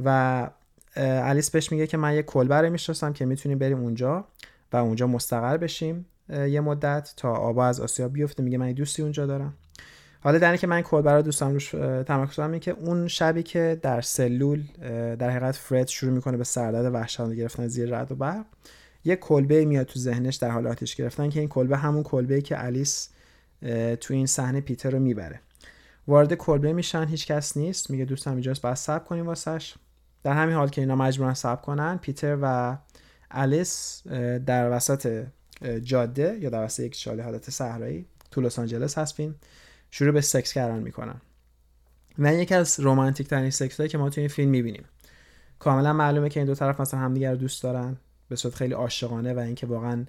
و 0.05 0.49
الیس 0.97 1.51
بهش 1.51 1.71
میگه 1.71 1.87
که 1.87 1.97
من 1.97 2.15
یه 2.15 2.23
کلبه 2.23 2.69
می‌شناسم 2.69 3.13
که 3.13 3.25
می‌تونیم 3.25 3.57
بریم 3.57 3.79
اونجا 3.79 4.25
و 4.73 4.77
اونجا 4.77 5.07
مستقر 5.07 5.57
بشیم. 5.57 6.05
یه 6.29 6.61
مدت 6.61 7.13
تا 7.17 7.33
آبا 7.33 7.65
از 7.65 7.79
آسیا 7.79 8.07
بیفته. 8.07 8.43
میگه 8.43 8.57
من 8.57 8.71
دوستی 8.71 9.01
اونجا 9.01 9.25
دارم. 9.25 9.53
حالا 10.19 10.37
در 10.37 10.57
که 10.57 10.67
من 10.67 10.81
کلبه 10.81 11.11
رو 11.11 11.21
دوستم 11.21 11.51
روش 11.51 11.69
تمرکز 12.07 12.35
کنم 12.35 12.59
که 12.59 12.71
اون 12.71 13.07
شبی 13.07 13.43
که 13.43 13.79
در 13.81 14.01
سلول 14.01 14.63
در 15.15 15.29
حقیقت 15.29 15.55
فرد 15.55 15.87
شروع 15.87 16.13
می‌کنه 16.13 16.37
به 16.37 16.43
سردرد 16.43 16.93
وحشتناک 16.93 17.37
گرفتن 17.37 17.67
زیر 17.67 17.97
رد 17.97 18.11
و 18.11 18.15
برق 18.15 18.45
یه 19.03 19.15
کلبه 19.15 19.65
میاد 19.65 19.85
تو 19.85 19.99
ذهنش 19.99 20.35
در 20.35 20.49
حال 20.49 20.67
آتش 20.67 20.95
گرفتن 20.95 21.29
که 21.29 21.39
این 21.39 21.49
کلبه 21.49 21.77
همون 21.77 22.03
کلبه 22.03 22.41
که 22.41 22.65
الیس 22.65 23.09
تو 24.01 24.13
این 24.13 24.25
صحنه 24.25 24.61
پیتر 24.61 24.89
رو 24.89 24.99
می‌بره. 24.99 25.39
وارد 26.07 26.33
کلبه 26.33 26.73
میشن 26.73 27.07
هیچ 27.07 27.27
کس 27.27 27.57
نیست. 27.57 27.91
میگه 27.91 28.05
دوستم 28.05 28.31
اینجاست 28.31 28.61
باید 28.61 28.75
صبر 28.75 29.03
کنیم 29.03 29.27
واسش. 29.27 29.75
در 30.23 30.33
همین 30.33 30.55
حال 30.55 30.69
که 30.69 30.81
اینا 30.81 30.95
مجبورن 30.95 31.33
صبر 31.33 31.61
کنن 31.61 31.97
پیتر 31.97 32.37
و 32.41 32.77
الیس 33.31 34.03
در 34.45 34.71
وسط 34.71 35.25
جاده 35.83 36.37
یا 36.41 36.49
در 36.49 36.65
وسط 36.65 36.79
یک 36.79 36.95
شاله 36.95 37.23
حالت 37.23 37.49
صحرایی 37.49 38.05
تو 38.31 38.41
لس 38.41 38.59
آنجلس 38.59 38.97
هستیم 38.97 39.35
شروع 39.91 40.11
به 40.11 40.21
سکس 40.21 40.53
کردن 40.53 40.79
می‌کنن. 40.79 41.21
و 42.19 42.33
یکی 42.33 42.55
از 42.55 42.79
رومانتیک 42.79 43.27
ترین 43.27 43.49
سکس 43.49 43.77
هایی 43.77 43.89
که 43.89 43.97
ما 43.97 44.09
تو 44.09 44.21
این 44.21 44.27
فیلم 44.27 44.49
می‌بینیم. 44.49 44.83
کاملا 45.59 45.93
معلومه 45.93 46.29
که 46.29 46.39
این 46.39 46.47
دو 46.47 46.55
طرف 46.55 46.79
مثلا 46.81 46.99
همدیگر 46.99 47.31
رو 47.31 47.37
دوست 47.37 47.63
دارن 47.63 47.97
به 48.29 48.35
صورت 48.35 48.55
خیلی 48.55 48.73
عاشقانه 48.73 49.33
و 49.33 49.39
اینکه 49.39 49.67
واقعا 49.67 50.05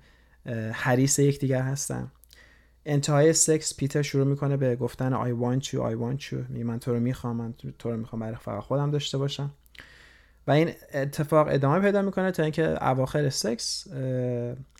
حریص 0.72 1.18
یکدیگر 1.18 1.62
هستن. 1.62 2.10
انتهای 2.86 3.32
سکس 3.32 3.76
پیتر 3.76 4.02
شروع 4.02 4.26
می‌کنه 4.26 4.56
به 4.56 4.76
گفتن 4.76 5.12
I 5.12 5.28
want 5.42 5.64
you 5.64 5.74
I 5.74 5.94
want 5.94 6.22
you. 6.22 6.36
میگه 6.48 6.64
من 6.64 6.78
تو 6.78 6.94
رو 6.94 7.00
می‌خوام 7.00 7.36
من 7.36 7.54
تو 7.78 7.90
رو 7.90 7.96
می‌خوام 7.96 8.20
برای 8.20 8.36
فقط 8.36 8.62
خودم 8.62 8.90
داشته 8.90 9.18
باشم. 9.18 9.50
و 10.46 10.50
این 10.50 10.70
اتفاق 10.94 11.48
ادامه 11.50 11.80
پیدا 11.80 12.02
می‌کنه 12.02 12.30
تا 12.30 12.42
اینکه 12.42 12.88
اواخر 12.88 13.30
سکس 13.30 13.86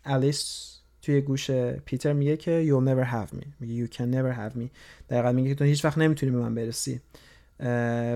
الیس 0.05 0.73
توی 1.01 1.21
گوش 1.21 1.51
پیتر 1.85 2.13
میگه 2.13 2.37
که 2.37 2.65
you'll 2.69 2.87
never 2.87 3.11
have 3.11 3.35
me. 3.39 3.45
میگه 3.59 3.85
you 3.85 3.89
can 3.89 4.13
never 4.13 4.37
have 4.39 4.57
me. 4.57 4.69
دقیقا 5.09 5.31
میگه 5.31 5.49
که 5.49 5.55
تو 5.55 5.63
هیچ 5.63 5.85
وقت 5.85 5.97
نمی‌تونی 5.97 6.31
به 6.31 6.37
من 6.37 6.55
برسی. 6.55 7.01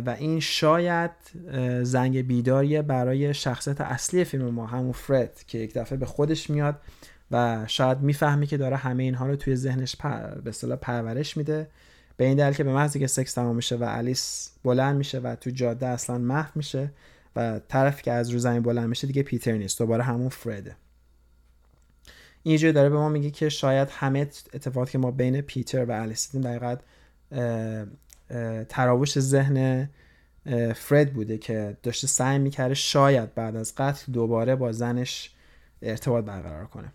و 0.05 0.15
این 0.19 0.39
شاید 0.39 1.11
زنگ 1.83 2.27
بیداریه 2.27 2.81
برای 2.81 3.33
شخصیت 3.33 3.81
اصلی 3.81 4.23
فیلم 4.23 4.49
ما 4.49 4.65
همون 4.65 4.91
فرد 4.91 5.43
که 5.47 5.57
یک 5.57 5.73
دفعه 5.73 5.97
به 5.97 6.05
خودش 6.05 6.49
میاد 6.49 6.75
و 7.31 7.63
شاید 7.67 7.99
می‌فهمی 7.99 8.47
که 8.47 8.57
داره 8.57 8.75
همه 8.75 9.03
اینها 9.03 9.27
رو 9.27 9.35
توی 9.35 9.55
ذهنش 9.55 9.95
به 10.43 10.49
اصطلاح 10.49 10.77
پرورش 10.77 11.37
میده. 11.37 11.67
به 12.17 12.25
این 12.25 12.37
دلیل 12.37 12.53
که 12.53 12.63
به 12.63 12.73
محضی 12.73 12.99
که 12.99 13.07
سکس 13.07 13.33
تمام 13.33 13.55
میشه 13.55 13.75
و 13.75 13.83
الیس 13.87 14.51
بلند 14.63 14.97
میشه 14.97 15.19
و 15.19 15.35
تو 15.35 15.49
جاده 15.49 15.87
اصلا 15.87 16.17
محو 16.17 16.51
میشه 16.55 16.91
و 17.35 17.59
طرفی 17.59 18.03
که 18.03 18.11
از 18.11 18.29
رو 18.29 18.39
زمین 18.39 18.61
بلند 18.61 18.89
میشه 18.89 19.07
دیگه 19.07 19.23
پیتر 19.23 19.51
نیست 19.51 19.79
دوباره 19.79 20.03
همون 20.03 20.29
فرده. 20.29 20.75
اینجوری 22.43 22.73
داره 22.73 22.89
به 22.89 22.95
ما 22.95 23.09
میگه 23.09 23.29
که 23.29 23.49
شاید 23.49 23.87
همه 23.91 24.19
اتفاقاتی 24.53 24.91
که 24.91 24.97
ما 24.97 25.11
بین 25.11 25.41
پیتر 25.41 25.85
و 25.85 25.91
الیس 25.91 26.31
دیدیم 26.31 26.49
دقیقا 26.49 26.75
تراوش 28.69 29.19
ذهن 29.19 29.89
فرد 30.75 31.13
بوده 31.13 31.37
که 31.37 31.77
داشته 31.83 32.07
سعی 32.07 32.39
می‌کرده 32.39 32.73
شاید 32.73 33.35
بعد 33.35 33.55
از 33.55 33.75
قتل 33.75 34.11
دوباره 34.11 34.55
با 34.55 34.71
زنش 34.71 35.31
ارتباط 35.81 36.25
برقرار 36.25 36.65
کنه. 36.65 36.93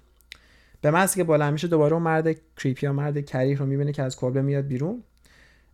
به 0.81 0.91
محض 0.91 1.15
که 1.15 1.25
بالا 1.25 1.51
میشه 1.51 1.69
دوباره 1.69 1.93
اون 1.93 2.03
مرد 2.03 2.37
creepy 2.57 2.87
یا 2.87 2.93
مرد 2.93 3.25
کریه 3.25 3.57
رو 3.57 3.67
می‌بینه 3.67 3.93
که 3.93 4.03
از 4.03 4.17
کلبه 4.17 4.43
میاد 4.43 4.67
بیرون. 4.67 5.03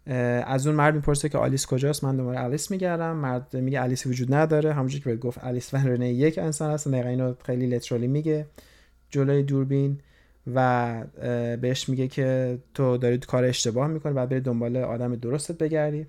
از 0.07 0.67
اون 0.67 0.77
مرد 0.77 0.95
می‌پرسه 0.95 1.29
که 1.29 1.39
آلیس 1.39 1.67
کجاست؟ 1.67 2.05
من 2.05 2.17
دنبال 2.17 2.39
آلیس 2.39 2.71
میگردم. 2.71 3.17
مرد 3.17 3.57
میگه 3.57 3.81
آلیس 3.81 4.07
وجود 4.07 4.35
نداره. 4.35 4.73
همونجوری 4.73 5.05
که 5.05 5.11
بهت 5.11 5.19
گفت 5.19 5.39
آلیس 5.39 5.75
و 5.75 5.77
رنه 5.77 6.13
یک 6.13 6.39
انسان 6.39 6.71
هست 6.71 6.89
دقیقا 6.89 7.09
اینو 7.09 7.35
خیلی 7.47 7.67
literally 7.67 8.07
میگه. 8.07 8.47
جلوی 9.11 9.43
دوربین 9.43 9.99
و 10.55 11.05
بهش 11.61 11.89
میگه 11.89 12.09
که 12.09 12.59
تو 12.75 12.97
داری 12.97 13.19
کار 13.19 13.45
اشتباه 13.45 13.87
می‌کنی 13.87 14.13
و 14.13 14.27
بری 14.27 14.41
دنبال 14.41 14.77
آدم 14.77 15.17
درستت 15.17 15.59
بگردی. 15.59 16.07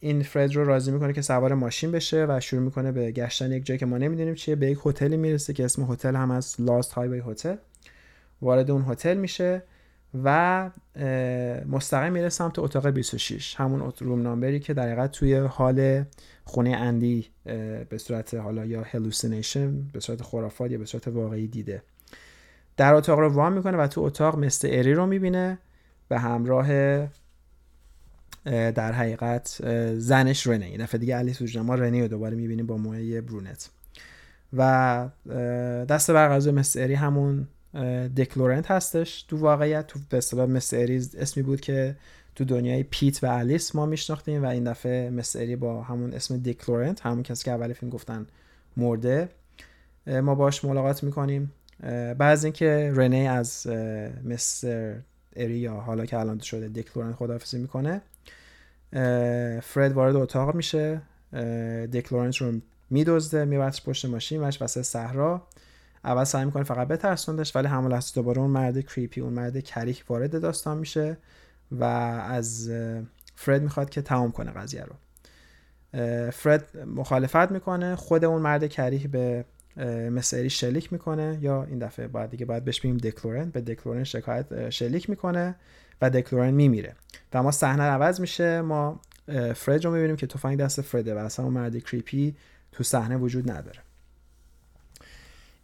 این 0.00 0.22
فرد 0.22 0.54
رو 0.54 0.64
راضی 0.64 0.90
می‌کنه 0.90 1.12
که 1.12 1.22
سوار 1.22 1.54
ماشین 1.54 1.92
بشه 1.92 2.26
و 2.28 2.40
شروع 2.40 2.62
می‌کنه 2.62 2.92
به 2.92 3.12
گشتن 3.12 3.52
یک 3.52 3.66
جایی 3.66 3.78
که 3.78 3.86
ما 3.86 3.98
نمی‌دونیم 3.98 4.34
چیه. 4.34 4.56
به 4.56 4.70
یک 4.70 4.78
هتلی 4.86 5.16
می‌رسه 5.16 5.52
که 5.52 5.64
اسم 5.64 5.92
هتل 5.92 6.16
هم 6.16 6.30
از 6.30 6.56
لاست 6.58 6.92
هایوی 6.92 7.22
هتل 7.26 7.56
وارد 8.42 8.70
اون 8.70 8.84
هتل 8.88 9.16
میشه. 9.16 9.62
و 10.24 10.70
مستقیم 11.68 12.12
میره 12.12 12.28
سمت 12.28 12.58
اتاق 12.58 12.86
26 12.86 13.54
همون 13.56 13.92
روم 14.00 14.22
نامبری 14.22 14.60
که 14.60 14.74
در 14.74 15.06
توی 15.06 15.34
حال 15.34 16.04
خونه 16.44 16.70
اندی 16.70 17.26
به 17.88 17.98
صورت 17.98 18.34
حالا 18.34 18.64
یا 18.64 18.82
هلوسینیشن 18.82 19.82
به 19.82 20.00
صورت 20.00 20.22
خرافات 20.22 20.70
یا 20.70 20.78
به 20.78 20.84
صورت 20.84 21.08
واقعی 21.08 21.46
دیده. 21.46 21.82
در 22.76 22.94
اتاق 22.94 23.18
رو 23.18 23.28
وام 23.28 23.52
می‌کنه 23.52 23.76
و 23.76 23.86
تو 23.86 24.00
اتاق 24.00 24.38
مثل 24.38 24.68
اری 24.70 24.94
رو 24.94 25.06
می‌بینه 25.06 25.58
به 26.08 26.18
همراه 26.18 26.68
در 28.44 28.92
حقیقت 28.92 29.60
زنش 29.98 30.46
رنه 30.46 30.66
این 30.66 30.82
دفعه 30.82 30.98
دیگه 30.98 31.16
علی 31.16 31.32
سوجنا 31.32 31.62
ما 31.62 31.74
رنه 31.74 32.00
رو 32.00 32.08
دوباره 32.08 32.36
می‌بینیم 32.36 32.66
با 32.66 32.76
موهای 32.76 33.20
برونت. 33.20 33.70
و 34.52 35.08
دست 35.88 36.10
بر 36.10 36.38
مثل 36.50 36.80
اری 36.80 36.94
همون 36.94 37.48
دکلورنت 38.16 38.70
هستش 38.70 39.22
تو 39.22 39.38
واقعیت 39.38 39.86
تو 39.86 39.98
به 40.10 40.16
اصطلاح 40.16 40.60
اری 40.72 40.96
اسمی 40.96 41.42
بود 41.42 41.60
که 41.60 41.96
تو 42.34 42.44
دنیای 42.44 42.82
پیت 42.82 43.24
و 43.24 43.26
الیس 43.26 43.74
ما 43.74 43.86
میشناختیم 43.86 44.42
و 44.42 44.46
این 44.46 44.64
دفعه 44.64 45.10
مثل 45.10 45.38
اری 45.38 45.56
با 45.56 45.82
همون 45.82 46.14
اسم 46.14 46.38
دکلورنت 46.38 47.00
همون 47.00 47.22
کسی 47.22 47.44
که 47.44 47.50
اول 47.50 47.72
فیلم 47.72 47.90
گفتن 47.90 48.26
مرده. 48.76 49.28
ما 50.06 50.34
باش 50.34 50.64
ملاقات 50.64 51.04
می‌کنیم. 51.04 51.52
بعض 52.18 52.44
اینکه 52.44 52.92
رنه 52.94 53.16
از 53.16 53.66
مستر 54.24 54.94
اریا 55.36 55.74
حالا 55.74 56.06
که 56.06 56.18
الان 56.18 56.38
شده 56.38 56.68
دکلورن 56.68 57.12
خداحافظی 57.12 57.58
می‌کنه 57.58 58.00
فرد 59.62 59.92
وارد 59.92 60.16
اتاق 60.16 60.54
میشه. 60.54 61.00
دکلورنت 61.92 62.36
رو 62.36 62.52
میدزده 62.90 63.44
میبرش 63.44 63.82
پشت 63.82 64.04
ماشین 64.04 64.42
وش 64.42 64.62
وسط 64.62 64.82
صحرا. 64.82 65.42
اول 66.08 66.24
سعی 66.24 66.44
می‌کنه 66.44 66.62
فقط 66.62 66.88
بترسوندش 66.88 67.56
ولی 67.56 67.66
همون 67.66 67.92
لحظه 67.92 68.14
دوباره 68.14 68.38
اون 68.38 68.50
مرد 68.50 68.80
کریپی 68.80 69.20
اون 69.20 69.32
مرد 69.32 69.60
کریک 69.60 70.04
وارد 70.08 70.40
داستان 70.40 70.78
میشه 70.78 71.16
و 71.72 71.84
از 71.84 72.70
فرد 73.34 73.62
می‌خواد 73.62 73.90
که 73.90 74.02
تمام 74.02 74.32
کنه 74.32 74.50
قضیه 74.50 74.84
رو. 74.84 74.94
فرد 76.30 76.76
مخالفت 76.76 77.50
می‌کنه 77.50 77.96
خود 77.96 78.24
اون 78.24 78.42
مرد 78.42 78.66
کریک 78.66 79.06
به 79.06 79.44
مسری 80.10 80.50
شلیک 80.50 80.92
می‌کنه 80.92 81.38
یا 81.40 81.64
این 81.64 81.78
دفعه 81.78 82.08
بعد 82.08 82.30
دیگه 82.30 82.46
باید 82.46 82.64
بهش 82.64 82.80
بگیم 82.80 82.96
دکلورن 82.96 83.50
به 83.50 83.60
دکلورن 83.60 84.04
شکایت 84.04 84.70
شلیک 84.70 85.10
می‌کنه 85.10 85.56
و 86.02 86.10
دکلورن 86.10 86.50
میمیره. 86.50 86.94
و 87.34 87.42
ما 87.42 87.50
صحنه 87.50 87.82
عوض 87.82 88.20
میشه 88.20 88.60
ما 88.60 89.00
فرد 89.54 89.84
رو 89.84 89.90
می‌بینیم 89.90 90.16
که 90.16 90.26
تفنگ 90.26 90.58
دست 90.58 90.80
فرده 90.80 91.14
و 91.14 91.18
اصلا 91.18 91.44
اون 91.44 91.54
مرد 91.54 91.78
کریپی 91.78 92.36
تو 92.72 92.84
صحنه 92.84 93.16
وجود 93.16 93.50
نداره. 93.50 93.78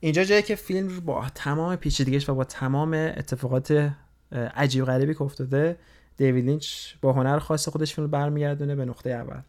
اینجا 0.04 0.24
جایی 0.24 0.42
که 0.42 0.54
فیلم 0.54 1.00
با 1.00 1.26
تمام 1.34 1.76
پیچیدگیش 1.76 2.28
و 2.28 2.34
با 2.34 2.44
تمام 2.44 2.94
اتفاقات 2.94 3.90
عجیب 4.32 4.84
غریبی 4.84 5.14
که 5.14 5.22
افتاده 5.22 5.76
دیوید 6.16 6.44
لینچ 6.44 6.94
با 7.00 7.12
هنر 7.12 7.38
خاص 7.38 7.68
خودش 7.68 7.94
فیلم 7.94 8.06
برمیگردونه 8.10 8.74
به 8.74 8.84
نقطه 8.84 9.10
اول. 9.10 9.40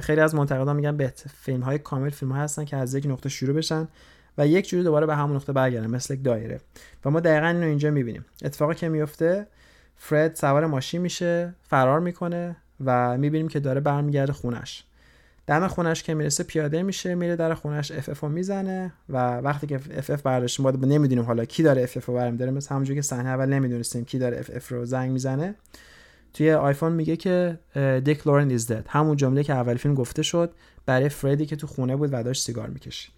خیلی 0.00 0.20
از 0.20 0.34
منتقدان 0.34 0.76
میگن 0.76 0.96
به 0.96 1.12
فیلم 1.40 1.60
های 1.60 1.78
کامل 1.78 2.10
فیلم 2.10 2.32
های 2.32 2.40
هستن 2.40 2.64
که 2.64 2.76
از 2.76 2.94
یک 2.94 3.06
نقطه 3.06 3.28
شروع 3.28 3.56
بشن 3.56 3.88
و 4.38 4.46
یک 4.46 4.68
جوری 4.68 4.82
دوباره 4.82 5.06
به 5.06 5.16
همون 5.16 5.36
نقطه 5.36 5.52
برگردن 5.52 5.86
مثل 5.86 6.14
یک 6.14 6.24
دایره. 6.24 6.60
و 7.04 7.10
ما 7.10 7.20
دقیقا 7.20 7.46
اینو 7.46 7.66
اینجا 7.66 7.90
می‌بینیم. 7.90 8.24
اتفاقی 8.44 8.74
که 8.74 8.88
میفته 8.88 9.46
فرد 9.96 10.34
سوار 10.34 10.66
ماشین 10.66 11.00
میشه 11.00 11.54
فرار 11.62 12.00
می‌کنه 12.00 12.56
و 12.84 13.18
می‌بینیم 13.18 13.48
که 13.48 13.60
داره 13.60 13.80
برمیگرده 13.80 14.32
خونش. 14.32 14.84
دم 15.46 15.68
خونش 15.68 16.02
که 16.02 16.14
می‌رسه 16.14 16.44
پیاده 16.44 16.82
میشه 16.82 17.14
میره 17.14 17.36
در 17.36 17.54
خونش 17.54 17.90
اف 17.92 18.08
اف 18.08 18.24
می‌زنه 18.24 18.92
و 19.08 19.36
وقتی 19.36 19.66
که 19.66 19.74
اف 19.74 20.10
اف 20.10 20.22
برداشت 20.22 20.60
ما 20.60 20.70
نمی‌دونیم 20.70 21.24
حالا 21.24 21.44
کی 21.44 21.62
داره 21.62 21.82
اف 21.82 21.96
اف 21.96 22.06
رو 22.06 22.14
برمیداره 22.14 22.50
مثل 22.50 22.70
همونجوری 22.70 22.98
که 22.98 23.02
صحنه 23.02 23.28
اول 23.28 23.46
نمی‌دونستیم 23.46 24.04
کی 24.04 24.18
داره 24.18 24.38
اف 24.38 24.50
اف 24.54 24.68
رو 24.68 24.84
زنگ 24.84 25.10
می‌زنه. 25.10 25.54
توی 26.34 26.52
آیفون 26.52 26.92
میگه 26.92 27.16
که 27.16 27.58
Dick 28.04 28.26
Laurent 28.26 28.50
is 28.50 28.72
dead 28.72 28.86
همون 28.88 29.16
جمله 29.16 29.44
که 29.44 29.52
اول 29.52 29.76
فیلم 29.76 29.94
گفته 29.94 30.22
شد 30.22 30.52
برای 30.86 31.08
فردی 31.08 31.46
که 31.46 31.56
تو 31.56 31.66
خونه 31.66 31.96
بود 31.96 32.10
و 32.12 32.22
داشت 32.22 32.42
سیگار 32.42 32.68
می‌کشید. 32.68 33.10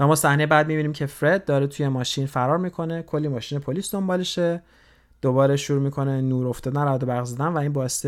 و 0.00 0.06
ما 0.06 0.14
صحنه 0.14 0.46
بعد 0.46 0.66
می‌بینیم 0.66 0.92
که 0.92 1.06
فرد 1.06 1.44
داره 1.44 1.66
توی 1.66 1.88
ماشین 1.88 2.26
فرار 2.26 2.58
می‌کنه 2.58 3.02
کلی 3.02 3.28
ماشین 3.28 3.58
پلیس 3.58 3.94
دنبالشه. 3.94 4.62
دوباره 5.22 5.56
شروع 5.56 5.82
می‌کنه 5.82 6.20
نور 6.20 6.46
افتادن 6.46 6.88
رعد 6.88 7.01
و 7.01 7.06
برق 7.06 7.24
زدن 7.24 7.46
و 7.46 7.58
این 7.58 7.72
باعث 7.72 8.06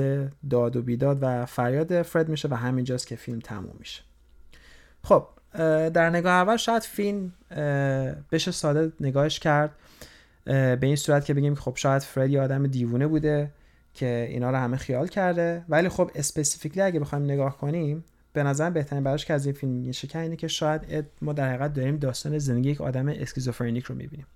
داد 0.50 0.76
و 0.76 0.82
بیداد 0.82 1.18
و 1.20 1.46
فریاد 1.46 2.02
فرد 2.02 2.28
میشه 2.28 2.48
و 2.48 2.54
همینجاست 2.54 3.06
که 3.06 3.16
فیلم 3.16 3.38
تموم 3.38 3.74
میشه. 3.78 4.02
خب 5.02 5.26
در 5.88 6.10
نگاه 6.10 6.32
اول 6.32 6.56
شاید 6.56 6.82
فیلم 6.82 7.32
بشه 8.32 8.50
ساده 8.50 8.92
نگاهش 9.00 9.38
کرد 9.38 9.70
به 10.44 10.78
این 10.82 10.96
صورت 10.96 11.24
که 11.24 11.34
بگیم 11.34 11.54
خب 11.54 11.72
شاید 11.76 12.02
فرد 12.02 12.30
یه 12.30 12.40
آدم 12.40 12.66
دیوونه 12.66 13.06
بوده 13.06 13.50
که 13.94 14.26
اینا 14.30 14.50
رو 14.50 14.56
همه 14.56 14.76
خیال 14.76 15.06
کرده. 15.06 15.64
ولی 15.68 15.88
خب 15.88 16.10
specifically 16.14 16.82
اگه 16.82 17.00
بخوایم 17.00 17.24
نگاه 17.24 17.58
کنیم 17.58 18.04
به 18.32 18.42
نظر 18.42 18.70
بهترین 18.70 19.04
برداشتی 19.04 19.24
که 19.24 19.34
از 19.34 19.46
این 19.46 19.54
فیلم 19.54 19.72
میشه 19.72 20.18
اینه 20.18 20.36
که 20.36 20.48
شاید 20.48 21.06
ما 21.22 21.32
در 21.32 21.48
حقیقت 21.48 21.74
داریم 21.74 21.96
داستان 21.96 22.38
زندگی 22.38 22.70
یک 22.70 22.80
آدم 22.80 23.08
اسکیزوفرنیک 23.08 23.84
رو 23.84 23.94
می‌بینیم. 23.94 24.26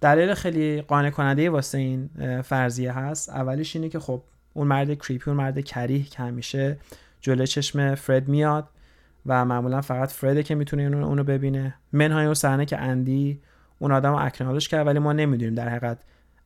دلیل 0.00 0.34
خیلی 0.34 0.82
قانع 0.82 1.10
کننده 1.10 1.50
واسه 1.50 1.78
این 1.78 2.10
فرضیه 2.42 2.92
هست. 2.92 3.28
اولیش 3.28 3.76
اینه 3.76 3.88
که 3.88 3.98
خب 3.98 4.22
اون 4.52 4.66
مرد 4.66 4.94
creepy 4.94 5.30
اون 5.30 5.36
مرد 5.36 5.60
کریه 5.60 6.02
که 6.02 6.18
همیشه 6.18 6.78
جلوی 7.20 7.46
چشم 7.46 7.94
فرد 7.94 8.28
میاد 8.28 8.68
و 9.26 9.44
معمولا 9.44 9.80
فقط 9.80 10.10
فرده 10.10 10.42
که 10.42 10.54
می‌تونه 10.54 10.82
اونو 10.82 11.24
ببینه. 11.24 11.74
منهای 11.92 12.24
اون 12.24 12.34
صحنه 12.34 12.64
که 12.64 12.78
اندی 12.78 13.40
اون 13.78 13.92
آدم 13.92 14.14
acknowledge 14.14 14.68
کرد 14.68 14.86
ولی 14.86 14.98
ما 14.98 15.12
نمی‌دونیم 15.12 15.54
در 15.54 15.68
حقیقت 15.68 15.98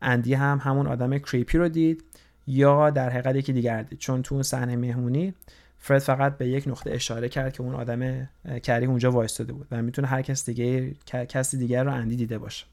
اندی 0.03 0.35
هم 0.35 0.61
همون 0.63 0.87
آدم 0.87 1.19
creepy 1.19 1.59
رو 1.59 1.69
دید 1.69 2.05
یا 2.47 2.91
در 2.91 3.11
حقیقت 3.11 3.37
یکی 3.37 3.53
دیگر 3.53 3.83
دید. 3.83 3.99
چون 3.99 4.23
تو 4.23 4.35
اون 4.35 4.43
صحنه 4.43 4.77
مهمونی 4.77 5.35
فرد 5.79 5.99
فقط 5.99 6.39
به 6.39 6.49
یک 6.49 6.69
نقطه 6.69 6.91
اشاره 6.91 7.29
کرد 7.29 7.53
که 7.53 7.63
اون 7.63 7.75
آدم 7.75 8.29
creepy 8.63 8.85
ه 8.85 8.89
اونجا 8.89 9.11
وایستاده 9.11 9.53
بود 9.53 9.67
و 9.71 9.83
می‌تونه 9.83 10.09
هر 10.09 10.23
کس 10.23 10.47
دیگه 10.47 10.95
کسی 11.29 11.59
دیگر 11.59 11.85
رو 11.85 11.93
اندی 11.93 12.17
دیده 12.17 12.39
باشه. 12.39 12.67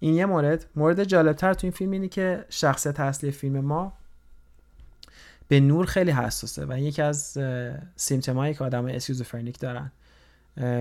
این 0.00 0.14
یه 0.14 0.26
مورد. 0.26 0.66
مورد 0.76 1.04
جالبتر 1.04 1.54
تو 1.54 1.66
این 1.66 1.72
فیلم 1.72 1.90
اینه 1.90 2.08
که 2.08 2.44
شخصیت 2.48 3.00
اصلی 3.00 3.30
فیلم 3.30 3.60
ما 3.60 3.92
به 5.48 5.60
نور 5.60 5.86
خیلی 5.86 6.10
حساسه 6.10 6.66
و 6.68 6.78
یکی 6.78 7.02
از 7.02 7.38
symptom 7.96 8.37
هایی 8.37 8.54
که 8.54 8.64
آدم 8.64 8.86
اسکیزوفرنیک 8.86 9.58
دارن. 9.58 9.92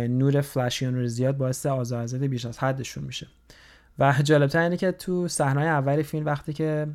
نور 0.07 0.41
فلشی 0.41 0.85
نور 0.85 1.07
زیاد 1.07 1.37
باعث 1.37 1.65
آزارزده 1.65 2.27
بیش 2.27 2.45
از 2.45 2.59
حدشون 2.59 3.03
میشه. 3.03 3.27
و 3.99 4.13
جالبتر 4.23 4.59
اینه 4.59 4.77
که 4.77 4.91
تو 4.91 5.27
صحنه 5.27 5.61
اول 5.61 6.01
فیلم 6.01 6.25
وقتی 6.25 6.53
که 6.53 6.87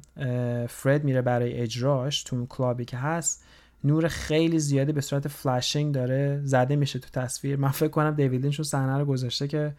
فرد 0.68 1.04
میره 1.04 1.22
برای 1.22 1.52
اجراش 1.52 2.22
تو 2.22 2.36
اون 2.36 2.46
کلابی 2.46 2.84
که 2.84 2.96
هست 2.96 3.44
نور 3.84 4.08
خیلی 4.08 4.58
زیادی 4.58 4.92
به 4.92 5.00
صورت 5.00 5.28
flashing 5.28 5.94
داره 5.94 6.40
زده 6.44 6.76
میشه 6.76 6.98
تو 6.98 7.20
تصویر. 7.20 7.56
من 7.56 7.70
فکر 7.70 7.88
کنم 7.88 8.14
دیوید 8.14 8.42
لینچ 8.42 8.60
صحنه 8.60 8.98
رو 8.98 9.04
گذاشته 9.04 9.48
که 9.48 9.72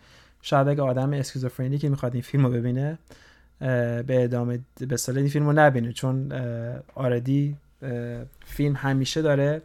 شاید 0.47 0.67
اگه 0.67 0.81
آدم 0.81 1.13
اسکیزوفرنی 1.13 1.77
که 1.77 1.89
می‌خواد 1.89 2.13
این 2.13 2.21
فیلم 2.21 2.51
ببینه 2.51 2.97
به 3.59 4.05
ادامه 4.09 4.59
به 4.87 4.97
اصطلاح 4.97 5.17
این 5.17 5.27
فیلم 5.27 5.59
نبینه. 5.59 5.93
چون 5.93 6.31
already 6.95 7.57
فیلم 8.45 8.75
همیشه 8.75 9.21
داره 9.21 9.61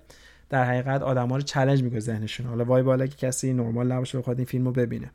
در 0.50 0.64
حقیقت 0.64 1.02
آدم 1.02 1.32
رو 1.32 1.40
challenge 1.40 1.82
می‌کنه 1.82 2.00
ذهنشون. 2.00 2.46
حالا 2.46 2.64
وای 2.64 2.82
به 2.82 2.94
حال 2.94 3.06
که 3.06 3.16
کسی 3.16 3.52
نرمال 3.52 3.92
نباشه 3.92 4.18
بخواد 4.18 4.38
این 4.38 4.46
فیلم 4.46 4.64
رو 4.64 4.72
ببینه. 4.72 5.10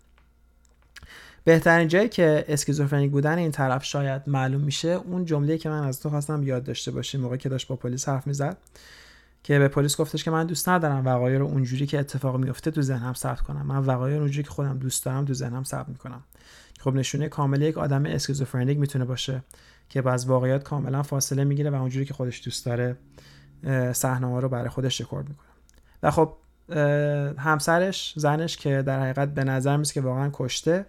بهترین 1.43 1.87
جایی 1.87 2.09
که 2.09 2.45
اسکیزوفرنیک 2.47 3.11
بودن 3.11 3.37
این 3.37 3.51
طرف 3.51 3.83
شاید 3.83 4.21
معلوم 4.27 4.61
میشه 4.61 4.87
اون 4.87 5.25
جمله 5.25 5.57
که 5.57 5.69
من 5.69 5.83
از 5.87 6.01
تو 6.01 6.09
خواستم 6.09 6.43
یاد 6.43 6.63
داشته 6.63 6.91
باشیم 6.91 7.21
موقع 7.21 7.37
که 7.37 7.49
داشت 7.49 7.67
با 7.67 7.75
پلیس 7.75 8.09
حرف 8.09 8.27
می‌زد. 8.27 8.57
که 9.45 9.59
به 9.59 9.67
پلیس 9.67 9.97
گفتش 9.97 10.23
که 10.23 10.31
من 10.31 10.45
دوست 10.45 10.69
ندارم 10.69 11.05
وقایع 11.05 11.37
رو 11.37 11.45
اونجوری 11.45 11.85
که 11.85 11.99
اتفاق 11.99 12.37
میفته 12.37 12.71
تو 12.71 12.81
ذهنم 12.81 13.13
ثبت 13.13 13.41
کنم. 13.41 13.65
من 13.65 13.77
وقایع 13.77 14.15
رو 14.15 14.21
اونجوری 14.21 14.43
که 14.43 14.49
خودم 14.49 14.77
دوست 14.77 15.05
دارم 15.05 15.25
تو 15.25 15.33
ذهنم 15.33 15.63
ثبت 15.63 15.89
می‌کنم. 15.89 16.23
خب 16.79 16.93
نشونه 16.95 17.29
کامل 17.29 17.61
یک 17.61 17.77
آدم 17.77 18.05
اسکیزوفرنیک 18.05 18.79
می‌تونه 18.79 19.05
باشه 19.05 19.41
که 19.89 20.01
از 20.01 20.27
واقعیات 20.27 20.63
کاملا 20.63 21.03
فاصله 21.03 21.43
می‌گیره 21.43 21.69
و 21.69 21.75
اونجوری 21.75 22.05
که 22.05 22.13
خودش 22.13 22.43
دوست 22.45 22.65
داره 22.65 22.95
صحنه 23.93 24.39
رو 24.39 24.49
برای 24.49 24.69
خودش 24.69 25.01
رکورد 25.01 25.29
می‌کنه. 25.29 25.47
و 26.03 26.11
خب 26.11 26.33
همسرش 27.37 28.13
زنش 28.17 28.57
که 28.57 28.81
در 28.81 28.99
حقیقت 28.99 29.33
به 29.33 29.43
نظر 29.43 29.77
میسه 29.77 29.93
که 29.93 30.01
واقعا 30.01 30.29
کشته 30.33 30.85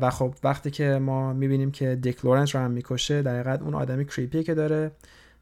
و 0.00 0.10
خب 0.10 0.34
وقتی 0.44 0.70
که 0.70 0.98
ما 0.98 1.32
می‌بینیم 1.32 1.70
که 1.70 1.96
دیک 1.96 2.24
لورنس 2.24 2.56
رو 2.56 2.62
هم 2.62 2.70
می‌کشه 2.70 3.22
در 3.22 3.40
حقیقت 3.40 3.62
اون 3.62 3.74
آدمی 3.74 4.04
creepy 4.04 4.42
که 4.42 4.54
داره 4.54 4.90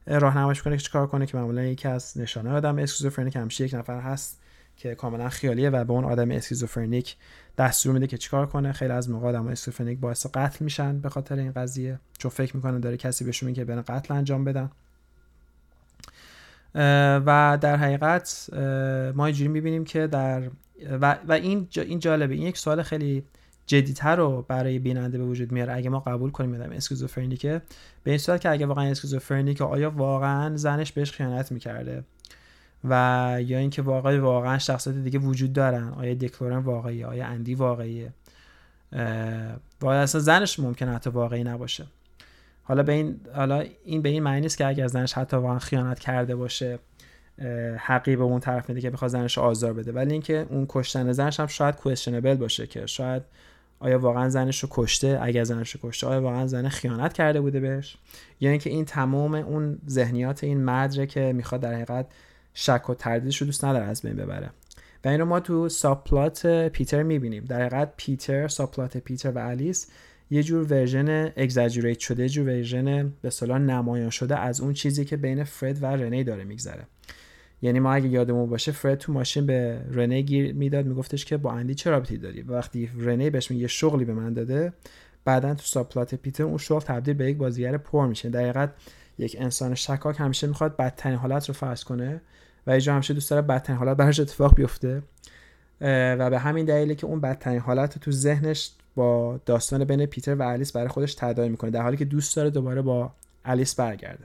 راهنماییش 0.07 0.63
کنه 0.63 0.77
که 0.77 0.83
چیکار 0.83 1.07
کنه 1.07 1.27
که 1.27 1.37
معمولا 1.37 1.63
یکی 1.63 1.89
از 1.89 2.19
نشانه 2.19 2.51
آدم 2.51 2.79
اسکیزوفرنیک 2.79 3.37
همیشه 3.37 3.65
یک 3.65 3.75
نفر 3.75 4.01
هست 4.01 4.41
که 4.77 4.95
کاملا 4.95 5.29
خیالیه 5.29 5.71
و 5.71 5.85
به 5.85 5.93
اون 5.93 6.05
آدم 6.05 6.31
اسکیزوفرنیک 6.31 7.17
دستور 7.59 7.93
میده 7.93 8.07
که 8.07 8.19
چیکار 8.19 8.47
کنه. 8.47 8.73
خیلی 8.73 8.93
از 8.93 9.11
موقع 9.11 9.29
آدم 9.29 9.47
اسکیزوفرنیک 9.47 9.99
باعث 9.99 10.27
قتل 10.35 10.65
میشن 10.65 11.01
به 11.01 11.09
خاطر 11.09 11.37
این 11.37 11.53
قضیه. 11.53 11.99
چون 12.19 12.31
فکر 12.31 12.57
می‌کنه 12.57 12.79
داره 12.79 12.97
کسی 12.97 13.25
بهشون 13.25 13.49
میگه 13.49 13.63
که 13.63 13.65
برن 13.65 13.83
قتل 13.83 14.15
انجام 14.15 14.45
بدن. 14.45 14.71
و 17.27 17.59
در 17.61 17.77
حقیقت 17.77 18.51
ما 19.15 19.27
اینجوری 19.27 19.49
می‌بینیم 19.49 19.85
که 19.85 20.07
در 20.07 20.43
و, 21.01 21.19
و 21.29 21.33
این 21.33 21.69
این 21.75 21.99
جالبه. 21.99 22.35
این 22.35 22.47
یک 22.47 22.59
سوال 22.59 22.83
خیلی 22.83 23.25
جدیتر 23.71 24.17
رو 24.17 24.45
برای 24.49 24.79
بیننده 24.79 25.19
به 25.19 25.25
وجود 25.25 25.53
میاره 25.53 25.73
اگه 25.73 25.91
ما 25.91 26.01
قبول 26.01 26.31
کنیم 26.31 26.55
آدم 26.55 26.71
اسکیزوفرنیکه. 26.71 27.63
به 28.05 28.11
این 28.11 28.19
صورت 28.19 28.41
که 28.41 28.51
اگه 28.51 28.67
واقعا 28.67 28.91
اسکیزوفرنیکه 28.91 29.65
آیا 29.65 29.91
واقعا 29.91 30.57
زنش 30.57 30.93
بهش 30.93 31.13
خیانت 31.13 31.53
می‌کرده؟ 31.53 32.05
و 32.85 33.37
یا 33.45 33.59
اینکه 33.59 33.83
واقعا 33.83 34.21
واقعا 34.21 34.59
شخصیت 34.59 34.95
دیگه 34.95 35.19
وجود 35.19 35.53
دارن؟ 35.53 35.89
آیا 35.89 36.15
دکلورن 36.15 36.59
واقعی 36.59 37.05
آیا 37.05 37.27
اندی 37.27 37.55
واقعیه؟ 37.55 38.13
و 39.81 39.87
اصلا 39.87 40.21
زنش 40.21 40.61
ممکنه 40.61 40.95
حتی 40.95 41.11
واقعی 41.11 41.45
نباشه. 41.45 41.87
حالا 42.63 42.83
به 42.83 42.93
این 42.93 43.21
حالا 43.35 43.65
این 43.85 44.03
به 44.03 44.09
این 44.09 44.23
معنی 44.23 44.41
نیست 44.41 44.59
که 44.59 44.67
اگر 44.67 44.87
زنش 44.87 45.13
حتی 45.13 45.37
واقعا 45.37 45.59
خیانت 45.59 45.99
کرده 45.99 46.37
باشه 46.37 46.79
حقی 47.79 48.17
به 48.17 48.23
اون 48.23 48.41
طرف 48.41 48.69
میده 48.69 48.81
که 48.81 48.91
بخواد 48.91 49.11
زنش 49.11 49.39
آزار 49.39 49.73
بده. 49.73 49.93
ولی 49.93 50.13
اینکه 50.13 50.47
اون 50.51 50.67
کشتن 50.69 51.13
زنش 51.13 51.41
هم 51.41 51.47
شاید 51.47 51.77
کوشنبل 51.77 52.35
باشه 52.35 52.67
که 52.67 52.87
شاید 52.87 53.23
آیا 53.81 53.99
واقعا 53.99 54.29
زنش 54.29 54.59
رو 54.59 54.69
کشته؟ 54.73 55.19
اگر 55.23 55.45
زنش 55.45 55.71
رو 55.71 55.91
کشته 55.91 56.07
آیا 56.07 56.23
واقعا 56.23 56.47
زن 56.47 56.69
خیانت 56.69 57.13
کرده 57.13 57.41
بوده 57.41 57.61
بهش؟ 57.61 57.97
یا 58.41 58.51
اینکه 58.51 58.71
این 58.71 58.85
تمام 58.85 59.35
اون 59.35 59.79
ذهنیات 59.89 60.45
این 60.45 60.65
مرده 60.65 61.07
که 61.07 61.33
می‌خواد 61.33 61.61
در 61.61 61.75
حقیقت 61.75 62.07
شک 62.55 62.91
و 62.91 62.95
تردیدش 62.95 63.37
رو 63.37 63.47
دوست 63.47 63.65
نداره 63.65 63.85
از 63.85 64.03
بین 64.03 64.17
ببره. 64.17 64.51
و 65.05 65.09
این 65.09 65.21
رو 65.21 65.27
ما 65.27 65.41
تو 65.41 65.69
subplot 65.69 66.47
پیتر 66.47 67.03
می‌بینیم. 67.03 67.45
در 67.45 67.61
حقیقت 67.61 67.93
پیتر 67.97 68.49
subplot 68.49 68.97
پیتر 68.97 69.31
و 69.31 69.39
الیس 69.39 69.87
یه 70.31 70.43
جور 70.43 70.73
version 70.73 71.33
exaggerate 71.37 71.99
شده 71.99 72.23
یه 72.23 72.29
جور 72.29 72.47
version 72.47 73.13
به 73.23 73.31
اصطلاح 73.31 73.59
نمایان 73.59 74.11
شده 74.11 74.39
از 74.39 74.61
اون 74.61 74.73
چیزی 74.73 75.05
که 75.05 75.17
بین 75.17 75.45
فرد 75.45 75.83
و 75.83 75.87
رنه 75.87 76.25
داره 76.25 76.45
میگذره. 76.45 76.87
یعنی 77.63 77.81
ما 77.81 77.93
اگه 77.93 78.09
یادمون 78.09 78.51
باشه 78.51 78.73
فرد 78.73 78.99
تو 78.99 79.13
ماشین 79.13 79.47
به 79.47 79.81
رنه 79.91 80.21
گیر 80.21 80.55
می‌داد 80.55 80.87
میگفتش 80.87 81.25
که 81.25 81.37
با 81.37 81.53
اندی 81.53 81.75
چه 81.75 81.91
رابطی 81.91 82.19
داری؟ 82.19 82.43
و 82.43 82.53
وقتی 82.53 82.91
رنه 82.99 83.31
بهش 83.31 83.51
میگه 83.51 83.67
شغلی 83.67 84.05
به 84.05 84.15
من 84.15 84.33
داده 84.33 84.73
بعدا 85.25 85.55
تو 85.55 85.63
ساپلات 85.65 86.15
پیتر 86.15 86.43
اون 86.43 86.59
شغل 86.59 86.81
تبدیل 86.81 87.15
به 87.15 87.31
یک 87.31 87.37
بازیگر 87.37 87.77
پر 87.77 88.07
میشه. 88.07 88.29
در 88.29 88.69
یک 89.19 89.37
انسان 89.41 89.75
شکاک 89.75 90.21
همیشه 90.21 90.47
می‌خواد 90.47 90.77
بدترین 90.77 91.19
حالت 91.19 91.49
رو 91.49 91.55
فرض 91.55 91.85
کنه 91.85 92.21
و 92.67 92.71
اینجا 92.71 92.95
همیشه 92.95 93.15
دوست 93.15 93.31
داره 93.31 93.43
بدترین 93.43 93.79
حالت 93.79 93.97
براش 93.97 94.21
اتفاق 94.21 94.55
بیفته. 94.55 95.03
و 95.81 96.31
به 96.31 96.39
همین 96.39 96.65
دلیله 96.65 96.95
که 96.95 97.07
اون 97.07 97.21
بدترین 97.21 97.61
حالت 97.61 97.99
تو 97.99 98.13
ذهنش 98.13 98.71
با 98.95 99.41
داستان 99.47 99.85
بین 99.85 100.07
پیتر 100.07 100.35
و 100.35 100.43
الیس 100.43 100.73
برای 100.73 100.89
خودش 100.89 101.15
تداعی 101.15 101.49
می‌کنه 101.49 101.71
در 101.71 101.83
حالی 101.83 101.97
که 101.97 102.05
دوست 102.05 102.37
داره 102.37 102.51
دوباره 102.51 102.83
با 102.83 103.13
الیس 103.45 103.75
برگرده. 103.75 104.25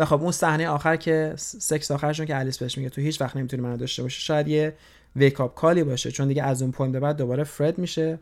و 0.00 0.04
خب 0.04 0.22
اون 0.22 0.32
صحنه 0.32 0.68
آخر 0.68 0.96
که 0.96 1.32
سکس 1.36 1.90
آخرشون 1.90 2.26
که 2.26 2.36
الیس 2.36 2.58
بهش 2.58 2.78
میگه 2.78 2.90
تو 2.90 3.00
هیچ 3.00 3.20
وقت 3.20 3.36
نمی‌تونی 3.36 3.62
منو 3.62 3.76
داشته 3.76 4.02
باشه 4.02 4.20
شاید 4.20 4.48
یه 4.48 4.74
wake-up 5.16 5.34
call 5.34 5.74
ی 5.74 5.84
باشه 5.84 6.10
چون 6.10 6.28
دیگه 6.28 6.42
از 6.42 6.62
اون 6.62 6.70
point 6.70 6.96
بعد 6.96 7.16
دوباره 7.16 7.44
فرد 7.44 7.78
میشه 7.78 8.18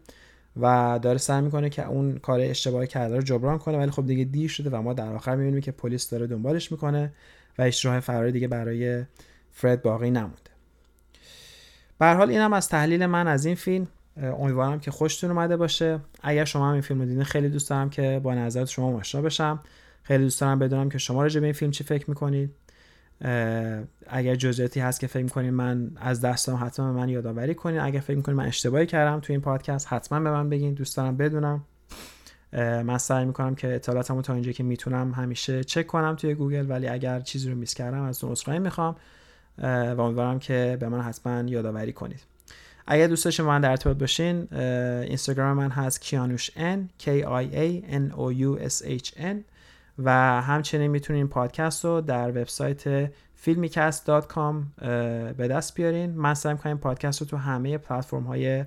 و 0.61 0.99
داره 1.03 1.19
سعی 1.19 1.41
می‌کنه 1.41 1.71
که 1.71 1.87
اون 1.87 2.19
کار 2.19 2.41
اشتباهی 2.41 2.87
کرده 2.87 3.17
رو 3.17 3.23
جبران 3.23 3.59
کنه 3.59 3.79
ولی 3.79 3.91
خب 3.91 4.07
دیگه 4.07 4.25
دیر 4.25 4.51
شده 4.51 4.71
و 4.71 4.83
ما 4.83 4.93
در 4.93 5.13
آخر 5.13 5.37
می‌بینیم 5.37 5.61
که 5.61 5.73
پلیس 5.73 6.11
داره 6.11 6.27
دنبالش 6.27 6.73
می‌کنه 6.73 7.13
و 7.59 7.65
هیچ 7.65 7.87
راه 7.87 8.01
فراری 8.01 8.33
دیگه 8.33 8.49
برای 8.49 9.05
فرد 9.53 9.83
باقی 9.83 10.11
نمونده. 10.11 10.51
به 11.99 12.07
حال 12.07 12.31
اینم 12.31 12.53
از 12.53 12.69
تحلیل 12.69 13.07
من 13.07 13.29
از 13.29 13.47
این 13.47 13.55
فیلم. 13.55 13.87
امیدوارم 14.23 14.81
که 14.81 14.91
خوشتون 14.91 15.31
اومده 15.31 15.57
باشه. 15.57 16.01
اگر 16.23 16.45
شما 16.45 16.67
هم 16.67 16.73
این 16.73 16.83
فیلم 16.83 17.01
رو 17.01 17.07
دیدین 17.07 17.25
خیلی 17.25 17.49
دوست 17.49 17.71
دارم 17.71 17.91
که 17.91 18.21
با 18.23 18.35
نظرات 18.35 18.69
شما 18.69 18.99
آشنا 18.99 19.23
بشم. 19.23 19.61
خیلی 20.09 20.25
دوست 20.25 20.41
دارم 20.41 20.59
بدونم 20.59 20.89
که 20.89 20.99
شما 20.99 21.23
راجع 21.23 21.41
به 21.41 21.47
این 21.47 21.53
فیلم 21.53 21.71
چی 21.71 21.85
فکر 21.85 22.11
می‌کنید. 22.11 22.51
اگر 24.07 24.35
جزئیاتی 24.35 24.81
هست 24.81 25.01
که 25.01 25.07
فکر 25.07 25.23
می‌کنید 25.23 25.53
من 25.53 25.91
از 25.97 26.21
دستم 26.21 26.55
حتما 26.63 26.93
به 26.93 26.99
من 26.99 27.09
یادآوری 27.09 27.55
کنید. 27.55 27.81
اگر 27.81 28.01
فکر 28.01 28.17
می‌کنید 28.17 28.39
من 28.39 28.47
اشتباهی 28.47 28.87
کردم 28.87 29.21
تو 29.21 29.33
این 29.33 29.41
پادکست 29.41 29.93
حتما 29.93 30.21
به 30.21 30.31
من 30.31 30.49
بگین. 30.49 30.75
دوست 30.75 30.97
دارم 30.97 31.17
بدونم. 31.17 31.65
من 32.53 32.99
سعی 32.99 33.25
می‌کنم 33.25 33.55
که 33.55 33.75
اطلاعاتمو 33.75 34.23
تا 34.23 34.35
اینجا 34.35 34.53
که 34.53 34.63
می‌تونم 34.63 35.13
همیشه 35.13 35.65
چک 35.65 35.87
کنم 35.87 36.17
توی 36.17 36.35
گوگل 36.35 36.71
ولی 36.71 36.89
اگر 36.89 37.21
چیزی 37.21 37.51
رو 37.51 37.57
میس 37.57 37.75
کردم 37.75 38.03
از 38.03 38.25
اون 38.25 38.33
عذرخواهی 38.33 38.59
می‌خوام. 38.59 38.97
و 39.59 40.01
امیدوارم 40.01 40.39
که 40.39 40.77
به 40.81 40.89
من 40.89 41.01
حتما 41.01 41.49
یادآوری 41.49 41.93
کنید. 41.93 42.21
اگر 42.87 43.07
دوست 43.07 43.25
داشتین 43.25 43.47
من 43.47 43.61
در 43.61 43.71
ارتباط 43.71 43.97
باشین 43.97 44.55
اینستاگرام 44.55 45.57
من 45.57 45.71
هست 45.71 46.01
کیانوش 46.01 46.51
n 46.51 47.03
k 47.03 47.07
i 47.25 47.55
a 47.55 47.93
n 47.93 48.13
o 48.17 48.33
u 48.33 48.69
s 48.69 48.85
h 48.85 49.19
n. 49.19 49.37
و 49.99 50.11
همچنین 50.43 50.91
می‌تونین 50.91 51.29
پادکست 51.29 51.85
رو 51.85 52.01
در 52.01 52.31
وبسایت 52.31 53.07
filmicast.com 53.45 54.83
به 55.37 55.49
دست 55.51 55.75
بیارین. 55.75 56.11
من 56.11 56.35
سعی 56.35 56.53
می‌کنم 56.53 56.79
پادکست 56.79 57.21
رو 57.21 57.27
تو 57.27 57.37
همه 57.37 57.79
پلتفرم 57.79 58.23
های 58.23 58.65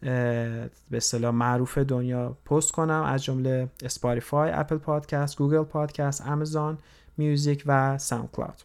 به 0.00 0.70
اصطلاح 0.92 1.34
معروف 1.34 1.78
دنیا 1.78 2.36
پست 2.44 2.72
کنم. 2.72 3.02
از 3.02 3.24
جمله 3.24 3.68
اسپاتیفای، 3.84 4.50
اپل 4.50 4.76
پادکست، 4.76 5.38
گوگل 5.38 5.62
پادکست، 5.62 6.26
آمازون 6.26 6.78
میوزیک 7.16 7.62
و 7.66 7.98
ساوند 7.98 8.30
کلاود 8.30 8.62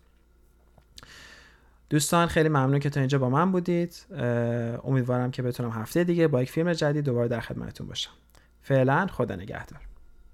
دوستان 1.90 2.28
خیلی 2.28 2.50
ممنون 2.50 2.80
که 2.80 2.90
تا 2.90 3.00
اینجا 3.00 3.20
با 3.20 3.30
من 3.30 3.52
بودید. 3.52 4.06
امیدوارم 4.84 5.32
که 5.32 5.42
بتونم 5.42 5.70
هفته 5.72 6.04
دیگه 6.04 6.28
با 6.28 6.42
یک 6.42 6.52
فیلم 6.52 6.74
جدید 6.74 7.06
دوباره 7.06 7.28
در 7.28 7.40
خدمتتون 7.40 7.88
باشم. 7.88 8.12
فعلا 8.62 9.08
خدا 9.08 9.36
نگهدار. 9.36 9.80